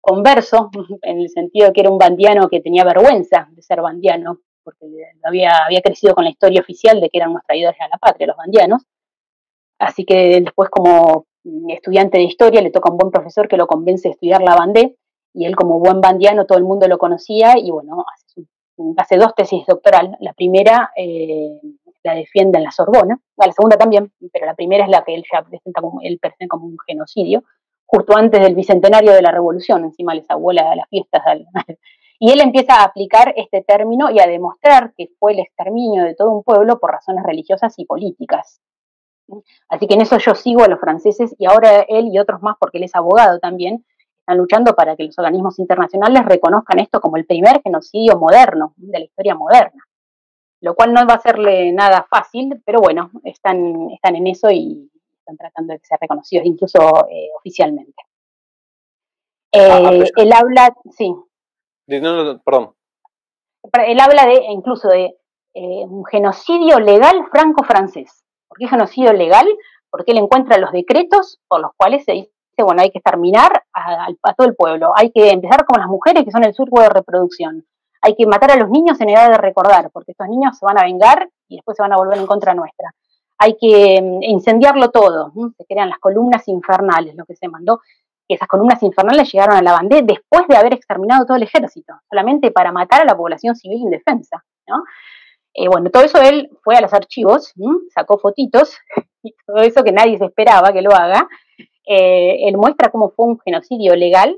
converso, 0.00 0.70
en 1.02 1.20
el 1.20 1.28
sentido 1.28 1.66
de 1.66 1.72
que 1.72 1.80
era 1.82 1.90
un 1.90 1.98
bandiano 1.98 2.48
que 2.48 2.60
tenía 2.60 2.84
vergüenza 2.84 3.48
de 3.50 3.62
ser 3.62 3.82
bandiano, 3.82 4.38
porque 4.64 4.86
había, 5.22 5.66
había 5.66 5.82
crecido 5.82 6.14
con 6.14 6.24
la 6.24 6.30
historia 6.30 6.60
oficial 6.60 7.00
de 7.00 7.08
que 7.10 7.18
eran 7.18 7.30
unos 7.30 7.44
traidores 7.46 7.80
a 7.80 7.88
la 7.88 7.98
patria, 7.98 8.28
los 8.28 8.36
bandianos, 8.36 8.82
Así 9.78 10.04
que 10.04 10.40
después 10.40 10.70
como 10.70 11.26
estudiante 11.68 12.18
de 12.18 12.24
historia 12.24 12.60
le 12.60 12.70
toca 12.70 12.88
a 12.88 12.92
un 12.92 12.98
buen 12.98 13.10
profesor 13.10 13.48
que 13.48 13.56
lo 13.56 13.66
convence 13.66 14.08
de 14.08 14.12
estudiar 14.12 14.42
la 14.42 14.54
bandé 14.54 14.96
y 15.32 15.46
él 15.46 15.56
como 15.56 15.78
buen 15.78 16.00
bandiano 16.00 16.46
todo 16.46 16.58
el 16.58 16.64
mundo 16.64 16.88
lo 16.88 16.98
conocía 16.98 17.54
y 17.56 17.70
bueno, 17.70 18.04
hace, 18.96 19.16
dos 19.16 19.34
tesis 19.34 19.64
doctoral. 19.66 20.16
La 20.20 20.32
primera 20.32 20.90
eh, 20.96 21.60
la 22.02 22.14
defiende 22.14 22.58
en 22.58 22.64
la 22.64 22.70
Sorbona, 22.70 23.20
la 23.36 23.52
segunda 23.52 23.76
también, 23.76 24.12
pero 24.32 24.46
la 24.46 24.54
primera 24.54 24.84
es 24.84 24.90
la 24.90 25.02
que 25.04 25.14
él 25.14 25.24
ya 25.32 25.42
presenta 25.42 25.80
como, 25.80 26.00
él 26.02 26.18
presenta 26.20 26.48
como 26.48 26.66
un 26.66 26.76
genocidio, 26.86 27.44
justo 27.86 28.16
antes 28.16 28.40
del 28.40 28.54
bicentenario 28.54 29.12
de 29.12 29.22
la 29.22 29.30
Revolución, 29.30 29.84
encima 29.84 30.14
les 30.14 30.28
abuela 30.30 30.70
de 30.70 30.76
las 30.76 30.88
fiestas. 30.88 31.22
y 32.18 32.30
él 32.30 32.40
empieza 32.40 32.80
a 32.80 32.84
aplicar 32.84 33.32
este 33.36 33.62
término 33.62 34.10
y 34.10 34.20
a 34.20 34.26
demostrar 34.26 34.92
que 34.96 35.08
fue 35.18 35.32
el 35.32 35.40
exterminio 35.40 36.04
de 36.04 36.14
todo 36.14 36.30
un 36.30 36.42
pueblo 36.42 36.78
por 36.78 36.90
razones 36.90 37.24
religiosas 37.24 37.74
y 37.78 37.84
políticas. 37.84 38.60
Así 39.68 39.86
que 39.86 39.94
en 39.94 40.00
eso 40.00 40.18
yo 40.18 40.34
sigo 40.34 40.62
a 40.62 40.68
los 40.68 40.80
franceses 40.80 41.34
y 41.38 41.46
ahora 41.46 41.84
él 41.88 42.08
y 42.12 42.18
otros 42.18 42.42
más, 42.42 42.56
porque 42.58 42.78
él 42.78 42.84
es 42.84 42.94
abogado 42.94 43.38
también, 43.38 43.84
están 44.20 44.38
luchando 44.38 44.74
para 44.74 44.96
que 44.96 45.04
los 45.04 45.18
organismos 45.18 45.58
internacionales 45.58 46.24
reconozcan 46.26 46.78
esto 46.78 47.00
como 47.00 47.16
el 47.16 47.26
primer 47.26 47.62
genocidio 47.62 48.18
moderno, 48.18 48.74
de 48.76 48.98
la 48.98 49.04
historia 49.04 49.34
moderna. 49.34 49.82
Lo 50.60 50.74
cual 50.74 50.92
no 50.92 51.06
va 51.06 51.14
a 51.14 51.20
serle 51.20 51.72
nada 51.72 52.06
fácil, 52.10 52.60
pero 52.64 52.80
bueno, 52.80 53.10
están, 53.24 53.90
están 53.92 54.16
en 54.16 54.26
eso 54.26 54.50
y 54.50 54.90
están 55.18 55.36
tratando 55.36 55.72
de 55.72 55.80
ser 55.82 55.98
reconocidos 56.00 56.46
incluso 56.46 57.06
eh, 57.08 57.28
oficialmente. 57.36 58.02
Ah, 59.54 59.90
eh, 59.92 60.04
él 60.16 60.32
habla, 60.32 60.74
sí. 60.90 61.14
perdón. 61.86 62.74
Él 63.86 64.00
habla 64.00 64.26
de 64.26 64.44
incluso 64.50 64.88
de 64.88 65.16
eh, 65.54 65.84
un 65.86 66.04
genocidio 66.04 66.78
legal 66.80 67.26
franco-francés. 67.30 68.24
¿Por 68.48 68.58
qué 68.58 68.68
genocidio 68.68 69.12
legal? 69.12 69.46
Porque 69.90 70.12
él 70.12 70.18
encuentra 70.18 70.58
los 70.58 70.72
decretos 70.72 71.40
por 71.48 71.60
los 71.60 71.70
cuales 71.76 72.04
se 72.04 72.12
dice, 72.12 72.30
bueno, 72.62 72.82
hay 72.82 72.90
que 72.90 72.98
exterminar 72.98 73.64
a, 73.72 74.34
todo 74.34 74.46
el 74.46 74.56
pueblo, 74.56 74.92
hay 74.96 75.10
que 75.10 75.30
empezar 75.30 75.64
con 75.64 75.80
las 75.80 75.88
mujeres 75.88 76.24
que 76.24 76.30
son 76.30 76.44
el 76.44 76.54
surco 76.54 76.80
de 76.80 76.88
reproducción, 76.88 77.64
hay 78.02 78.14
que 78.14 78.26
matar 78.26 78.52
a 78.52 78.56
los 78.56 78.70
niños 78.70 79.00
en 79.00 79.10
edad 79.10 79.30
de 79.30 79.38
recordar, 79.38 79.90
porque 79.92 80.12
estos 80.12 80.28
niños 80.28 80.58
se 80.58 80.66
van 80.66 80.78
a 80.78 80.84
vengar 80.84 81.28
y 81.48 81.56
después 81.56 81.76
se 81.76 81.82
van 81.82 81.92
a 81.92 81.96
volver 81.96 82.18
en 82.18 82.26
contra 82.26 82.54
nuestra. 82.54 82.94
Hay 83.38 83.56
que 83.60 84.00
mm, 84.02 84.22
incendiarlo 84.22 84.90
todo, 84.90 85.32
se 85.56 85.64
crean 85.66 85.88
las 85.88 85.98
columnas 85.98 86.46
infernales, 86.48 87.14
lo 87.14 87.24
que 87.24 87.36
se 87.36 87.48
mandó, 87.48 87.80
que 88.26 88.34
esas 88.34 88.48
columnas 88.48 88.82
infernales 88.82 89.32
llegaron 89.32 89.56
a 89.56 89.62
la 89.62 89.72
bandera 89.72 90.06
después 90.06 90.46
de 90.48 90.56
haber 90.56 90.74
exterminado 90.74 91.24
todo 91.24 91.36
el 91.36 91.44
ejército, 91.44 91.94
solamente 92.08 92.50
para 92.50 92.72
matar 92.72 93.02
a 93.02 93.04
la 93.04 93.16
población 93.16 93.54
civil 93.56 93.78
indefensa. 93.78 94.44
¿no? 94.66 94.84
Eh, 95.60 95.68
bueno, 95.68 95.90
todo 95.90 96.04
eso 96.04 96.20
él 96.22 96.48
fue 96.62 96.76
a 96.76 96.80
los 96.80 96.92
archivos, 96.92 97.52
sacó 97.92 98.18
fotitos, 98.18 98.76
y 99.24 99.34
todo 99.44 99.56
eso 99.56 99.82
que 99.82 99.90
nadie 99.90 100.16
se 100.16 100.26
esperaba 100.26 100.72
que 100.72 100.82
lo 100.82 100.92
haga. 100.92 101.28
Eh, 101.84 102.46
él 102.48 102.56
muestra 102.56 102.90
cómo 102.92 103.10
fue 103.10 103.26
un 103.26 103.40
genocidio 103.40 103.96
legal 103.96 104.36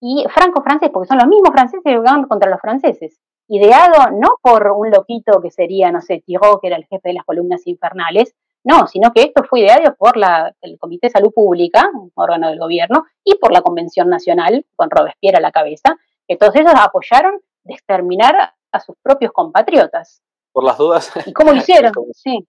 y 0.00 0.24
franco-francés, 0.32 0.88
porque 0.90 1.08
son 1.08 1.18
los 1.18 1.26
mismos 1.26 1.50
franceses 1.52 1.82
que 1.84 1.98
van 1.98 2.24
contra 2.24 2.50
los 2.50 2.58
franceses. 2.58 3.20
Ideado 3.48 4.12
no 4.12 4.36
por 4.40 4.66
un 4.68 4.90
loquito 4.90 5.42
que 5.42 5.50
sería, 5.50 5.92
no 5.92 6.00
sé, 6.00 6.22
Tiró, 6.24 6.58
que 6.58 6.68
era 6.68 6.76
el 6.76 6.86
jefe 6.86 7.10
de 7.10 7.14
las 7.14 7.24
columnas 7.26 7.66
infernales, 7.66 8.34
no, 8.64 8.86
sino 8.86 9.12
que 9.12 9.24
esto 9.24 9.44
fue 9.44 9.60
ideado 9.60 9.94
por 9.96 10.14
el 10.62 10.78
Comité 10.78 11.08
de 11.08 11.12
Salud 11.12 11.32
Pública, 11.34 11.90
un 11.92 12.12
órgano 12.14 12.48
del 12.48 12.58
gobierno, 12.58 13.04
y 13.24 13.34
por 13.34 13.52
la 13.52 13.60
Convención 13.60 14.08
Nacional, 14.08 14.64
con 14.74 14.88
Robespierre 14.88 15.36
a 15.36 15.42
la 15.42 15.52
cabeza, 15.52 15.96
que 16.26 16.36
todos 16.36 16.56
ellos 16.56 16.72
apoyaron 16.74 17.40
de 17.64 17.74
exterminar 17.74 18.54
a 18.70 18.80
sus 18.80 18.96
propios 19.02 19.32
compatriotas 19.32 20.22
por 20.52 20.64
las 20.64 20.78
dudas. 20.78 21.12
¿Y 21.26 21.32
cómo 21.32 21.52
lo 21.52 21.58
hicieron? 21.58 21.92
el, 21.96 22.14
sí. 22.14 22.46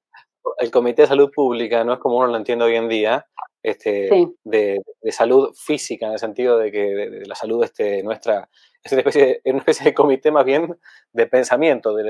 El 0.59 0.71
Comité 0.71 1.03
de 1.03 1.07
Salud 1.07 1.31
Pública 1.33 1.83
no 1.83 1.93
es 1.93 1.99
como 1.99 2.17
uno 2.17 2.27
lo 2.27 2.37
entiende 2.37 2.65
hoy 2.65 2.75
en 2.75 2.89
día, 2.89 3.25
este, 3.63 4.27
de, 4.43 4.81
salud 5.09 5.53
física, 5.55 6.07
en 6.07 6.13
el 6.13 6.19
sentido 6.19 6.57
de 6.57 6.71
que 6.71 6.79
de, 6.83 7.25
la 7.25 7.35
salud 7.35 7.63
este, 7.63 8.03
nuestra 8.03 8.49
es 8.83 8.91
una, 8.91 8.99
especie 8.99 9.41
de, 9.41 9.51
una 9.51 9.59
especie 9.59 9.85
de 9.85 9.93
comité 9.93 10.31
más 10.31 10.43
bien 10.43 10.77
de 11.13 11.27
pensamiento, 11.27 11.95
de, 11.95 12.03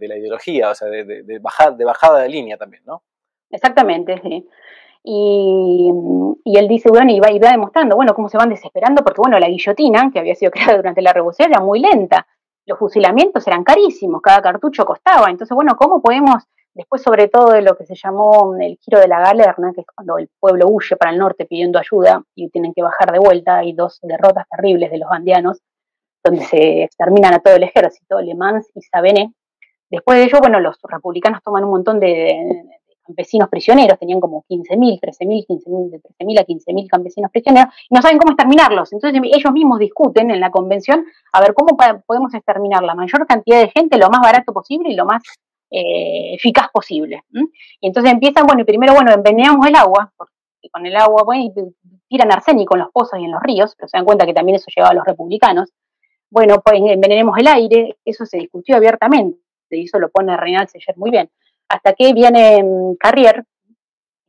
la 0.00 0.16
ideología, 0.16 0.70
o 0.70 0.74
sea, 0.74 0.88
de, 0.88 1.38
bajada, 1.40 1.70
de 1.76 1.84
bajada 1.84 2.22
de 2.22 2.28
línea 2.28 2.56
también, 2.56 2.82
¿no? 2.84 3.04
Exactamente, 3.50 4.20
sí. 4.22 4.46
Y, 5.04 5.90
él 6.44 6.66
dice, 6.66 6.88
bueno, 6.90 7.12
y 7.12 7.20
va, 7.20 7.30
y 7.30 7.38
va 7.38 7.52
demostrando, 7.52 7.94
bueno, 7.94 8.14
cómo 8.14 8.28
se 8.28 8.36
van 8.36 8.48
desesperando, 8.48 9.04
porque 9.04 9.20
bueno, 9.20 9.38
la 9.38 9.48
guillotina, 9.48 10.10
que 10.12 10.18
había 10.18 10.34
sido 10.34 10.50
creada 10.50 10.76
durante 10.76 11.02
la 11.02 11.12
revolución, 11.12 11.50
era 11.52 11.60
muy 11.60 11.78
lenta. 11.78 12.26
Los 12.68 12.78
fusilamientos 12.78 13.46
eran 13.46 13.64
carísimos, 13.64 14.20
cada 14.20 14.42
cartucho 14.42 14.84
costaba. 14.84 15.30
Entonces, 15.30 15.54
bueno, 15.54 15.74
¿cómo 15.74 16.02
podemos, 16.02 16.44
después 16.74 17.00
sobre 17.00 17.28
todo 17.28 17.52
de 17.52 17.62
lo 17.62 17.74
que 17.78 17.86
se 17.86 17.94
llamó 17.94 18.54
el 18.60 18.76
giro 18.76 19.00
de 19.00 19.08
la 19.08 19.20
galerna, 19.20 19.72
que 19.74 19.80
es 19.80 19.86
cuando 19.86 20.18
el 20.18 20.28
pueblo 20.38 20.66
huye 20.68 20.94
para 20.96 21.10
el 21.12 21.18
norte 21.18 21.46
pidiendo 21.46 21.78
ayuda 21.78 22.22
y 22.34 22.50
tienen 22.50 22.74
que 22.74 22.82
bajar 22.82 23.10
de 23.10 23.20
vuelta, 23.20 23.56
hay 23.56 23.72
dos 23.72 23.98
derrotas 24.02 24.46
terribles 24.50 24.90
de 24.90 24.98
los 24.98 25.08
bandianos, 25.08 25.62
donde 26.22 26.44
se 26.44 26.82
exterminan 26.82 27.32
a 27.32 27.38
todo 27.38 27.56
el 27.56 27.62
ejército, 27.62 28.20
Le 28.20 28.34
Mans 28.34 28.70
y 28.74 28.82
Sabené. 28.82 29.32
Después 29.90 30.18
de 30.18 30.24
ello, 30.24 30.38
bueno, 30.40 30.60
los 30.60 30.76
republicanos 30.82 31.42
toman 31.42 31.64
un 31.64 31.70
montón 31.70 31.98
de, 31.98 32.66
campesinos 33.08 33.48
prisioneros, 33.48 33.98
tenían 33.98 34.20
como 34.20 34.44
15.000, 34.48 35.00
13.000, 35.00 35.46
15.000, 35.46 35.90
de 35.90 36.00
13.000 36.00 36.38
a 36.38 36.44
15.000 36.44 36.88
campesinos 36.88 37.30
prisioneros, 37.30 37.74
y 37.88 37.94
no 37.94 38.02
saben 38.02 38.18
cómo 38.18 38.32
exterminarlos. 38.32 38.92
Entonces 38.92 39.20
ellos 39.24 39.52
mismos 39.52 39.78
discuten 39.78 40.30
en 40.30 40.40
la 40.40 40.50
convención 40.50 41.04
a 41.32 41.40
ver 41.40 41.54
cómo 41.54 41.76
podemos 42.06 42.34
exterminar 42.34 42.82
la 42.82 42.94
mayor 42.94 43.26
cantidad 43.26 43.60
de 43.60 43.70
gente 43.70 43.98
lo 43.98 44.10
más 44.10 44.20
barato 44.20 44.52
posible 44.52 44.90
y 44.90 44.94
lo 44.94 45.06
más 45.06 45.22
eh, 45.70 46.34
eficaz 46.34 46.68
posible. 46.72 47.22
Y 47.80 47.86
entonces 47.86 48.12
empiezan, 48.12 48.46
bueno, 48.46 48.62
y 48.62 48.64
primero, 48.64 48.94
bueno, 48.94 49.12
envenenamos 49.12 49.66
el 49.66 49.74
agua, 49.74 50.12
porque 50.16 50.32
con 50.70 50.84
el 50.86 50.96
agua, 50.96 51.22
bueno, 51.24 51.44
y 51.44 51.52
tiran 52.08 52.30
arsénico 52.30 52.76
en 52.76 52.80
los 52.80 52.92
pozos 52.92 53.18
y 53.18 53.24
en 53.24 53.32
los 53.32 53.42
ríos, 53.42 53.74
pero 53.76 53.88
se 53.88 53.96
dan 53.96 54.04
cuenta 54.04 54.26
que 54.26 54.34
también 54.34 54.56
eso 54.56 54.66
llevaba 54.74 54.92
a 54.92 54.94
los 54.94 55.04
republicanos. 55.04 55.70
Bueno, 56.30 56.60
pues 56.62 56.80
envenenemos 56.84 57.38
el 57.38 57.46
aire, 57.46 57.96
eso 58.04 58.26
se 58.26 58.38
discutió 58.38 58.76
abiertamente, 58.76 59.38
y 59.70 59.84
eso 59.84 59.98
lo 59.98 60.10
pone 60.10 60.36
Reinald 60.36 60.68
Seller 60.68 60.96
muy 60.96 61.10
bien 61.10 61.30
hasta 61.68 61.92
que 61.92 62.12
viene 62.12 62.62
mm, 62.62 62.96
Carrier, 62.98 63.44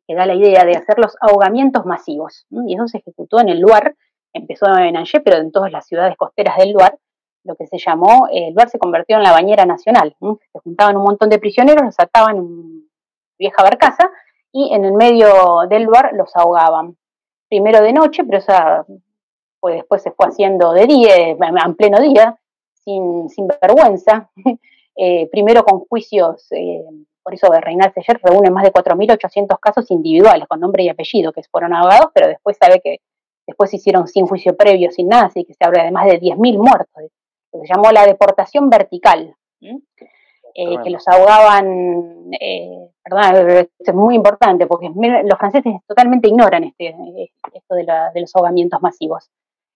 que 0.08 0.16
da 0.16 0.26
la 0.26 0.36
idea 0.36 0.66
de 0.66 0.76
hacer 0.76 0.98
los 0.98 1.16
ahogamientos 1.22 1.86
masivos. 1.86 2.46
Y 2.50 2.76
eso 2.76 2.88
se 2.88 2.98
ejecutó 2.98 3.40
en 3.40 3.50
el 3.50 3.60
Luar, 3.60 3.96
empezó 4.34 4.66
en 4.78 4.98
Angers, 4.98 5.24
pero 5.24 5.38
en 5.38 5.52
todas 5.52 5.72
las 5.72 5.86
ciudades 5.88 6.18
costeras 6.18 6.58
del 6.58 6.72
Luar, 6.72 6.98
lo 7.44 7.56
que 7.56 7.68
se 7.68 7.78
llamó, 7.78 8.28
eh, 8.28 8.48
el 8.48 8.54
Luar 8.54 8.70
se 8.70 8.80
convirtió 8.80 9.18
en 9.18 9.24
la 9.24 9.32
bañera 9.32 9.66
nacional. 9.66 10.16
Se 10.20 10.60
juntaban 10.64 10.98
un 10.98 11.04
montón 11.04 11.30
de 11.30 11.40
prisioneros, 11.40 11.84
los 11.84 12.00
ataban 12.00 12.38
en 12.38 12.90
vieja 13.38 13.64
barcaza 13.64 14.10
y 14.52 14.74
en 14.74 14.84
el 14.86 14.94
medio 14.94 15.28
del 15.70 15.84
Luar 15.84 16.14
los 16.14 16.36
ahogaban. 16.36 16.98
Primero 17.48 17.82
de 17.82 17.94
noche, 17.94 18.24
pero 18.24 18.40
esa, 18.40 18.86
pues 19.60 19.76
después 19.76 20.02
se 20.02 20.12
fue 20.12 20.28
haciendo 20.28 20.74
de 20.74 20.86
día, 20.86 21.16
en 21.18 21.76
pleno 21.76 22.00
día, 22.00 22.40
sin, 22.74 23.30
sin 23.30 23.48
vergüenza. 23.48 24.30
Eh, 25.02 25.30
primero 25.32 25.64
con 25.64 25.80
juicios 25.80 26.52
eh, 26.52 26.84
por 27.30 27.36
eso 27.36 27.62
Reinal 27.62 27.94
Seller 27.94 28.20
reúne 28.24 28.50
más 28.50 28.64
de 28.64 28.74
4.800 28.74 29.60
casos 29.60 29.92
individuales 29.92 30.48
con 30.48 30.60
nombre 30.60 30.84
y 30.84 30.90
apellido 30.90 31.32
que 31.32 31.44
fueron 31.44 31.76
abogados, 31.76 32.08
pero 32.12 32.28
después 32.28 32.58
sabe 32.60 32.82
que 32.84 33.02
después 33.46 33.70
se 33.70 33.76
hicieron 33.76 34.08
sin 34.08 34.26
juicio 34.26 34.58
previo, 34.58 34.90
sin 34.90 35.10
nada, 35.10 35.28
así 35.28 35.46
que 35.46 35.54
se 35.54 35.64
habla 35.64 35.84
de 35.84 35.92
más 35.92 36.08
de 36.08 36.20
10.000 36.20 36.58
muertos. 36.58 37.04
Se 37.52 37.68
llamó 37.68 37.92
la 37.92 38.08
deportación 38.08 38.68
vertical, 38.68 39.36
eh, 39.62 40.78
que 40.84 40.90
los 40.90 41.08
ahogaban, 41.08 42.32
eh, 42.40 42.90
perdón, 43.04 43.50
esto 43.60 43.92
es 43.92 43.94
muy 43.94 44.16
importante 44.16 44.66
porque 44.66 44.90
los 44.90 45.38
franceses 45.38 45.76
totalmente 45.88 46.30
ignoran 46.30 46.64
este, 46.64 46.96
esto 47.54 47.76
de, 47.76 48.22
los 48.22 48.36
ahogamientos 48.36 48.82
masivos, 48.82 49.30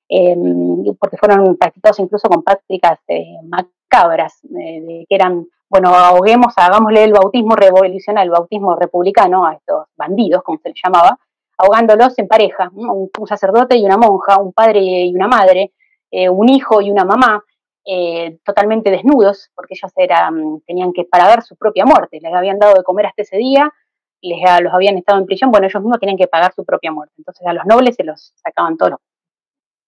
em, 0.09 0.85
porque 0.99 1.17
fueron 1.17 1.55
practicados 1.57 1.99
incluso 1.99 2.27
con 2.27 2.41
prácticas 2.41 2.99
eh, 3.07 3.37
macabras, 3.43 4.39
que 4.41 5.05
eran 5.09 5.45
bueno, 5.73 5.89
ahoguemos, 5.89 6.53
hagámosle 6.55 7.03
el 7.03 7.13
bautismo 7.13 7.55
revolucionario, 7.55 8.31
el 8.31 8.37
bautismo 8.37 8.75
republicano 8.75 9.43
a 9.43 9.53
estos 9.53 9.87
bandidos, 9.97 10.43
como 10.43 10.59
se 10.59 10.69
les 10.69 10.79
llamaba, 10.83 11.17
ahogándolos 11.57 12.19
en 12.19 12.27
pareja, 12.27 12.69
un, 12.75 13.09
sacerdote 13.25 13.75
y 13.79 13.83
una 13.83 13.97
monja, 13.97 14.37
un 14.37 14.53
padre 14.53 14.81
y 14.81 15.15
una 15.15 15.27
madre, 15.27 15.73
eh, 16.11 16.29
un 16.29 16.47
hijo 16.47 16.79
y 16.79 16.91
una 16.91 17.05
mamá, 17.05 17.43
eh, 17.87 18.37
totalmente 18.45 18.91
desnudos, 18.91 19.49
porque 19.55 19.73
ellos 19.73 19.91
eran, 19.95 20.61
tenían 20.67 20.93
que 20.93 21.05
pagar 21.05 21.41
su 21.41 21.55
propia 21.55 21.85
muerte, 21.85 22.19
les 22.21 22.31
habían 22.35 22.59
dado 22.59 22.75
de 22.75 22.83
comer 22.83 23.07
hasta 23.07 23.23
ese 23.23 23.37
día, 23.37 23.73
les, 24.21 24.39
los 24.61 24.71
habían 24.75 24.99
estado 24.99 25.17
en 25.17 25.25
prisión, 25.25 25.49
bueno, 25.49 25.65
ellos 25.65 25.81
mismos 25.81 25.99
tenían 25.99 26.19
que 26.19 26.27
pagar 26.27 26.53
su 26.53 26.63
propia 26.63 26.91
muerte. 26.91 27.15
Entonces 27.17 27.47
a 27.47 27.53
los 27.53 27.65
nobles 27.65 27.95
se 27.95 28.03
los 28.03 28.31
sacaban 28.35 28.77
todos 28.77 28.91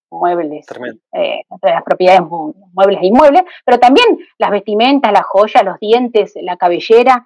muebles, 0.10 0.66
eh, 1.14 1.42
las 1.62 1.84
propiedades 1.84 2.22
muebles 2.30 3.00
e 3.02 3.08
inmuebles, 3.08 3.44
pero 3.66 3.80
también 3.80 4.06
las 4.38 4.52
vestimentas, 4.52 5.12
las 5.12 5.26
joyas, 5.26 5.64
los 5.64 5.80
dientes, 5.80 6.34
la 6.42 6.58
cabellera, 6.58 7.26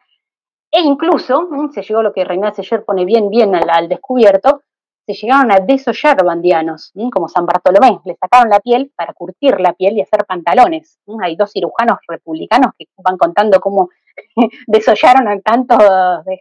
e 0.72 0.82
incluso, 0.82 1.48
mm, 1.50 1.72
se 1.72 1.82
llegó 1.82 2.04
lo 2.04 2.14
que 2.14 2.24
Reina 2.24 2.54
ayer 2.56 2.86
pone 2.86 3.06
bien, 3.06 3.30
bien 3.30 3.56
al, 3.56 3.90
descubierto, 3.90 4.64
se 5.06 5.14
llegaron 5.14 5.52
a 5.52 5.60
desollar 5.60 6.24
bandianos, 6.24 6.92
mm, 6.94 7.10
como 7.10 7.28
San 7.28 7.46
Bartolomé, 7.46 8.00
le 8.06 8.16
sacaron 8.16 8.50
la 8.50 8.60
piel 8.60 8.92
para 8.96 9.14
curtir 9.14 9.60
la 9.60 9.74
piel 9.74 9.98
y 9.98 10.02
hacer 10.02 10.26
pantalones. 10.26 11.00
Mm, 11.08 11.24
hay 11.24 11.36
dos 11.36 11.52
cirujanos 11.52 11.98
republicanos 12.08 12.74
que 12.78 12.86
van 12.98 13.18
contando 13.18 13.60
cómo 13.60 13.90
desollaron 14.68 15.28
a 15.28 15.40
tantos 15.40 15.80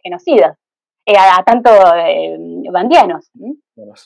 genocidas, 0.02 0.58
eh, 1.06 1.14
a, 1.16 1.42
tantos 1.42 1.72
eh, 1.96 2.36
bandianos. 2.70 3.30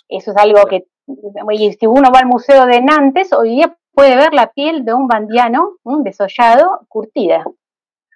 Eso 0.09 0.31
es 0.31 0.37
algo 0.37 0.65
que 0.67 0.87
y 1.07 1.73
si 1.73 1.87
uno 1.87 2.11
va 2.13 2.21
al 2.21 2.27
Museo 2.27 2.67
de 2.67 2.81
Nantes, 2.81 3.33
hoy 3.33 3.51
día 3.51 3.77
puede 3.93 4.17
ver 4.17 4.33
la 4.33 4.53
piel 4.53 4.85
de 4.85 4.95
un 4.95 5.07
bandiano, 5.07 5.77
un 5.83 6.03
desollado, 6.03 6.87
curtida. 6.89 7.45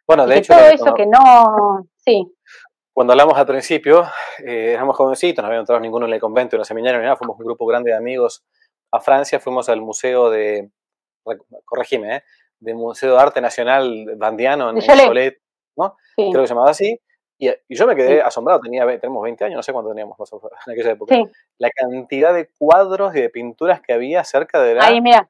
Bueno, 0.06 0.26
de 0.26 0.38
hecho. 0.38 0.54
Todo 0.54 0.66
eso 0.66 0.94
que 0.94 1.06
no. 1.06 1.86
Sí. 1.96 2.32
Cuando 2.92 3.12
hablamos 3.12 3.36
al 3.36 3.46
principio, 3.46 4.04
eh, 4.38 4.72
éramos 4.72 4.96
jovencitos, 4.96 5.42
no 5.42 5.48
habíamos 5.48 5.64
entrado 5.64 5.80
ninguno 5.80 6.06
en 6.06 6.14
el 6.14 6.20
convento, 6.20 6.56
en 6.56 6.60
el 6.60 6.66
seminario, 6.66 6.98
ni 6.98 7.04
nada, 7.04 7.16
fuimos 7.16 7.38
un 7.38 7.44
grupo 7.44 7.66
grande 7.66 7.90
de 7.90 7.96
amigos 7.96 8.42
a 8.90 9.00
Francia, 9.00 9.38
fuimos 9.38 9.68
al 9.68 9.82
Museo 9.82 10.30
de. 10.30 10.70
Corregime, 11.64 12.16
¿eh? 12.16 12.22
Del 12.58 12.76
Museo 12.76 13.14
de 13.14 13.20
Arte 13.20 13.40
Nacional 13.40 14.06
Bandiano 14.16 14.70
en, 14.70 14.80
Solet, 14.80 15.42
¿no? 15.76 15.96
Creo 16.16 16.32
que 16.32 16.46
se 16.46 16.54
llamaba 16.54 16.70
así. 16.70 16.98
Y, 17.38 17.50
yo 17.68 17.86
me 17.86 17.94
quedé 17.94 18.22
asombrado, 18.22 18.60
tenía, 18.60 18.86
tenemos 18.98 19.22
20 19.22 19.44
años, 19.44 19.56
no 19.56 19.62
sé 19.62 19.72
cuánto 19.72 19.90
teníamos 19.90 20.16
en 20.66 20.72
aquella 20.72 20.92
época. 20.92 21.14
La 21.58 21.70
cantidad 21.70 22.32
de 22.32 22.48
cuadros 22.58 23.14
y 23.14 23.20
de 23.20 23.30
pinturas 23.30 23.80
que 23.80 23.92
había 23.92 24.24
cerca 24.24 24.60
de 24.60 24.74
la. 24.74 24.86
Ahí, 24.86 25.00
mira. 25.00 25.28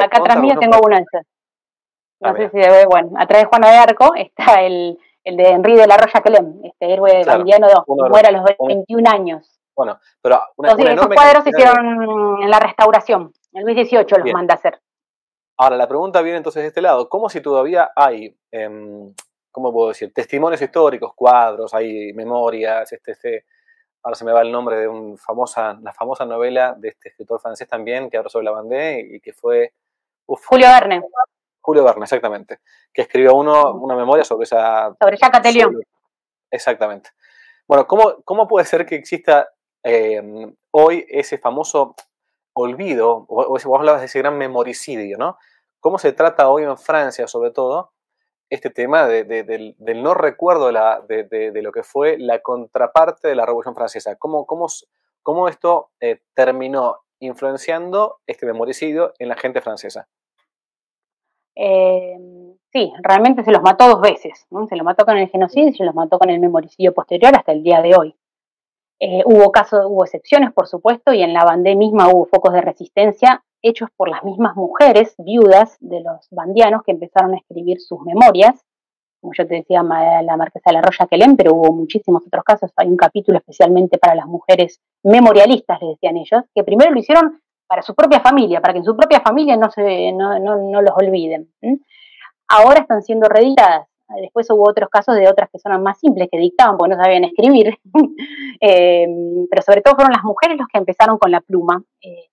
Acá 0.00 0.18
atrás 0.18 0.38
mío 0.38 0.54
tengo 0.58 0.78
una 0.82 0.98
de 0.98 1.04
No 1.12 2.30
ah, 2.30 2.34
sé 2.36 2.48
si 2.48 2.56
ve, 2.56 2.86
bueno, 2.86 3.10
atrás 3.18 3.42
de 3.42 3.48
Juana 3.48 3.70
de 3.70 3.76
Arco 3.76 4.14
está 4.14 4.62
el, 4.62 4.98
el 5.24 5.36
de 5.36 5.48
Henry 5.48 5.76
de 5.76 5.86
la 5.86 5.96
Roya 5.96 6.22
Quelem, 6.22 6.64
este 6.64 6.92
héroe 6.92 7.22
claro, 7.22 7.44
2, 7.44 8.08
muere 8.08 8.28
a 8.28 8.32
los 8.32 8.44
21 8.58 9.10
años. 9.10 9.60
Bueno, 9.76 9.98
pero 10.22 10.40
una, 10.56 10.70
Entonces, 10.70 10.94
esos 10.94 11.08
cuadros 11.08 11.44
se 11.44 11.50
hicieron 11.50 12.42
en 12.42 12.50
la 12.50 12.60
restauración, 12.60 13.32
en 13.52 13.58
el 13.58 13.64
2018 13.64 14.18
los 14.18 14.32
manda 14.32 14.54
a 14.54 14.56
hacer. 14.56 14.80
Ahora, 15.58 15.76
la 15.76 15.88
pregunta 15.88 16.22
viene 16.22 16.38
entonces 16.38 16.62
de 16.62 16.68
este 16.68 16.80
lado, 16.80 17.08
¿cómo 17.08 17.28
si 17.28 17.40
todavía 17.40 17.90
hay 17.94 18.36
eh, 18.52 19.12
¿cómo 19.54 19.72
puedo 19.72 19.90
decir? 19.90 20.12
Testimonios 20.12 20.60
históricos, 20.60 21.12
cuadros, 21.14 21.72
hay 21.74 22.12
memorias, 22.12 22.92
este, 22.92 23.12
este, 23.12 23.44
ahora 24.02 24.16
se 24.16 24.24
me 24.24 24.32
va 24.32 24.42
el 24.42 24.50
nombre 24.50 24.76
de 24.76 24.88
un 24.88 25.16
famosa, 25.16 25.78
la 25.80 25.92
famosa 25.92 26.24
novela 26.24 26.74
de 26.76 26.88
este 26.88 27.10
escritor 27.10 27.40
francés 27.40 27.68
también, 27.68 28.10
que 28.10 28.16
ahora 28.16 28.28
sobre 28.28 28.46
la 28.46 28.50
bandé 28.50 28.98
y 29.12 29.20
que 29.20 29.32
fue... 29.32 29.72
Julio 30.26 30.66
Verne. 30.66 31.02
Julio 31.60 31.84
Verne, 31.84 32.02
exactamente, 32.02 32.58
que 32.92 33.02
escribió 33.02 33.36
uno, 33.36 33.74
una 33.74 33.94
memoria 33.94 34.24
sobre 34.24 34.42
esa... 34.42 34.92
Sobre 35.00 35.16
Jacques 35.16 35.38
Attelion. 35.38 35.80
exactamente. 36.50 37.10
Bueno, 37.68 37.86
¿cómo, 37.86 38.24
¿cómo 38.24 38.48
puede 38.48 38.66
ser 38.66 38.84
que 38.84 38.96
exista 38.96 39.50
eh, 39.84 40.20
hoy 40.72 41.06
ese 41.08 41.38
famoso 41.38 41.94
olvido, 42.54 43.24
o, 43.28 43.42
o 43.42 43.50
vos 43.50 43.64
hablabas 43.66 44.00
de 44.00 44.06
ese 44.06 44.18
gran 44.18 44.36
memoricidio, 44.36 45.16
¿no? 45.16 45.38
¿Cómo 45.78 45.98
se 45.98 46.12
trata 46.12 46.48
hoy 46.48 46.64
en 46.64 46.76
Francia, 46.76 47.28
sobre 47.28 47.52
todo, 47.52 47.92
este 48.50 48.70
tema 48.70 49.06
del, 49.06 49.76
no 49.78 50.14
recuerdo 50.14 50.66
de, 50.68 51.62
lo 51.62 51.72
que 51.72 51.82
fue 51.82 52.18
la 52.18 52.40
contraparte 52.40 53.28
de 53.28 53.34
la 53.34 53.46
Revolución 53.46 53.74
Francesa. 53.74 54.16
¿Cómo, 54.16 54.46
cómo, 54.46 55.48
esto 55.48 55.90
eh, 56.00 56.20
terminó 56.34 56.98
influenciando 57.20 58.18
este 58.26 58.46
memoricidio 58.46 59.12
en 59.18 59.28
la 59.28 59.36
gente 59.36 59.60
francesa? 59.60 60.08
Eh, 61.56 62.16
sí, 62.72 62.92
realmente 63.02 63.44
se 63.44 63.52
los 63.52 63.62
mató 63.62 63.88
dos 63.88 64.00
veces. 64.00 64.46
Se 64.68 64.76
los 64.76 64.84
mató 64.84 65.04
con 65.04 65.16
el 65.16 65.28
genocidio 65.28 65.68
y 65.68 65.74
se 65.74 65.84
los 65.84 65.94
mató 65.94 66.18
con 66.18 66.30
el 66.30 66.40
memoricidio 66.40 66.92
posterior 66.92 67.34
hasta 67.36 67.52
el 67.52 67.62
día 67.62 67.80
de 67.80 67.96
hoy. 67.96 68.16
Eh, 69.00 69.22
hubo 69.24 69.50
casos, 69.50 69.84
hubo 69.86 70.04
excepciones, 70.04 70.52
por 70.52 70.66
supuesto, 70.68 71.12
y 71.12 71.22
en 71.22 71.32
la 71.32 71.44
bandera 71.44 71.76
misma 71.76 72.08
hubo 72.08 72.26
focos 72.26 72.52
de 72.52 72.60
resistencia 72.60 73.44
hechos 73.64 73.88
por 73.96 74.08
las 74.08 74.22
mismas 74.22 74.54
mujeres 74.56 75.14
viudas 75.18 75.76
de 75.80 76.00
los 76.00 76.28
bandianos 76.30 76.82
que 76.84 76.92
empezaron 76.92 77.34
a 77.34 77.38
escribir 77.38 77.80
sus 77.80 78.00
memorias, 78.02 78.62
como 79.20 79.32
yo 79.36 79.46
te 79.46 79.54
decía, 79.54 79.82
la 79.82 80.36
marquesa 80.36 80.70
de 80.70 80.74
la 80.74 80.82
Roya 80.82 81.06
Quelén, 81.10 81.34
pero 81.36 81.54
hubo 81.54 81.72
muchísimos 81.72 82.26
otros 82.26 82.44
casos, 82.44 82.70
hay 82.76 82.88
un 82.88 82.96
capítulo 82.96 83.38
especialmente 83.38 83.96
para 83.96 84.14
las 84.14 84.26
mujeres 84.26 84.80
memorialistas, 85.02 85.80
le 85.80 85.88
decían 85.88 86.18
ellos, 86.18 86.42
que 86.54 86.62
primero 86.62 86.92
lo 86.92 87.00
hicieron 87.00 87.40
para 87.66 87.80
su 87.80 87.94
propia 87.94 88.20
familia, 88.20 88.60
para 88.60 88.74
que 88.74 88.80
en 88.80 88.84
su 88.84 88.94
propia 88.94 89.20
familia 89.20 89.56
no, 89.56 89.70
se, 89.70 90.12
no, 90.12 90.82
los 90.82 90.94
olviden. 90.94 91.50
Ahora 92.48 92.80
están 92.80 93.02
siendo 93.02 93.28
reeditadas, 93.28 93.88
Después 94.20 94.48
hubo 94.50 94.68
otros 94.68 94.90
casos 94.90 95.16
de 95.16 95.26
otras 95.26 95.48
son 95.60 95.82
más 95.82 95.98
simples, 95.98 96.28
que 96.30 96.38
dictaban 96.38 96.76
porque 96.76 96.94
no 96.94 97.02
sabían 97.02 97.24
escribir, 97.24 97.78
eh, 98.60 99.06
pero 99.50 99.62
sobre 99.62 99.80
todo 99.80 99.94
fueron 99.94 100.12
las 100.12 100.22
mujeres 100.22 100.58
los 100.58 100.68
que 100.68 100.78
empezaron 100.78 101.18
con 101.18 101.30
la 101.30 101.40
pluma 101.40 101.82
eh, 102.02 102.28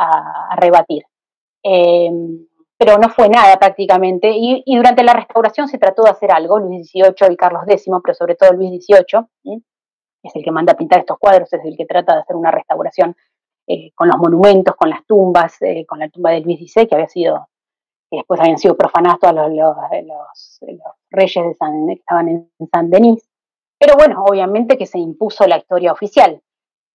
a, 0.00 0.56
rebatir. 0.56 1.04
Eh, 1.62 2.10
pero 2.78 2.96
no 2.96 3.10
fue 3.10 3.28
nada 3.28 3.58
prácticamente, 3.58 4.32
y, 4.34 4.64
durante 4.76 5.02
la 5.04 5.12
restauración 5.12 5.68
se 5.68 5.78
trató 5.78 6.02
de 6.02 6.10
hacer 6.10 6.32
algo, 6.32 6.58
Luis 6.58 6.90
XVIII 6.90 7.32
y 7.32 7.36
Carlos 7.36 7.62
X, 7.66 7.86
pero 8.02 8.14
sobre 8.14 8.36
todo 8.36 8.52
Luis 8.52 8.84
XVIII, 8.86 9.60
es 10.22 10.36
el 10.36 10.42
que 10.42 10.50
manda 10.50 10.74
pintar 10.74 11.00
estos 11.00 11.18
cuadros, 11.18 11.52
es 11.52 11.64
el 11.64 11.76
que 11.76 11.84
trata 11.84 12.14
de 12.14 12.20
hacer 12.20 12.36
una 12.36 12.50
restauración 12.50 13.14
con 13.94 14.08
los 14.08 14.18
monumentos, 14.18 14.74
con 14.74 14.90
las 14.90 15.04
tumbas, 15.06 15.58
con 15.86 16.00
la 16.00 16.08
tumba 16.08 16.30
de 16.30 16.40
Luis 16.40 16.58
XVI, 16.58 16.88
que 16.88 16.94
había 16.94 17.08
sido 17.08 17.48
que 18.10 18.16
después 18.16 18.40
habían 18.40 18.58
sido 18.58 18.76
profanados 18.76 19.20
todos 19.20 19.34
los, 19.34 19.76
reyes 21.10 21.44
de 21.44 21.54
San, 21.54 21.86
que 21.86 21.92
estaban 21.94 22.28
en 22.28 22.50
San 22.72 22.90
Denis. 22.90 23.28
Pero 23.78 23.94
bueno, 23.96 24.24
obviamente 24.24 24.76
que 24.76 24.86
se 24.86 24.98
impuso 24.98 25.46
la 25.46 25.58
historia 25.58 25.92
oficial. 25.92 26.42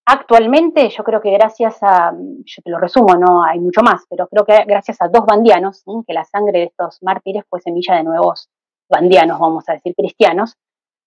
Actualmente 0.07 0.87
yo 0.89 1.03
creo 1.03 1.19
que 1.19 1.31
gracias 1.31 1.79
a, 1.81 2.13
yo 2.13 2.61
te 2.63 2.69
lo 2.69 2.77
resumo, 2.77 3.15
no 3.15 3.43
hay 3.43 3.59
mucho 3.59 3.81
más, 3.81 4.05
pero 4.07 4.27
creo 4.27 4.45
que 4.45 4.63
gracias 4.65 5.01
a 5.01 5.07
dos 5.07 5.25
bandianos, 5.25 5.83
que 6.05 6.13
la 6.13 6.23
sangre 6.23 6.59
de 6.59 6.65
estos 6.65 7.01
mártires 7.01 7.43
fue 7.49 7.59
semilla 7.59 7.95
de 7.95 8.03
nuevos 8.03 8.49
bandianos, 8.87 9.39
vamos 9.39 9.67
a 9.67 9.73
decir, 9.73 9.95
cristianos, 9.95 10.57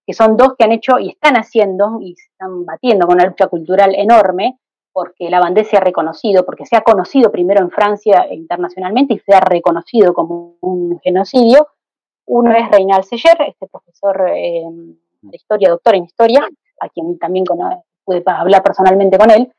que 0.04 0.14
son 0.14 0.36
dos 0.36 0.54
que 0.58 0.64
han 0.64 0.72
hecho 0.72 0.98
y 0.98 1.10
están 1.10 1.34
haciendo 1.36 1.98
y 2.00 2.14
están 2.14 2.64
batiendo 2.64 3.06
con 3.06 3.16
una 3.16 3.26
lucha 3.26 3.46
cultural 3.46 3.94
enorme 3.94 4.58
porque 4.92 5.30
la 5.30 5.38
bandera 5.38 5.68
se 5.68 5.76
ha 5.76 5.80
reconocido, 5.80 6.44
porque 6.44 6.66
se 6.66 6.74
ha 6.74 6.80
conocido 6.80 7.30
primero 7.30 7.60
en 7.60 7.70
Francia 7.70 8.26
e 8.28 8.34
internacionalmente 8.34 9.14
y 9.14 9.18
se 9.20 9.32
ha 9.32 9.38
reconocido 9.40 10.12
como 10.12 10.56
un 10.60 10.98
genocidio. 10.98 11.68
Uno 12.26 12.52
es 12.52 12.68
Reinald 12.68 13.04
Seller, 13.04 13.42
este 13.46 13.68
profesor 13.68 14.28
eh, 14.34 14.64
de 15.22 15.36
historia, 15.36 15.70
doctor 15.70 15.94
en 15.94 16.04
historia, 16.04 16.48
a 16.80 16.88
quien 16.88 17.16
también 17.16 17.44
pude 18.08 18.22
hablar 18.26 18.62
personalmente 18.62 19.18
con 19.18 19.30
él, 19.30 19.52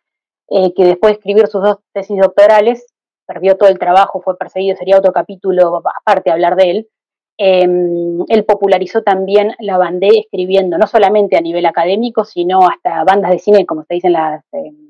eh, 0.50 0.74
que 0.74 0.86
después 0.86 1.12
de 1.12 1.18
escribir 1.20 1.48
sus 1.48 1.62
dos 1.62 1.78
tesis 1.94 2.18
doctorales, 2.20 2.88
perdió 3.28 3.56
todo 3.58 3.70
el 3.70 3.78
trabajo, 3.78 4.22
fue 4.22 4.38
perseguido, 4.38 4.76
sería 4.76 4.98
otro 4.98 5.14
capítulo 5.14 5.84
aparte 6.02 6.32
hablar 6.32 6.56
de 6.56 6.72
él. 6.72 6.90
Em, 7.38 8.26
él 8.28 8.44
popularizó 8.44 9.04
también 9.04 9.54
la 9.60 9.78
bandera 9.78 10.20
escribiendo 10.20 10.78
no 10.80 10.88
solamente 10.88 11.38
a 11.38 11.42
nivel 11.42 11.68
académico, 11.68 12.26
sino 12.26 12.68
hasta 12.68 13.04
bandas 13.04 13.32
de 13.32 13.40
cine, 13.40 13.66
como 13.68 13.84
se 13.84 13.94
dicen 13.94 14.14
las... 14.14 14.44
Em, 14.52 14.90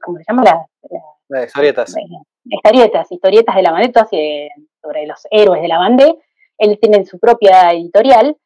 ¿cómo 0.00 0.18
se 0.18 0.24
llama? 0.28 0.44
Las, 1.28 1.46
historietas. 1.46 1.94
Historietas, 2.44 3.12
historietas 3.12 3.54
de 3.54 3.62
la 3.62 3.72
bandera, 3.72 4.06
sobre 4.06 5.06
los 5.06 5.26
héroes 5.30 5.62
de 5.62 5.68
la 5.68 5.78
bandera. 5.78 6.14
Él 6.58 6.78
tiene 6.80 7.04
su 7.04 7.18
propia 7.18 7.72
editorial 7.72 8.36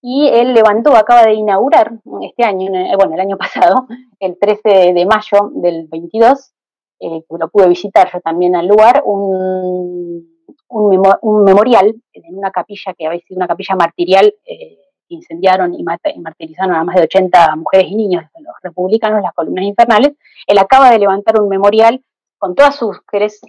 y 0.00 0.28
él 0.28 0.54
levantó, 0.54 0.96
acaba 0.96 1.24
de 1.24 1.34
inaugurar 1.34 1.92
este 2.22 2.44
año, 2.44 2.72
eh, 2.74 2.94
bueno, 2.96 3.14
el 3.14 3.20
año 3.20 3.36
pasado, 3.38 3.86
el 4.20 4.38
13 4.38 4.92
de 4.92 5.06
mayo 5.06 5.50
del 5.54 5.86
22, 5.88 6.52
eh, 7.00 7.22
lo 7.28 7.48
pude 7.48 7.68
visitar 7.68 8.10
yo 8.12 8.20
también 8.20 8.56
al 8.56 8.66
lugar, 8.66 9.02
un, 9.04 10.26
un, 10.68 11.44
memorial 11.44 11.94
en 12.12 12.38
una 12.38 12.50
capilla 12.50 12.94
que 12.94 13.06
había 13.06 13.20
sido 13.20 13.38
una 13.38 13.46
capilla 13.46 13.76
martirial 13.76 14.34
eh, 14.44 14.78
incendiaron 15.08 15.74
y, 15.74 15.82
martirizaron 15.82 16.74
a 16.74 16.84
más 16.84 16.96
de 16.96 17.02
80 17.02 17.56
mujeres 17.56 17.86
y 17.88 17.96
niños, 17.96 18.24
los 18.38 18.54
republicanos, 18.62 19.22
las 19.22 19.32
columnas 19.32 19.64
infernales, 19.64 20.12
él 20.46 20.58
acaba 20.58 20.90
de 20.90 20.98
levantar 20.98 21.40
un 21.40 21.48
memorial 21.48 22.02
con 22.38 22.54
todas 22.54 22.76
sus 22.76 22.96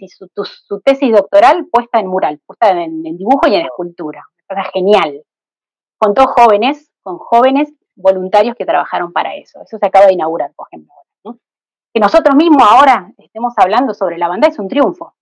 su, 0.08 0.28
su, 0.44 0.80
tesis 0.80 1.12
doctoral 1.12 1.66
puesta 1.70 2.00
en 2.00 2.08
mural, 2.08 2.40
puesta 2.44 2.70
en, 2.70 3.02
dibujo 3.02 3.46
y 3.46 3.54
en 3.54 3.66
escultura. 3.66 4.24
Genial. 4.72 5.22
Con 6.00 6.14
todos 6.14 6.30
jóvenes, 6.30 6.90
con 7.02 7.18
jóvenes 7.18 7.70
voluntarios 7.94 8.56
que 8.56 8.64
trabajaron 8.64 9.12
para 9.12 9.36
eso. 9.36 9.60
Eso 9.62 9.76
se 9.78 9.86
acaba 9.86 10.06
de 10.06 10.14
inaugurar, 10.14 10.50
por 10.56 10.66
ejemplo. 10.70 10.94
Que 11.92 12.00
nosotros 12.00 12.36
mismos 12.36 12.62
ahora 12.62 13.12
estemos 13.18 13.52
hablando 13.56 13.92
sobre 13.92 14.16
la 14.16 14.28
banda 14.28 14.48
es 14.48 14.58
un 14.58 14.68
triunfo. 14.68 15.12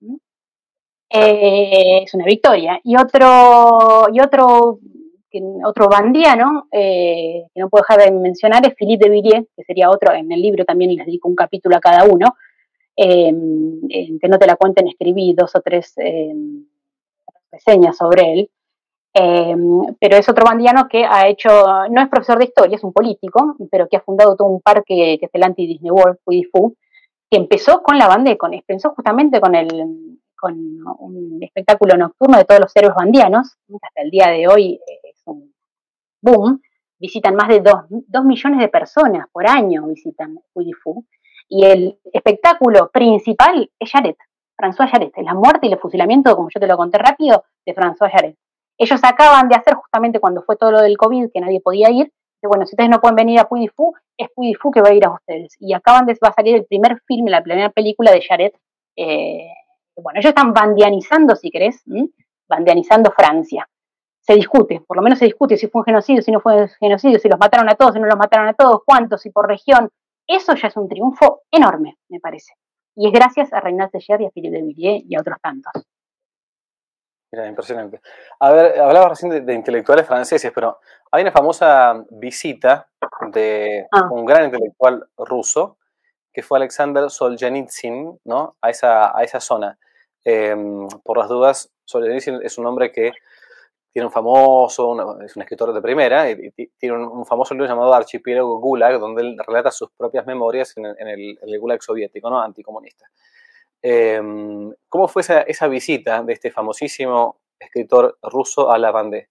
Eh, 1.11 2.03
es 2.05 2.14
una 2.14 2.26
victoria. 2.26 2.79
Y 2.85 2.97
otro, 2.97 4.07
y 4.12 4.20
otro 4.20 4.79
otro 5.64 5.89
bandiano, 5.89 6.68
eh, 6.72 7.45
que 7.53 7.61
no 7.61 7.68
puedo 7.68 7.85
dejar 7.87 8.07
de 8.07 8.18
mencionar, 8.18 8.66
es 8.66 8.74
Philippe 8.74 9.05
de 9.05 9.11
Villiers, 9.11 9.47
que 9.57 9.62
sería 9.64 9.91
otro, 9.91 10.12
en 10.14 10.33
el 10.33 10.41
libro 10.41 10.64
también 10.64 10.95
les 10.95 11.05
dedico 11.05 11.29
un 11.29 11.37
capítulo 11.37 11.76
a 11.76 11.81
cada 11.81 12.05
uno, 12.05 12.35
eh, 12.97 13.31
que 14.20 14.29
no 14.29 14.39
te 14.39 14.47
la 14.47 14.57
cuenten, 14.57 14.89
escribí 14.89 15.35
dos 15.35 15.55
o 15.55 15.61
tres 15.61 15.95
reseñas 17.53 17.97
sobre 17.97 18.33
él, 18.33 18.51
pero 20.01 20.16
es 20.16 20.29
otro 20.29 20.45
bandiano 20.45 20.89
que 20.89 21.05
ha 21.05 21.29
hecho, 21.29 21.49
no 21.91 22.01
es 22.01 22.09
profesor 22.09 22.39
de 22.39 22.45
historia, 22.45 22.77
es 22.77 22.85
un 22.85 22.93
político, 22.93 23.57
pero 23.71 23.89
que 23.89 23.97
ha 23.97 24.01
fundado 24.01 24.37
todo 24.37 24.49
un 24.49 24.61
parque 24.61 25.19
que 25.19 25.27
es 25.27 25.31
el 25.33 25.43
Anti-Disney 25.43 25.91
World, 25.91 26.19
Fu, 26.53 26.77
que 27.31 27.39
empezó 27.39 27.83
con 27.83 27.99
la 27.99 28.09
banda, 28.09 28.37
empezó 28.51 28.91
justamente 28.91 29.41
con 29.41 29.55
el 29.55 30.19
con 30.41 30.55
un 31.01 31.43
espectáculo 31.43 31.97
nocturno 31.97 32.39
de 32.39 32.45
todos 32.45 32.61
los 32.61 32.77
héroes 32.77 32.95
bandianos, 32.95 33.57
hasta 33.83 34.03
el 34.03 34.11
día 34.11 34.29
de 34.29 34.47
hoy 34.47 34.81
boom, 36.23 36.61
visitan 36.99 37.35
más 37.35 37.49
de 37.49 37.61
2 37.61 38.25
millones 38.25 38.61
de 38.61 38.69
personas 38.69 39.27
por 39.33 39.49
año, 39.49 39.87
visitan 39.87 40.39
Fu. 40.83 41.05
Y 41.49 41.64
el 41.64 41.99
espectáculo 42.12 42.91
principal 42.91 43.71
es 43.79 43.91
Jaret, 43.91 44.16
François 44.57 44.89
Jaret, 44.91 45.12
es 45.16 45.25
la 45.25 45.35
muerte 45.35 45.66
y 45.66 45.73
el 45.73 45.79
fusilamiento, 45.79 46.37
como 46.37 46.51
yo 46.55 46.61
te 46.61 46.66
lo 46.66 46.77
conté 46.77 46.99
rápido, 46.99 47.45
de 47.64 47.75
François 47.75 48.11
Jaret. 48.11 48.37
Ellos 48.79 49.01
acaban 49.03 49.49
de 49.49 49.57
hacer 49.57 49.74
justamente 49.74 50.20
cuando 50.20 50.43
fue 50.43 50.57
todo 50.57 50.70
lo 50.72 50.81
del 50.81 50.97
COVID, 50.97 51.31
que 51.33 51.41
nadie 51.41 51.61
podía 51.61 51.91
ir, 51.91 52.12
que 52.41 52.47
bueno, 52.47 52.64
si 52.64 52.74
ustedes 52.74 52.89
no 52.89 53.01
pueden 53.01 53.16
venir 53.16 53.41
a 53.41 53.47
Fu, 53.47 53.95
es 54.16 54.29
Fu 54.35 54.70
que 54.70 54.81
va 54.81 54.91
a 54.91 54.95
ir 54.95 55.05
a 55.05 55.11
ustedes. 55.11 55.57
Y 55.59 55.74
acaban 55.74 56.07
de, 56.07 56.16
va 56.24 56.29
a 56.29 56.33
salir 56.33 56.55
el 56.55 56.64
primer 56.64 57.01
film, 57.07 57.26
la 57.26 57.43
primera 57.43 57.70
película 57.70 58.12
de 58.12 58.22
Jaret. 58.22 58.55
Eh, 58.97 59.51
bueno, 59.97 60.20
ellos 60.20 60.31
están 60.31 60.53
bandianizando, 60.53 61.35
si 61.35 61.51
querés, 61.51 61.83
bandianizando 62.49 63.11
Francia 63.11 63.68
se 64.29 64.35
discute, 64.35 64.83
por 64.87 64.99
lo 64.99 65.03
menos 65.03 65.18
se 65.18 65.24
discute 65.24 65.57
si 65.57 65.68
fue 65.68 65.81
un 65.81 65.87
genocidio, 65.87 66.20
si 66.20 66.31
no 66.31 66.41
fue 66.41 66.61
un 66.61 66.68
genocidio, 66.68 67.18
si 67.18 67.31
los 67.31 67.39
mataron 67.41 67.66
a 67.70 67.76
todos, 67.76 67.95
si 67.95 67.99
no 67.99 68.07
los 68.07 68.18
mataron 68.18 68.47
a 68.47 68.53
todos, 68.53 68.83
cuántos 68.85 69.24
y 69.24 69.31
por 69.31 69.49
región. 69.49 69.89
Eso 70.26 70.55
ya 70.55 70.68
es 70.68 70.76
un 70.76 70.87
triunfo 70.87 71.45
enorme, 71.51 71.97
me 72.11 72.20
parece. 72.20 72.53
Y 72.95 73.07
es 73.07 73.12
gracias 73.14 73.51
a 73.55 73.61
Reinald 73.61 73.91
Teller 73.91 74.20
y 74.20 74.26
a 74.26 74.31
Philippe 74.31 74.55
de 74.55 74.62
Villiers 74.62 75.05
y 75.09 75.16
a 75.16 75.20
otros 75.20 75.39
tantos. 75.41 75.72
Mira, 77.31 77.47
impresionante. 77.47 78.01
A 78.41 78.53
ver, 78.53 78.81
hablaba 78.81 79.11
recién 79.11 79.45
de, 79.45 79.55
intelectuales 79.55 80.07
franceses, 80.07 80.51
pero 80.55 80.79
hay 81.11 81.22
una 81.22 81.33
famosa 81.33 82.05
visita 82.11 82.89
de 83.33 83.87
ah. 83.93 84.09
un 84.11 84.24
gran 84.24 84.47
intelectual 84.47 85.07
ruso, 85.18 85.76
que 86.33 86.43
fue 86.43 86.59
Alexander 86.59 87.11
Solzhenitsyn, 87.11 88.20
¿no? 88.24 88.57
A 88.62 88.70
esa, 88.70 89.16
a 89.16 89.22
esa 89.24 89.41
zona. 89.41 89.79
Em, 90.24 90.89
por 91.05 91.18
las 91.18 91.29
dudas, 91.29 91.70
Solzhenitsyn 91.85 92.41
es 92.43 92.57
un 92.57 92.66
hombre 92.66 92.93
que 92.93 93.12
tiene 93.93 94.07
un 94.07 94.12
famoso, 94.12 95.20
es 95.22 95.37
un 95.37 95.43
escritor 95.43 95.72
de 95.72 95.83
primera, 95.83 96.31
y, 96.31 96.51
tiene 96.79 96.97
un, 96.97 97.26
famoso 97.26 97.55
libro 97.55 97.66
llamado 97.66 97.93
Archipiélago 97.93 98.59
Gulag, 98.61 98.99
donde 98.99 99.22
él 99.22 99.37
relata 99.47 99.70
sus 99.70 99.91
propias 99.91 100.26
memorias 100.26 100.74
en 100.76 100.87
el, 100.87 101.59
Gulag 101.59 101.83
soviético, 101.83 102.31
¿no? 102.31 102.41
anticomunista. 102.41 103.11
Em, 103.83 104.72
¿Cómo 104.89 105.09
fue 105.09 105.22
esa, 105.22 105.68
visita 105.68 106.22
de 106.22 106.33
este 106.33 106.51
famosísimo 106.51 107.37
escritor 107.59 108.18
ruso 108.22 108.70
a 108.70 108.79
la 108.79 108.93
Vendée? 108.93 109.29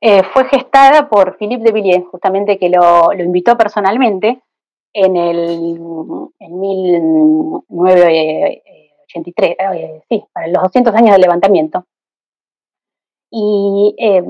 Eh, 0.00 0.22
fue 0.32 0.44
gestada 0.46 1.08
por 1.08 1.36
Philippe 1.36 1.64
de 1.64 1.72
Villiers, 1.72 2.06
justamente 2.06 2.56
que 2.58 2.68
lo, 2.68 3.12
invitó 3.12 3.56
personalmente 3.56 4.42
en 4.92 5.16
el 5.16 5.80
en 6.38 6.60
1983, 6.60 9.56
eh, 9.74 10.02
sí, 10.08 10.24
para 10.32 10.46
los 10.48 10.62
200 10.62 10.94
años 10.94 11.12
del 11.12 11.22
levantamiento 11.22 11.84
y 13.30 13.94
eh, 13.98 14.22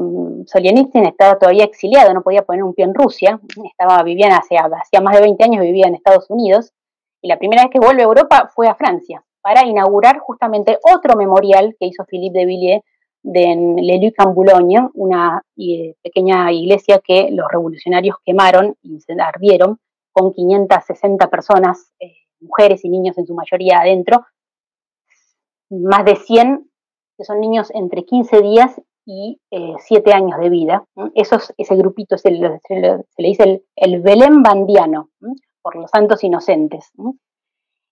estaba 1.04 1.38
todavía 1.38 1.64
exiliado, 1.64 2.12
no 2.12 2.22
podía 2.22 2.42
poner 2.42 2.64
un 2.64 2.74
pie 2.74 2.84
en 2.84 2.94
Rusia, 2.94 3.40
estaba, 3.64 4.02
vivía 4.02 4.28
hacía, 4.36 4.68
hacía 4.80 5.00
más 5.00 5.14
de 5.14 5.22
20 5.22 5.44
años, 5.44 5.62
vivía 5.62 5.86
en 5.86 5.94
Estados 5.94 6.28
Unidos, 6.28 6.72
y 7.20 7.28
la 7.28 7.38
primera 7.38 7.62
vez 7.62 7.70
que 7.72 7.80
vuelve 7.80 8.02
a 8.02 8.06
Europa 8.06 8.50
fue 8.54 8.68
a 8.68 8.74
Francia, 8.74 9.24
para 9.40 9.66
inaugurar 9.66 10.18
justamente 10.18 10.78
otro 10.82 11.16
memorial 11.16 11.76
que 11.78 11.86
hizo 11.86 12.04
Philippe 12.04 12.38
de 12.38 12.46
Villiers 12.46 12.84
de 13.22 13.76
Le 13.82 13.98
Luc 14.04 14.14
en 14.18 14.34
Boulogne, 14.34 14.88
una 14.94 15.42
eh, 15.56 15.94
pequeña 16.02 16.52
iglesia 16.52 17.00
que 17.04 17.30
los 17.30 17.46
revolucionarios 17.50 18.16
quemaron 18.24 18.76
y 18.82 19.00
se 19.00 19.14
ardieron 19.20 19.78
con 20.12 20.32
560 20.32 21.28
personas, 21.28 21.92
eh, 22.00 22.14
mujeres 22.40 22.84
y 22.84 22.88
niños 22.88 23.18
en 23.18 23.26
su 23.26 23.34
mayoría 23.34 23.80
adentro, 23.80 24.24
más 25.70 26.04
de 26.04 26.16
100 26.16 26.68
que 27.18 27.24
son 27.24 27.40
niños 27.40 27.70
entre 27.74 28.04
15 28.04 28.40
días 28.40 28.80
y 29.04 29.40
eh, 29.50 29.74
siete 29.80 30.12
años 30.12 30.38
de 30.38 30.50
vida. 30.50 30.84
ese 31.14 31.76
grupito 31.76 32.16
se 32.16 32.30
le, 32.30 32.60
dice 33.16 33.64
el, 33.74 34.00
Belén 34.02 34.42
Bandiano, 34.42 35.10
por 35.62 35.76
los 35.76 35.90
santos 35.90 36.22
inocentes. 36.24 36.90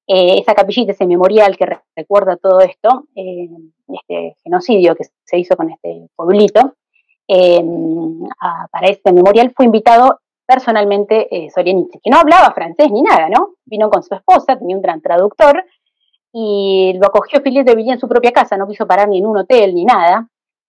Eh, 0.08 0.38
esa 0.38 0.54
capillita, 0.54 0.92
ese 0.92 1.06
memorial 1.06 1.56
que 1.56 1.66
recuerda 1.96 2.36
todo 2.36 2.60
esto, 2.60 3.08
eh, 3.16 3.48
este 3.88 4.36
genocidio 4.44 4.94
que 4.94 5.04
se 5.24 5.38
hizo 5.38 5.56
con 5.56 5.70
este 5.70 6.08
pueblito, 6.14 6.74
para 7.26 8.86
este 8.86 9.12
memorial 9.12 9.52
fue 9.56 9.66
invitado 9.66 10.20
personalmente 10.46 11.26
eh, 11.34 11.48
que 11.56 12.10
no 12.10 12.18
hablaba 12.18 12.54
francés 12.54 12.88
ni 12.92 13.02
nada, 13.02 13.28
¿no? 13.28 13.54
Vino 13.64 13.90
con 13.90 14.04
su 14.04 14.14
esposa, 14.14 14.56
tenía 14.56 14.76
un 14.76 14.82
gran 14.82 15.00
traductor, 15.00 15.64
y 16.32 16.92
lo 17.00 17.08
acogió 17.08 17.42
Philippe 17.42 17.64
de 17.64 17.74
Villiers 17.74 17.96
en 17.96 18.00
su 18.00 18.08
propia 18.08 18.30
casa, 18.30 18.56
no 18.56 18.68
quiso 18.68 18.86
parar 18.86 19.08
ni 19.08 19.18
en 19.18 19.26
un 19.26 19.38
hotel 19.38 19.74
ni 19.74 19.84
nada. 19.84 20.28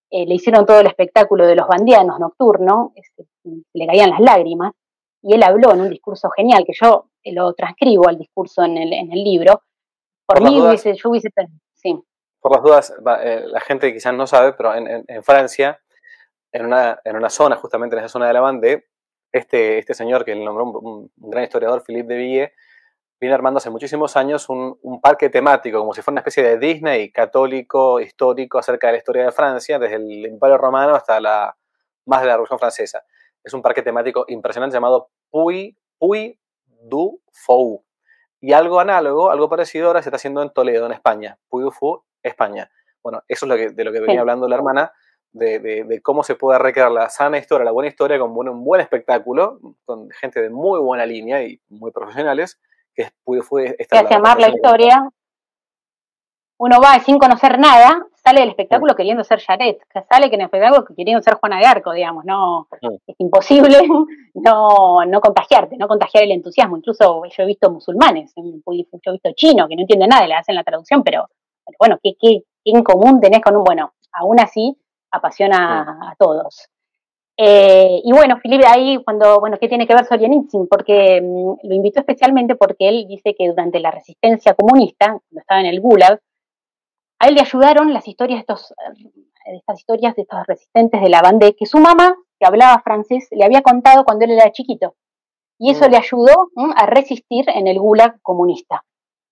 Le 0.10 0.34
hicieron 0.34 0.66
todo 0.66 0.80
el 0.80 0.88
espectáculo 0.88 1.46
de 1.46 1.56
los 1.56 1.68
bandianos 1.68 2.20
nocturno, 2.20 2.94
este, 2.96 3.26
le 3.74 3.86
caían 3.86 4.10
las 4.10 4.22
lágrimas, 4.22 4.74
y 5.22 5.34
él 5.34 5.44
habló 5.44 5.74
en 5.74 5.82
un 5.82 5.90
discurso 5.90 6.30
genial, 6.30 6.64
que 6.66 6.74
yo 6.80 7.10
lo 7.26 7.54
transcribo 7.54 8.08
al 8.08 8.18
discurso 8.18 8.64
en 8.64 8.78
el, 8.78 8.94
en 8.94 9.12
el 9.12 9.24
libro. 9.24 9.64
Por, 10.26 10.42
mí 10.42 10.60
hubiese, 10.60 10.96
yo 10.96 11.10
hubiese... 11.10 11.30
Sí. 11.74 12.00
Por 12.40 12.52
las 12.52 12.64
dudas, 12.64 12.94
eh, 13.22 13.44
la 13.46 13.60
gente 13.60 13.94
quizás 13.94 14.14
no 14.14 14.28
sabe, 14.28 14.54
pero 14.54 14.76
en, 14.76 15.06
en, 15.08 15.24
Francia, 15.24 15.80
en 16.52 16.66
una, 16.66 17.00
en 17.04 17.16
una 17.16 17.30
zona, 17.30 17.56
justamente 17.56 17.96
en 17.96 18.00
esa 18.04 18.10
zona 18.10 18.28
de 18.28 18.34
la 18.34 18.42
Vendée, 18.42 18.88
este, 19.32 19.80
este 19.80 19.94
señor, 19.94 20.24
que 20.24 20.36
le 20.36 20.44
nombró 20.44 20.66
un, 20.66 21.12
gran 21.16 21.44
historiador, 21.44 21.84
Philippe 21.84 22.14
de 22.14 22.20
Ville, 22.20 22.54
viene 23.20 23.36
armando 23.36 23.58
hace 23.58 23.70
muchísimos 23.70 24.16
años 24.16 24.48
un, 24.50 25.02
parque 25.02 25.30
temático, 25.30 25.80
como 25.80 25.94
si 25.94 26.02
fuera 26.02 26.14
una 26.14 26.22
especie 26.22 26.44
de 26.44 26.58
Disney 26.58 27.12
católico, 27.12 28.00
histórico, 28.00 28.60
acerca 28.60 28.88
de 28.88 28.94
la 28.94 28.98
historia 29.00 29.26
de 29.26 29.32
Francia, 29.32 29.80
desde 29.80 29.96
el 29.96 30.26
Imperio 30.28 30.58
Romano 30.58 30.96
hasta 30.96 31.20
la 31.20 31.56
más 32.06 32.22
de 32.22 32.28
la 32.28 32.34
Revolución 32.34 32.60
Francesa. 32.60 33.04
Es 33.48 33.54
un 33.54 33.62
parque 33.62 33.82
temático 33.82 34.26
impresionante 34.28 34.76
llamado 34.76 35.10
Puy, 35.30 35.78
Puy 35.98 36.38
du 36.66 37.22
Fou. 37.32 37.86
Y 38.42 38.52
algo 38.52 38.82
análogo, 38.82 39.32
algo 39.32 39.48
parecido 39.48 39.88
ahora 39.88 40.02
se 40.02 40.10
está 40.10 40.18
haciendo 40.18 40.42
en 40.42 40.50
Toledo, 40.50 40.86
en 40.86 40.92
España. 40.92 41.40
Puy 41.48 41.64
du 41.64 41.72
Fou, 41.72 42.04
España. 42.22 42.70
Bueno, 43.02 43.24
eso 43.26 43.46
es 43.46 43.50
lo 43.50 43.56
que, 43.56 43.70
de 43.70 43.84
lo 43.86 43.94
que 43.94 44.02
venía 44.02 44.20
hablando 44.20 44.50
la 44.50 44.56
hermana 44.58 44.92
de, 45.32 46.02
cómo 46.04 46.24
se 46.24 46.36
puede 46.36 46.60
recrear 46.60 46.92
la 46.92 47.10
sana 47.10 47.38
historia, 47.38 47.64
la 47.64 47.72
buena 47.72 47.88
historia 47.88 48.20
con 48.20 48.32
un 48.32 48.64
buen 48.66 48.82
espectáculo, 48.82 49.60
con 49.86 50.10
gente 50.10 50.42
de 50.42 50.50
muy 50.50 50.82
buena 50.82 51.06
línea 51.06 51.42
y 51.42 51.62
muy 51.70 51.92
profesionales, 51.92 52.60
que 52.94 53.12
fue, 53.24 53.42
fue 53.42 53.78
esta... 53.80 54.04
Que 54.04 54.14
llamar 54.14 54.42
la 54.42 54.50
historia, 54.50 55.10
uno 56.58 56.82
va 56.82 57.00
sin 57.00 57.18
conocer 57.18 57.60
nada, 57.60 58.06
sale 58.28 58.42
del 58.42 58.50
espectáculo 58.50 58.94
queriendo 58.94 59.24
ser 59.24 59.40
Jaret, 59.40 59.80
sale 60.10 60.30
que 60.30 60.36
en 60.36 60.42
el 60.42 60.46
espectáculo 60.48 60.86
queriendo 60.96 61.22
ser 61.22 61.36
Juana 61.36 61.60
de 61.60 61.66
Arco, 61.66 61.94
digamos, 61.94 62.26
no, 62.26 62.68
es 62.82 63.16
imposible 63.20 63.78
no, 64.34 65.06
no 65.06 65.22
contagiarte, 65.22 65.78
no 65.78 65.88
contagiar 65.88 66.26
el 66.26 66.32
entusiasmo, 66.32 66.78
incluso 66.78 67.24
yo 67.26 67.44
he 67.44 67.46
visto 67.46 67.72
musulmanes, 67.72 68.34
yo 68.36 68.44
he 68.44 69.12
visto 69.12 69.30
chinos 69.34 69.70
que 69.70 69.76
no 69.76 69.82
entienden 69.82 70.10
nada, 70.10 70.28
le 70.28 70.34
hacen 70.34 70.56
la 70.56 70.64
traducción, 70.64 71.04
pero, 71.04 71.28
bueno, 71.80 71.98
¿qué, 72.04 72.16
¿qué, 72.20 72.44
en 72.66 72.84
común 72.84 73.22
tenés 73.22 73.42
con 73.42 73.56
un, 73.56 73.64
bueno, 73.64 73.94
aún 74.12 74.40
así 74.42 74.78
apasiona 75.10 76.12
a 76.12 76.16
todos. 76.18 76.68
Eh, 77.38 78.02
y 78.04 78.12
bueno, 78.12 78.38
Felipe, 78.42 78.66
ahí 78.68 78.98
cuando, 79.06 79.40
bueno, 79.40 79.58
¿qué 79.60 79.70
tiene 79.70 79.88
que 79.88 79.94
ver 79.94 80.06
Solzhenitsyn? 80.06 80.68
Porque 80.68 81.22
mm, 81.22 81.68
lo 81.68 81.76
invitó 81.76 82.00
especialmente 82.00 82.56
porque 82.56 82.90
él 82.90 83.06
dice 83.08 83.36
que 83.38 83.48
durante 83.48 83.80
la 83.80 83.92
resistencia 83.92 84.54
comunista, 84.56 85.06
cuando 85.06 85.40
estaba 85.40 85.60
en 85.62 85.68
el 85.68 85.80
Gulag, 85.80 86.20
a 87.20 87.28
él 87.28 87.36
le 87.36 87.42
ayudaron 87.42 87.94
las 87.94 88.08
historias 88.08 88.38
de 88.38 88.42
estos, 88.42 88.72
eh, 88.72 89.56
estas 89.56 89.80
historias 89.80 90.16
de 90.16 90.24
estos 90.24 90.46
resistentes 90.46 91.02
de 91.02 91.10
la 91.10 91.22
Bandé, 91.22 91.56
que 91.56 91.66
su 91.66 91.80
mamá, 91.80 92.16
que 92.40 92.46
hablaba 92.46 92.82
francés, 92.82 93.28
le 93.32 93.44
había 93.44 93.62
contado 93.62 94.04
cuando 94.06 94.26
él 94.26 94.32
era 94.32 94.52
chiquito. 94.52 94.96
Y 95.60 95.72
eso 95.72 95.88
mm. 95.88 95.92
le 95.92 95.98
ayudó 95.98 96.50
a 96.76 96.86
resistir 96.86 97.46
en 97.50 97.68
el 97.68 97.80
Gulag 97.80 98.22
comunista. 98.22 98.84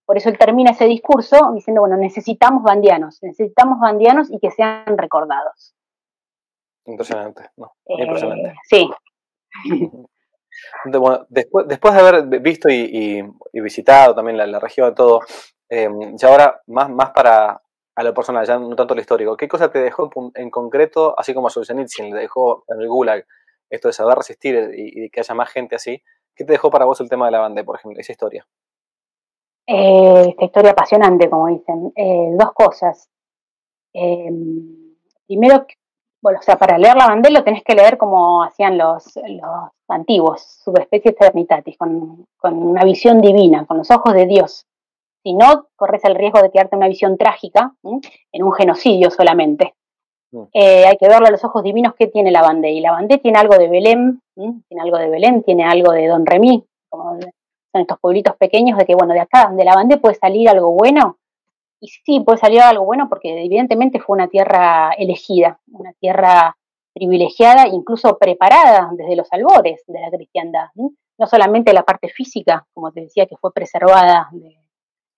Por 0.05 0.17
eso 0.17 0.29
él 0.29 0.37
termina 0.37 0.71
ese 0.71 0.85
discurso 0.85 1.51
diciendo, 1.53 1.81
bueno, 1.81 1.97
necesitamos 1.97 2.63
bandianos, 2.63 3.19
necesitamos 3.21 3.79
bandianos 3.79 4.31
y 4.31 4.39
que 4.39 4.51
sean 4.51 4.97
recordados. 4.97 5.75
Impresionante, 6.85 7.49
¿no? 7.57 7.73
Eh, 7.87 8.03
impresionante. 8.03 8.55
Sí. 8.63 8.89
después, 11.29 11.67
después 11.67 11.93
de 11.93 11.99
haber 11.99 12.39
visto 12.39 12.69
y, 12.69 13.23
visitado 13.53 14.13
también 14.13 14.37
la, 14.37 14.59
región 14.59 14.91
y 14.91 14.95
todo, 14.95 15.21
eh, 15.69 15.89
ya 16.13 16.27
ahora 16.27 16.61
más, 16.67 16.89
más 16.89 17.09
para 17.09 17.59
a 17.95 18.03
lo 18.03 18.13
personal, 18.13 18.45
ya 18.45 18.59
no 18.59 18.75
tanto 18.75 18.93
lo 18.93 19.01
histórico, 19.01 19.37
¿qué 19.37 19.47
cosa 19.47 19.71
te 19.71 19.79
dejó 19.79 20.09
en, 20.35 20.49
concreto, 20.49 21.17
así 21.17 21.33
como 21.33 21.47
a 21.47 21.49
Solzhenitsyn 21.49 22.13
le 22.13 22.21
dejó 22.21 22.65
en 22.67 22.81
el 22.81 22.89
Gulag, 22.89 23.25
esto 23.69 23.87
de 23.87 23.93
saber 23.93 24.17
resistir 24.17 24.71
y, 24.75 25.09
que 25.09 25.21
haya 25.21 25.33
más 25.33 25.49
gente 25.49 25.75
así, 25.75 26.01
¿qué 26.35 26.43
te 26.43 26.51
dejó 26.51 26.69
para 26.69 26.85
vos 26.85 26.99
el 27.01 27.09
tema 27.09 27.25
de 27.25 27.31
la 27.31 27.39
banda, 27.39 27.63
por 27.63 27.77
ejemplo, 27.77 27.99
esa 27.99 28.11
historia? 28.11 28.45
Eh, 29.67 30.25
esta 30.29 30.45
historia 30.45 30.71
apasionante, 30.71 31.29
como 31.29 31.47
dicen. 31.47 31.91
Eh, 31.95 32.29
dos 32.37 32.53
cosas. 32.53 33.09
Eh, 33.93 34.29
primero, 35.25 35.65
bueno, 36.21 36.39
o 36.39 36.41
sea, 36.43 36.57
para 36.57 36.77
leer 36.77 36.95
la 36.95 37.07
bandera 37.07 37.39
lo 37.39 37.43
tenés 37.43 37.63
que 37.63 37.73
leer 37.73 37.97
como 37.97 38.43
hacían 38.43 38.77
los, 38.77 39.15
los 39.15 39.69
antiguos, 39.87 40.41
subespecies 40.63 41.15
eternitatis, 41.15 41.77
con, 41.77 42.27
con, 42.37 42.53
una 42.61 42.83
visión 42.83 43.21
divina, 43.21 43.65
con 43.65 43.77
los 43.77 43.89
ojos 43.89 44.13
de 44.13 44.27
Dios. 44.27 44.67
Si 45.25 45.33
no, 45.33 45.69
corres 45.75 46.05
el 46.05 46.13
riesgo 46.13 46.39
de 46.39 46.51
quedarte 46.51 46.75
una 46.75 46.87
visión 46.87 47.17
trágica 47.17 47.73
en 48.31 48.43
un 48.43 48.53
genocidio 48.53 49.09
solamente. 49.09 49.73
Mm. 50.31 50.43
hay 50.53 50.97
que 50.97 51.07
verlo 51.07 51.25
a 51.25 51.31
los 51.31 51.43
ojos 51.43 51.63
divinos 51.63 51.95
que 51.95 52.05
tiene 52.05 52.29
la 52.29 52.43
bandera. 52.43 52.71
Y 52.71 52.79
la 52.79 52.91
bandera 52.91 53.19
tiene 53.19 53.39
algo 53.39 53.57
de 53.57 53.67
Belén, 53.67 54.21
tiene 54.35 54.81
algo 54.83 54.99
de 54.99 55.09
Belén, 55.09 55.41
tiene 55.41 55.63
algo 55.63 55.93
de 55.93 56.05
Don 56.05 56.27
Remí, 56.27 56.63
como 56.89 57.15
en 57.15 57.81
estos 57.81 57.99
pueblitos 57.99 58.35
pequeños, 58.37 58.77
de 58.77 58.85
que, 58.85 58.93
bueno, 58.93 59.15
de 59.15 59.21
acá, 59.21 59.51
de 59.51 59.65
la 59.65 59.73
Bandé 59.73 59.97
puede 59.97 60.13
salir 60.13 60.47
algo 60.47 60.73
bueno. 60.73 61.17
Y 61.81 61.87
sí, 61.87 62.19
puede 62.19 62.37
salir 62.37 62.61
algo 62.61 62.85
bueno 62.85 63.09
porque 63.09 63.45
evidentemente 63.45 63.99
fue 63.99 64.13
una 64.17 64.27
tierra 64.27 64.91
elegida, 64.95 65.59
una 65.71 65.93
tierra 65.93 66.55
privilegiada, 66.93 67.67
incluso 67.67 68.19
preparada 68.19 68.91
desde 68.93 69.15
los 69.15 69.33
albores 69.33 69.83
de 69.87 70.01
la 70.01 70.11
cristiandad. 70.11 70.67
No, 70.75 71.25
solamente 71.25 71.73
la 71.73 71.81
parte 71.81 72.09
física, 72.09 72.67
como 72.75 72.91
te 72.91 73.01
decía, 73.01 73.25
que 73.25 73.37
fue 73.37 73.51
preservada 73.51 74.29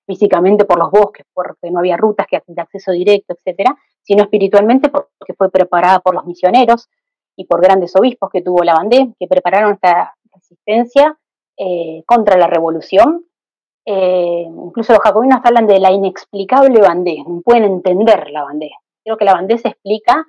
físicamente 0.07 0.65
por 0.65 0.79
los 0.79 0.89
bosques, 0.89 1.25
porque 1.33 1.69
no 1.69 1.79
había 1.79 1.97
rutas 1.97 2.25
que, 2.27 2.41
de 2.47 2.61
acceso 2.61 2.91
directo, 2.93 3.35
etcétera, 3.35 3.77
sino 4.01 4.23
espiritualmente 4.23 4.89
porque 4.89 5.33
fue 5.37 5.51
preparada 5.51 5.99
por 5.99 6.15
los 6.15 6.25
misioneros 6.25 6.89
y 7.35 7.45
por 7.45 7.61
grandes 7.61 7.95
obispos 7.95 8.29
que 8.31 8.41
tuvo 8.41 8.63
la 8.63 8.73
Bandé, 8.73 9.13
que 9.19 9.27
prepararon 9.27 9.73
esta 9.73 10.15
resistencia 10.33 11.17
eh, 11.57 12.03
contra 12.05 12.37
la 12.37 12.47
revolución. 12.47 13.25
Eh, 13.85 14.45
incluso 14.65 14.93
los 14.93 15.01
jacobinos 15.01 15.39
hablan 15.43 15.67
de 15.67 15.79
la 15.79 15.91
inexplicable 15.91 16.81
bandé, 16.81 17.23
no 17.25 17.41
pueden 17.41 17.63
entender 17.63 18.29
la 18.31 18.43
bandé. 18.43 18.71
Creo 19.03 19.17
que 19.17 19.25
la 19.25 19.33
bandé 19.33 19.57
se 19.57 19.69
explica 19.69 20.25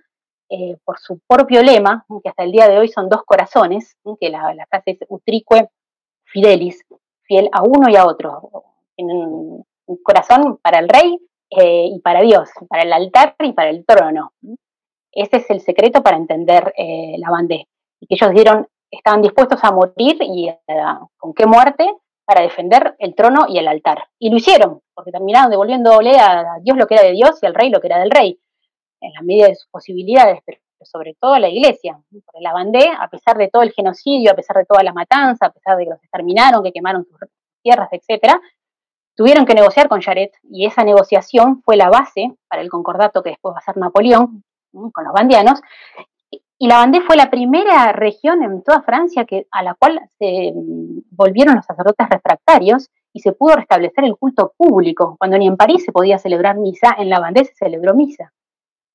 eh, 0.49 0.77
por 0.85 0.99
su 0.99 1.21
propio 1.27 1.63
lema, 1.63 2.07
que 2.23 2.29
hasta 2.29 2.45
el 2.45 2.53
día 2.53 2.69
de 2.69 2.79
hoy 2.79 2.89
son 2.89 3.09
dos 3.09 3.25
corazones, 3.25 3.97
que 4.21 4.31
la, 4.31 4.55
frase 4.71 4.93
es 4.93 4.99
utrique 5.09 5.69
fidelis, 6.25 6.85
fiel 7.23 7.51
a 7.53 7.63
uno 7.63 7.91
y 7.91 7.97
a 7.97 8.07
otro. 8.07 8.65
Un, 9.89 10.03
corazón 10.03 10.59
para 10.63 10.79
el 10.79 10.89
rey 10.89 11.19
y 11.51 12.01
para 12.01 12.21
Dios, 12.21 12.51
para 12.69 12.83
el 12.83 12.93
altar 12.93 13.35
y 13.41 13.53
para 13.53 13.71
el 13.71 13.85
trono. 13.85 14.33
Ese 15.11 15.39
es 15.39 15.51
el 15.51 15.61
secreto 15.61 16.03
para 16.03 16.17
entender 16.17 16.73
la 16.77 17.31
bandé. 17.31 17.67
Y 18.01 18.07
que 18.07 18.15
ellos 18.15 18.33
dieron 18.33 18.69
estaban 18.91 19.23
dispuestos 19.23 19.63
a 19.63 19.71
morir 19.71 20.17
y 20.21 20.49
eh, 20.49 20.57
con 21.17 21.35
qué 21.35 21.47
muerte 21.47 21.91
para 22.25 22.43
defender 22.43 22.95
el 22.99 23.15
trono 23.15 23.47
y 23.49 23.59
el 23.59 23.69
altar. 23.69 24.07
Y 24.19 24.31
lo 24.31 24.37
hicieron, 24.37 24.81
porque 24.95 25.13
terminaron 25.13 25.51
devolviéndole 25.51 26.19
a 26.19 26.59
Dios 26.61 26.77
lo 26.77 26.87
que 26.87 26.95
era 26.95 27.05
de 27.05 27.13
Dios 27.13 27.39
y 27.43 27.47
al 27.47 27.55
rey 27.55 27.71
lo 27.71 27.81
que 27.81 27.87
era 27.87 27.99
del 27.99 28.11
rey, 28.11 28.39
en 29.01 29.13
la 29.15 29.23
medida 29.23 29.47
de 29.47 29.55
sus 29.55 29.69
posibilidades, 29.71 30.41
pero 30.45 30.59
sobre 30.83 31.15
todo 31.19 31.35
a 31.35 31.41
la 31.41 31.49
iglesia. 31.49 31.99
Porque 32.11 32.41
la 32.41 32.53
bandé, 32.53 32.87
a 32.99 33.09
pesar 33.09 33.39
de 33.39 33.49
todo 33.49 33.63
el 33.63 33.73
genocidio, 33.73 34.33
a 34.33 34.35
pesar 34.35 34.57
de 34.57 34.67
toda 34.67 34.83
la 34.83 34.93
matanza, 34.93 35.47
a 35.47 35.53
pesar 35.53 35.77
de 35.77 35.85
que 35.85 35.91
los 35.91 36.03
exterminaron, 36.03 36.63
que 36.63 36.73
quemaron 36.73 37.05
sus 37.05 37.19
tierras, 37.63 37.89
etcétera, 37.93 38.41
tuvieron 39.19 39.45
que 39.47 39.55
negociar 39.55 39.89
con 39.89 40.01
Jaret 40.01 40.33
y 40.49 40.65
esa 40.65 40.85
negociación 40.85 41.61
fue 41.65 41.77
la 41.77 41.91
base 41.91 42.37
para 42.49 42.63
el 42.63 42.71
concordato 42.71 43.21
que 43.21 43.31
después 43.31 43.53
va 43.53 43.59
a 43.59 43.63
ser 43.63 43.77
Napoleón 43.77 44.45
con 44.71 45.05
los 45.05 45.13
bandianos 45.13 45.61
y 46.57 46.69
la 46.69 46.81
Vendée 46.81 47.01
fue 47.01 47.17
la 47.17 47.29
primera 47.29 47.91
región 47.91 48.45
en 48.45 48.63
toda 48.63 48.83
Francia 48.83 49.25
que, 49.25 49.49
a 49.51 49.65
la 49.65 49.75
cual 49.75 50.01
se 50.21 50.53
mm, 50.55 51.01
volvieron 51.11 51.57
los 51.57 51.67
sacerdotes 51.67 52.09
refractarios 52.09 52.91
y 53.13 53.19
se 53.19 53.33
pudo 53.33 53.57
restablecer 53.57 54.05
el 54.05 54.17
culto 54.17 54.53
público. 54.57 55.17
Cuando 55.19 55.37
ni 55.37 55.49
en 55.49 55.57
París 55.57 55.85
se 55.85 55.93
podía 55.93 56.19
celebrar 56.19 56.57
misa, 56.57 56.95
en 56.99 57.11
la 57.11 57.21
Vendée 57.21 57.45
se 57.45 57.55
celebró 57.55 57.95
misa. 57.95 58.33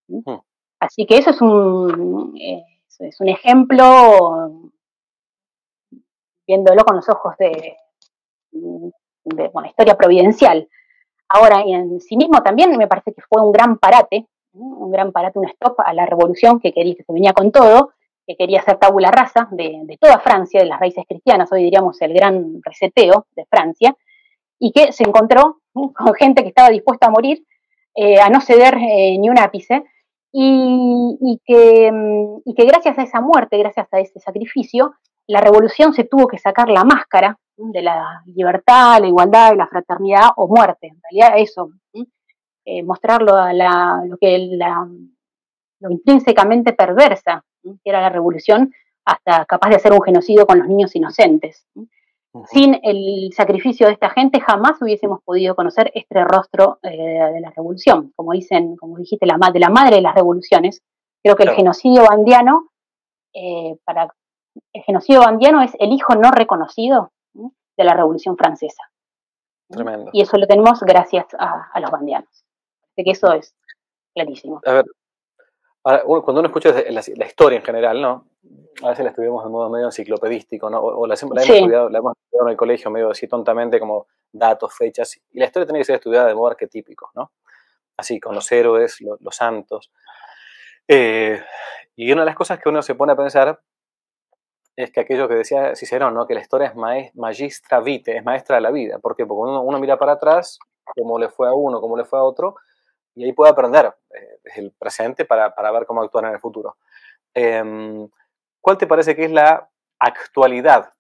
¿Mm? 0.08 0.20
Hmm. 0.26 0.42
Así 0.80 1.06
que 1.06 1.18
eso 1.18 1.32
es 1.32 1.42
un, 1.42 2.38
eh, 2.38 2.64
es 3.00 3.20
un 3.20 3.30
ejemplo, 3.30 4.72
viéndolo 6.46 6.84
con 6.86 6.98
los 6.98 7.10
ojos 7.10 7.36
de, 7.38 7.78
de 9.24 9.50
bueno, 9.50 9.68
historia 9.70 9.96
providencial. 9.96 10.68
Ahora, 11.30 11.64
en 11.66 12.00
sí 12.00 12.18
mismo 12.18 12.44
también 12.44 12.78
me 12.78 12.88
parece 12.88 13.14
que 13.14 13.22
fue 13.22 13.42
un 13.42 13.52
gran 13.52 13.78
parate 13.78 14.28
un 14.54 14.92
gran 14.92 15.12
parate, 15.12 15.40
un 15.40 15.46
stop 15.46 15.80
a 15.80 15.94
la 15.94 16.06
revolución 16.06 16.60
que, 16.60 16.72
quería, 16.72 16.96
que 16.96 17.04
se 17.04 17.14
venía 17.14 17.34
con 17.34 17.52
todo, 17.52 17.92
que 18.26 18.36
quería 18.36 18.60
hacer 18.60 18.78
tabula 18.78 19.12
rasa 19.12 19.48
de, 19.52 19.98
toda 20.00 20.20
Francia, 20.20 20.62
de 20.62 20.68
las 20.68 20.80
raíces 20.80 21.04
cristianas, 21.08 21.52
hoy 21.52 21.64
diríamos 21.64 22.02
el 22.02 22.14
gran 22.14 22.62
reseteo 22.64 23.26
de 23.36 23.46
Francia, 23.46 23.96
y 24.60 24.72
que 24.72 24.92
se 24.92 25.04
encontró 25.04 25.62
con 25.74 26.14
gente 26.14 26.44
que 26.44 26.50
estaba 26.50 26.70
dispuesta 26.70 27.08
a 27.08 27.12
morir, 27.12 27.44
eh, 27.96 28.20
a 28.20 28.30
no 28.30 28.42
ceder 28.42 28.76
eh, 28.76 29.18
ni 29.20 29.30
un 29.30 29.40
ápice, 29.40 29.84
y, 30.36 31.40
que, 31.46 31.92
mm, 31.92 32.42
y 32.46 32.56
que 32.56 32.66
gracias 32.66 32.98
a 32.98 33.04
esa 33.04 33.22
muerte, 33.22 33.58
gracias 33.58 33.88
a 33.94 34.00
ese 34.00 34.20
sacrificio, 34.20 34.96
la 35.28 35.40
revolución 35.40 35.94
se 35.94 36.04
tuvo 36.04 36.28
que 36.28 36.40
sacar 36.40 36.70
la 36.70 36.84
máscara 36.84 37.38
de 37.56 37.82
la 37.82 38.24
libertad, 38.26 39.00
la 39.00 39.08
igualdad 39.08 39.56
la 39.56 39.68
fraternidad 39.68 40.30
o 40.36 40.48
muerte. 40.48 40.88
En 40.88 41.00
realidad 41.04 41.40
eso, 41.40 41.70
eh, 42.66 42.84
mostrarlo 42.84 43.34
lo 44.06 44.18
que 44.18 44.38
la, 44.58 44.88
intrínsecamente 45.90 46.74
perversa 46.74 47.44
que 47.62 47.90
era 47.90 48.02
la 48.02 48.10
revolución, 48.10 48.74
hasta 49.06 49.46
capaz 49.46 49.70
de 49.70 49.76
hacer 49.76 49.94
un 49.94 50.02
genocidio 50.02 50.46
con 50.46 50.60
los 50.60 50.68
niños 50.68 50.96
inocentes. 50.96 51.66
Sin 52.48 52.80
el 52.82 53.32
sacrificio 53.34 53.86
de 53.86 53.94
esta 53.94 54.10
gente 54.10 54.40
jamás 54.40 54.82
hubiésemos 54.82 55.22
podido 55.24 55.56
conocer 55.56 55.92
este 55.94 56.24
rostro 56.24 56.80
eh, 56.82 56.90
de 56.90 57.40
la 57.40 57.52
revolución. 57.52 58.12
Como 58.16 58.32
dicen, 58.32 58.76
como 58.76 58.98
dijiste, 58.98 59.28
la, 59.28 59.38
de 59.52 59.60
la 59.60 59.70
madre 59.70 59.98
de 59.98 60.02
las 60.02 60.16
revoluciones, 60.16 60.82
creo 61.22 61.36
que 61.36 61.44
el 61.44 61.52
genocidio 61.52 62.06
bandiano, 62.10 62.70
eh, 63.34 63.78
para 63.84 64.14
el 64.74 64.82
genocidio 64.84 65.22
bandiano 65.22 65.62
es 65.62 65.74
el 65.80 65.92
hijo 65.92 66.16
no 66.16 66.32
reconocido 66.32 67.12
de 67.34 67.84
la 67.84 67.94
Revolución 67.94 68.38
Francesa. 68.38 68.84
Tremendo. 69.70 70.12
Y 70.14 70.22
eso 70.22 70.38
lo 70.38 70.48
tenemos 70.48 70.80
gracias 70.82 71.28
a, 71.38 71.80
los 71.80 71.92
bandianos. 71.92 72.30
Así 72.92 73.04
que 73.04 73.12
eso 73.12 73.32
es 73.34 73.56
clarísimo. 74.14 74.62
A 74.66 74.74
ver, 74.74 74.86
cuando 75.84 76.40
uno 76.40 76.48
escucha 76.48 76.74
la, 76.90 77.26
historia 77.26 77.60
en 77.60 77.66
general, 77.66 78.02
¿no? 78.02 78.28
A 78.82 78.90
veces 78.90 79.04
la 79.04 79.10
estudiamos 79.10 79.44
de 79.44 79.50
modo 79.50 79.70
medio 79.70 79.86
enciclopedístico, 79.86 80.70
¿no? 80.70 80.80
O, 80.80 81.06
la, 81.06 81.16
hemos 81.16 81.38
estudiado, 81.38 81.90
la 81.90 82.00
hemos 82.00 82.14
estudiado 82.18 82.48
en 82.48 82.52
el 82.52 82.58
colegio 82.58 82.90
medio 82.90 83.12
así 83.12 83.28
tontamente 83.28 83.80
como 83.80 84.08
datos, 84.32 84.74
fechas. 84.74 85.20
Y 85.32 85.40
la 85.40 85.46
historia 85.46 85.66
tiene 85.66 85.80
que 85.80 85.86
ser 85.86 85.96
estudiada 85.96 86.28
de 86.28 86.36
modo 86.36 86.48
arquetípico, 86.48 87.12
¿no? 87.16 87.32
Así, 87.98 88.20
con 88.20 88.34
los 88.34 88.52
héroes, 88.52 89.02
los, 89.02 89.36
santos. 89.36 89.92
Eh, 90.88 91.42
y 91.96 92.12
una 92.12 92.22
de 92.22 92.26
las 92.28 92.36
cosas 92.36 92.60
que 92.60 92.70
uno 92.70 92.82
se 92.82 92.96
pone 92.96 93.14
a 93.14 93.16
pensar 93.16 93.60
es 94.76 94.92
que 94.92 95.00
aquello 95.00 95.28
que 95.28 95.36
decía 95.36 95.76
Cicerón, 95.76 96.14
¿no? 96.14 96.26
que 96.26 96.34
la 96.34 96.42
historia 96.42 96.68
es 96.68 97.14
magistra 97.16 97.80
vitae, 97.80 98.18
es 98.18 98.26
maestra 98.26 98.56
de 98.56 98.62
la 98.62 98.72
vida. 98.72 99.00
¿Por 99.00 99.16
qué? 99.16 99.26
Porque 99.26 99.52
uno, 99.62 99.80
mira 99.80 99.98
para 99.98 100.14
atrás, 100.14 100.58
cómo 100.84 101.20
le 101.20 101.30
fue 101.30 101.48
a 101.48 101.54
uno, 101.54 101.80
cómo 101.80 101.96
le 101.96 102.06
fue 102.06 102.20
a 102.20 102.24
otro, 102.24 102.56
y 103.16 103.26
ahí 103.26 103.34
puede 103.34 103.52
aprender 103.52 103.94
eh, 104.10 104.40
el 104.56 104.72
presente 104.72 105.26
para, 105.26 105.54
para, 105.54 105.72
ver 105.72 105.86
cómo 105.86 106.02
actuar 106.02 106.26
en 106.26 106.34
el 106.34 106.40
futuro. 106.40 106.78
Em, 107.34 108.08
¿Cuál 108.62 108.78
te 108.78 108.88
parece 108.88 109.16
que 109.16 109.26
es 109.26 109.32
la 109.32 109.70
actualidad 110.00 110.94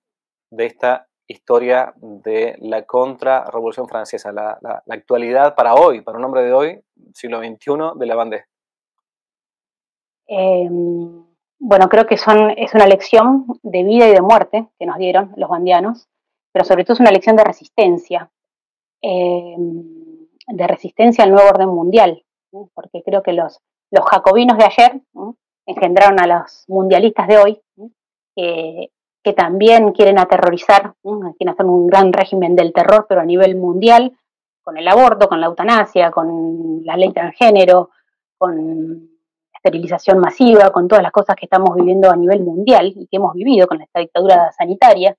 de 0.50 0.66
esta 0.66 1.08
historia 1.28 1.94
de 1.98 2.56
la 2.60 2.84
contra-revolución 2.84 3.88
francesa, 3.88 4.32
la, 4.32 4.58
la, 4.62 4.84
actualidad 4.90 5.56
para 5.56 5.74
hoy, 5.74 6.02
para 6.02 6.18
un 6.18 6.26
hombre 6.26 6.44
de 6.44 6.54
hoy, 6.54 6.84
siglo 7.14 7.40
XXI, 7.40 7.98
de 7.98 8.06
la 8.06 8.16
Vendée? 8.16 8.46
Em, 10.28 11.26
bueno, 11.60 11.90
creo 11.90 12.06
que 12.06 12.18
son, 12.18 12.52
es 12.52 12.74
una 12.74 12.88
lección 12.88 13.46
de 13.62 13.84
vida 13.84 14.08
y 14.08 14.14
de 14.14 14.22
muerte 14.22 14.68
que 14.78 14.86
nos 14.86 14.98
dieron 14.98 15.34
los 15.38 15.50
bandianos, 15.50 16.08
pero 16.52 16.66
sobre 16.66 16.84
todo 16.84 16.94
es 16.94 17.00
una 17.00 17.12
lección 17.12 17.36
de 17.36 17.44
resistencia, 17.44 18.30
eh, 19.02 19.56
de 20.48 20.68
resistencia 20.68 21.24
al 21.24 21.32
nuevo 21.32 21.50
orden 21.50 21.70
mundial, 21.70 22.24
porque 22.74 23.02
creo 23.04 23.24
que 23.24 23.34
los, 23.34 23.60
los 23.92 24.06
jacobinos 24.06 24.58
de 24.58 24.66
ayer 24.66 25.02
engendraron 25.66 26.20
a 26.20 26.28
los 26.28 26.66
mundialistas 26.68 27.28
de 27.28 27.38
hoy, 27.38 27.62
que, 28.36 29.34
también 29.36 29.94
quieren 29.94 30.20
aterrorizar, 30.20 30.96
quieren 31.02 31.50
hacer 31.50 31.66
un 31.66 31.88
gran 31.88 32.12
régimen 32.12 32.56
del 32.56 32.74
terror, 32.74 33.06
pero 33.08 33.22
a 33.22 33.26
nivel 33.26 33.56
mundial, 33.56 34.12
con 34.62 34.78
el 34.78 34.88
aborto, 34.88 35.28
con 35.28 35.40
la 35.40 35.48
eutanasia, 35.48 36.12
con 36.12 36.82
la 36.84 36.98
ley 36.98 37.12
transgénero, 37.14 37.92
con 38.38 39.10
esterilización 39.54 40.20
masiva, 40.20 40.72
con 40.72 40.88
todas 40.88 41.04
las 41.04 41.12
cosas 41.12 41.36
que 41.38 41.46
estamos 41.46 41.74
viviendo 41.76 42.12
a 42.12 42.18
nivel 42.18 42.42
mundial 42.42 42.94
y 42.96 43.08
que 43.08 43.18
hemos 43.18 43.34
vivido 43.34 43.66
con 43.66 43.82
esta 43.82 44.02
dictadura 44.02 44.52
sanitaria, 44.52 45.16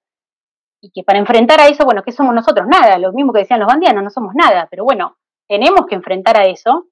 y 0.85 0.91
que 0.91 1.03
para 1.03 1.18
enfrentar 1.18 1.61
a 1.61 1.68
eso, 1.68 1.87
bueno, 1.87 2.03
¿qué 2.03 2.12
somos 2.12 2.35
nosotros? 2.35 2.66
Nada, 2.66 2.99
lo 2.99 3.11
mismo 3.14 3.32
que 3.32 3.39
decían 3.41 3.61
los 3.61 3.68
bandianos, 3.68 4.05
no 4.05 4.11
somos 4.11 4.35
nada, 4.35 4.68
pero 4.70 4.85
bueno, 4.85 5.16
tenemos 5.49 5.87
que 5.87 5.95
enfrentar 5.95 6.39
a 6.39 6.45
eso, 6.45 6.89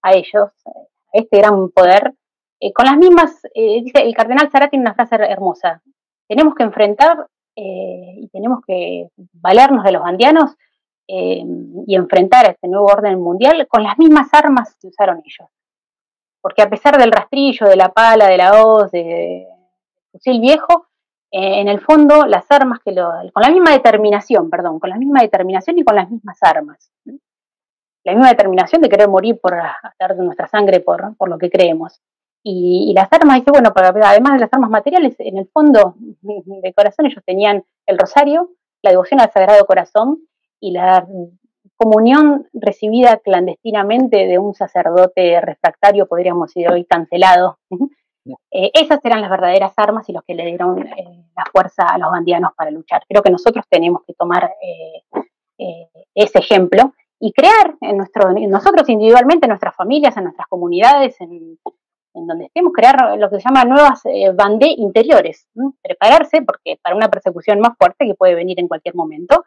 a 0.00 0.12
ellos, 0.12 0.50
a 0.64 0.70
este 1.12 1.38
gran 1.38 1.70
poder, 1.70 2.14
eh, 2.60 2.72
con 2.72 2.86
las 2.86 2.96
mismas, 2.96 3.44
eh, 3.52 3.82
dice 3.82 4.02
el 4.02 4.14
cardenal 4.14 4.48
Sara 4.48 4.70
tiene 4.70 4.84
una 4.84 4.94
frase 4.94 5.16
hermosa, 5.16 5.82
tenemos 6.28 6.54
que 6.54 6.62
enfrentar 6.62 7.26
eh, 7.56 8.14
y 8.18 8.28
tenemos 8.28 8.60
que 8.64 9.08
valernos 9.32 9.82
de 9.82 9.92
los 9.92 10.02
bandianos 10.02 10.56
y 11.04 11.94
enfrentar 11.94 12.46
a 12.46 12.52
este 12.52 12.68
nuevo 12.68 12.86
orden 12.86 13.20
mundial 13.20 13.66
con 13.68 13.82
las 13.82 13.98
mismas 13.98 14.32
armas 14.32 14.78
que 14.80 14.86
usaron 14.86 15.18
ellos. 15.18 15.50
Porque 16.40 16.62
a 16.62 16.70
pesar 16.70 16.96
del 16.96 17.12
rastrillo, 17.12 17.66
de 17.66 17.76
la 17.76 17.90
pala, 17.90 18.28
de 18.28 18.38
la 18.38 18.64
hoz, 18.64 18.90
del 18.92 19.44
fusil 20.10 20.40
viejo, 20.40 20.86
eh, 21.34 21.60
en 21.60 21.68
el 21.68 21.80
fondo 21.80 22.26
las 22.26 22.44
armas 22.50 22.80
que 22.84 22.92
lo, 22.92 23.08
con 23.32 23.42
la 23.42 23.48
misma 23.48 23.70
determinación, 23.72 24.50
perdón, 24.50 24.78
con 24.78 24.90
la 24.90 24.98
misma 24.98 25.22
determinación 25.22 25.78
y 25.78 25.84
con 25.84 25.96
las 25.96 26.10
mismas 26.10 26.36
armas. 26.42 26.92
La 28.04 28.12
misma 28.12 28.28
determinación 28.28 28.82
de 28.82 28.90
querer 28.90 29.08
morir 29.08 29.40
por 29.40 29.54
hacer 29.54 30.14
de 30.14 30.24
nuestra 30.24 30.46
sangre 30.46 30.80
por, 30.80 31.16
por 31.16 31.30
lo 31.30 31.38
que 31.38 31.48
creemos. 31.48 32.02
Y, 32.44 32.92
las 32.94 33.10
armas, 33.12 33.36
dice, 33.36 33.50
bueno, 33.50 33.72
además 33.74 34.32
de 34.34 34.40
las 34.40 34.52
armas 34.52 34.68
materiales, 34.68 35.14
en 35.20 35.38
el 35.38 35.48
fondo 35.48 35.94
de 35.96 36.74
corazón 36.74 37.06
ellos 37.06 37.22
tenían 37.24 37.64
el 37.86 37.98
rosario, 37.98 38.50
la 38.82 38.90
devoción 38.90 39.20
al 39.20 39.30
Sagrado 39.30 39.64
Corazón 39.64 40.18
y 40.60 40.72
la 40.72 41.06
comunión 41.76 42.48
recibida 42.52 43.18
clandestinamente 43.18 44.26
de 44.26 44.38
un 44.38 44.54
sacerdote 44.54 45.40
refractario, 45.40 46.06
podríamos 46.06 46.48
decir 46.48 46.70
hoy 46.70 46.84
cancelado. 46.84 47.58
Eh, 48.24 48.70
esas 48.74 49.04
eran 49.04 49.20
las 49.20 49.30
verdaderas 49.30 49.72
armas 49.76 50.08
y 50.08 50.12
los 50.12 50.22
que 50.24 50.34
le 50.34 50.46
dieron 50.46 50.86
eh, 50.86 51.24
la 51.36 51.44
fuerza 51.50 51.86
a 51.86 51.98
los 51.98 52.10
bandianos 52.10 52.52
para 52.56 52.70
luchar. 52.70 53.02
Creo 53.08 53.22
que 53.22 53.30
nosotros 53.30 53.64
tenemos 53.68 54.02
que 54.06 54.14
tomar 54.14 54.52
eh, 54.62 55.88
ese 56.14 56.38
ejemplo 56.38 56.92
y 57.18 57.32
crear 57.32 57.76
en 57.80 57.96
nuestro, 57.96 58.32
nosotros 58.32 58.88
individualmente, 58.88 59.46
en 59.46 59.50
nuestras 59.50 59.76
familias, 59.76 60.16
en 60.16 60.24
nuestras 60.24 60.48
comunidades, 60.48 61.20
en, 61.20 61.58
donde 62.14 62.46
estemos, 62.46 62.72
crear 62.72 63.16
lo 63.16 63.30
que 63.30 63.36
se 63.36 63.48
llama 63.48 63.64
nuevas 63.64 64.02
bandé 64.34 64.74
interiores. 64.76 65.46
Prepararse 65.80 66.42
porque 66.42 66.78
para 66.82 66.96
una 66.96 67.08
persecución 67.08 67.60
más 67.60 67.76
fuerte 67.78 68.06
que 68.06 68.14
puede 68.14 68.34
venir 68.34 68.58
en 68.58 68.68
cualquier 68.68 68.96
momento, 68.96 69.44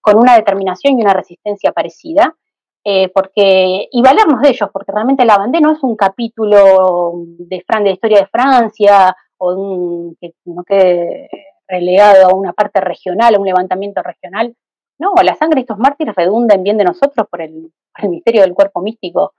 con 0.00 0.18
una 0.18 0.34
determinación 0.34 0.98
y 0.98 1.02
una 1.02 1.14
resistencia 1.14 1.70
parecida, 1.70 2.36
eh, 2.84 3.10
porque, 3.14 3.88
y 3.92 4.02
valernos 4.02 4.42
de 4.42 4.48
ellos, 4.48 4.68
porque 4.72 4.92
realmente 4.92 5.24
la 5.24 5.38
bandera 5.38 5.68
no 5.68 5.72
es 5.72 5.82
un 5.82 5.94
capítulo 5.94 7.12
de, 7.38 7.62
Fran, 7.66 7.84
de 7.84 7.92
historia 7.92 8.20
de 8.20 8.26
Francia 8.26 9.16
o 9.38 9.54
un, 9.54 10.16
que 10.20 10.34
no 10.44 10.64
quede 10.64 11.28
relegado 11.68 12.26
a 12.26 12.34
una 12.34 12.52
parte 12.52 12.80
regional, 12.80 13.34
a 13.34 13.38
un 13.38 13.46
levantamiento 13.46 14.02
regional. 14.02 14.56
No, 14.98 15.14
la 15.22 15.34
sangre 15.34 15.56
de 15.56 15.60
estos 15.62 15.78
mártires 15.78 16.14
redunda 16.14 16.54
en 16.54 16.64
bien 16.64 16.76
de 16.76 16.84
nosotros 16.84 17.26
por 17.30 17.40
el, 17.40 17.72
misterio 18.08 18.42
del 18.42 18.54
cuerpo 18.54 18.80
místico 18.82 19.34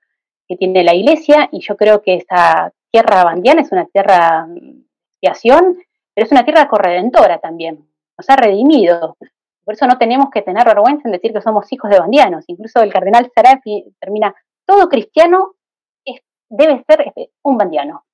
que 0.47 0.57
tiene 0.57 0.83
la 0.83 0.93
iglesia, 0.93 1.49
y 1.51 1.61
yo 1.61 1.77
creo 1.77 2.01
que 2.01 2.15
esta 2.15 2.73
tierra 2.91 3.23
bandiana 3.23 3.61
es 3.61 3.71
una 3.71 3.85
tierra 3.85 4.45
de 4.47 4.83
expiación, 5.09 5.77
pero 6.13 6.25
es 6.25 6.31
una 6.31 6.43
tierra 6.43 6.67
corredentora 6.67 7.39
también, 7.39 7.87
nos 8.17 8.29
ha 8.29 8.35
redimido, 8.35 9.15
por 9.64 9.76
eso 9.76 9.88
no 9.88 9.97
tenemos 9.97 10.30
que 10.30 10.41
tener 10.41 10.66
vergüenza 10.66 11.07
en 11.07 11.14
decir 11.14 11.34
que 11.34 11.41
somos 11.41 11.72
hijos 11.72 11.89
de 11.89 11.99
bandianos. 11.99 12.43
Incluso 12.47 12.82
el 12.82 12.91
cardenal 12.91 13.32
Sarafi 13.34 13.86
termina, 13.99 14.36
todo 14.66 14.89
cristiano 14.89 15.55
debe 16.53 16.84
ser 16.88 17.01
este, 17.07 17.32
un 17.43 17.57
bandiano. 17.57 18.05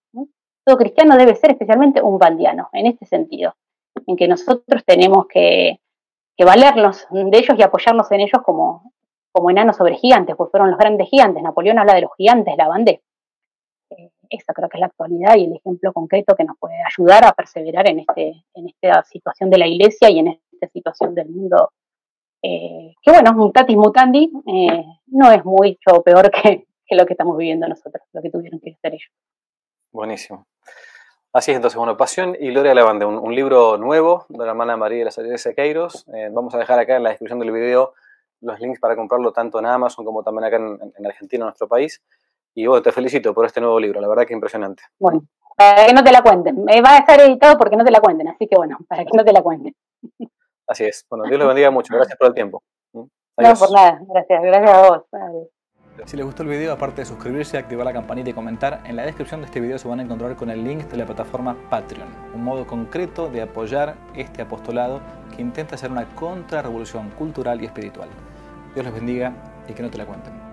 Todo 0.66 0.78
cristiano 0.78 1.18
debe 1.18 1.36
ser 1.36 1.52
especialmente 1.52 2.02
un 2.02 2.18
bandiano, 2.18 2.70
en 2.74 2.86
este 2.88 3.06
sentido, 3.06 3.56
en 4.06 4.16
que 4.16 4.28
nosotros 4.28 4.84
tenemos 4.86 5.28
que, 5.28 5.80
valernos 6.38 7.06
de 7.12 7.38
ellos 7.38 7.58
y 7.58 7.64
apoyarnos 7.64 8.10
en 8.12 8.22
ellos 8.22 8.42
como, 8.44 8.94
enanos 9.50 9.78
sobre 9.78 9.96
gigantes, 9.96 10.36
pues 10.36 10.50
fueron 10.52 10.70
los 10.70 10.80
grandes 10.80 11.10
gigantes. 11.10 11.44
Napoleón 11.44 11.80
habla 11.80 11.96
de 11.96 12.02
los 12.02 12.12
gigantes, 12.18 12.56
la 12.58 12.68
bandera. 12.68 13.00
Eh, 13.90 14.12
esa 14.30 14.54
creo 14.54 14.70
que 14.70 14.78
es 14.78 14.82
la 14.82 14.88
actualidad 14.88 15.36
y 15.36 15.46
el 15.46 15.56
ejemplo 15.56 15.92
concreto 15.92 16.36
que 16.36 16.44
nos 16.44 16.58
puede 16.58 16.76
ayudar 16.84 17.26
a 17.26 17.34
perseverar 17.34 17.90
en, 17.90 18.00
este, 18.00 18.44
en 18.54 18.68
esta 18.68 19.04
situación 19.04 19.50
de 19.50 19.58
la 19.58 19.68
iglesia 19.68 20.10
y 20.10 20.20
en 20.20 20.28
esta 20.60 20.68
situación 20.68 21.16
del 21.16 21.30
mundo. 21.30 21.72
Eh, 22.42 22.94
que 23.02 23.12
bueno, 23.12 23.34
mutatis 23.34 23.76
mutandi, 23.76 24.32
eh, 24.48 24.86
no 25.08 25.32
es 25.32 25.44
mucho 25.44 26.02
peor 26.04 26.32
que, 26.32 26.68
lo 26.92 27.06
que 27.06 27.14
estamos 27.14 27.38
viviendo 27.38 27.68
nosotros, 27.68 28.04
lo 28.14 28.22
que 28.22 28.30
tuvieron 28.30 28.60
que 28.60 28.72
hacer 28.72 28.94
ellos. 28.94 29.12
Buenísimo. 29.92 30.46
Así 31.32 31.52
es, 31.52 31.58
entonces, 31.58 31.78
bueno, 31.78 31.96
Pasión 31.96 32.36
y 32.40 32.50
Gloria 32.50 32.72
a 32.72 32.76
la 32.76 32.84
Banda, 32.84 33.06
un, 33.06 33.36
libro 33.36 33.78
nuevo 33.78 34.26
de 34.30 34.40
la 34.40 34.52
hermana 34.52 34.78
María 34.78 35.00
de 35.00 35.06
la 35.06 35.12
Salud 35.12 35.30
de 35.30 35.38
Sequeiros. 35.38 36.08
Eh, 36.14 36.30
vamos 36.32 36.56
a 36.56 36.58
dejar 36.58 36.80
acá 36.80 36.98
en 36.98 37.04
la 37.04 37.10
descripción 37.10 37.40
del 37.40 37.52
video 37.52 37.94
los 38.42 38.60
links 38.60 38.80
para 38.80 38.96
comprarlo 38.96 39.34
tanto 39.34 39.60
en 39.60 39.66
Amazon 39.66 40.06
como 40.06 40.24
también 40.24 40.46
acá 40.46 40.56
en, 40.56 40.80
en 40.98 41.06
Argentina, 41.06 41.44
en 41.44 41.48
nuestro 41.48 41.68
país. 41.68 42.02
Y 42.56 42.66
bueno, 42.66 42.82
te 42.82 42.92
felicito 42.92 43.34
por 43.34 43.46
este 43.46 43.62
nuevo 43.62 43.80
libro, 43.80 44.02
la 44.02 44.08
verdad 44.08 44.26
que 44.26 44.34
impresionante. 44.34 44.84
Bueno, 44.98 45.24
para 45.60 45.86
que 45.86 45.94
no 45.94 46.04
te 46.04 46.12
la 46.12 46.22
cuenten. 46.22 46.66
va 46.66 46.96
a 46.96 46.98
estar 47.00 47.20
editado 47.20 47.58
porque 47.58 47.76
no 47.76 47.84
te 47.84 47.92
la 47.92 48.00
cuenten, 48.00 48.30
así 48.30 48.48
que 48.48 48.56
bueno, 48.56 48.78
para 48.88 49.04
que 49.04 49.12
no 49.14 49.26
te 49.26 49.34
la 49.34 49.42
cuenten. 49.42 49.76
Así 50.70 50.86
es. 50.86 51.06
Bueno, 51.10 51.26
Dios 51.26 51.40
los 51.40 51.48
bendiga 51.48 51.72
mucho. 51.72 51.96
Gracias 51.96 52.18
por 52.18 52.28
el 52.28 52.34
tiempo. 52.36 52.62
¿Mm? 52.94 53.06
No, 53.38 53.54
por 53.56 53.72
nada. 53.72 54.00
Gracias. 54.08 54.42
Gracias 54.44 54.72
a 54.72 54.88
vos. 54.88 55.04
Si 56.06 56.16
les 56.16 56.26
gustó 56.26 56.44
el 56.44 56.50
video, 56.50 56.72
aparte 56.72 57.02
de 57.02 57.06
suscribirse, 57.06 57.58
activar 57.58 57.86
la 57.86 57.92
campanita 57.92 58.30
y 58.30 58.34
comentar, 58.34 58.82
en 58.86 58.96
la 58.96 59.04
descripción 59.04 59.42
de 59.42 59.48
este 59.48 59.60
video 59.60 59.78
se 59.78 59.88
van 59.88 60.00
a 60.00 60.04
encontrar 60.04 60.36
con 60.38 60.50
el 60.50 60.64
link 60.64 60.86
de 60.86 60.96
la 60.96 61.06
plataforma 61.06 61.58
Patreon, 61.70 62.08
un 62.34 62.44
modo 62.44 62.66
concreto 62.66 63.28
de 63.28 63.42
apoyar 63.42 63.96
este 64.16 64.44
apostolado 64.44 65.02
que 65.36 65.42
intenta 65.42 65.76
hacer 65.76 65.92
una 65.92 66.08
contrarrevolución 66.16 67.10
cultural 67.12 67.62
y 67.62 67.66
espiritual. 67.66 68.08
Dios 68.74 68.86
los 68.86 68.96
bendiga 68.96 69.34
y 69.68 69.74
que 69.74 69.84
no 69.84 69.90
te 69.90 69.98
la 69.98 70.06
cuenten. 70.06 70.49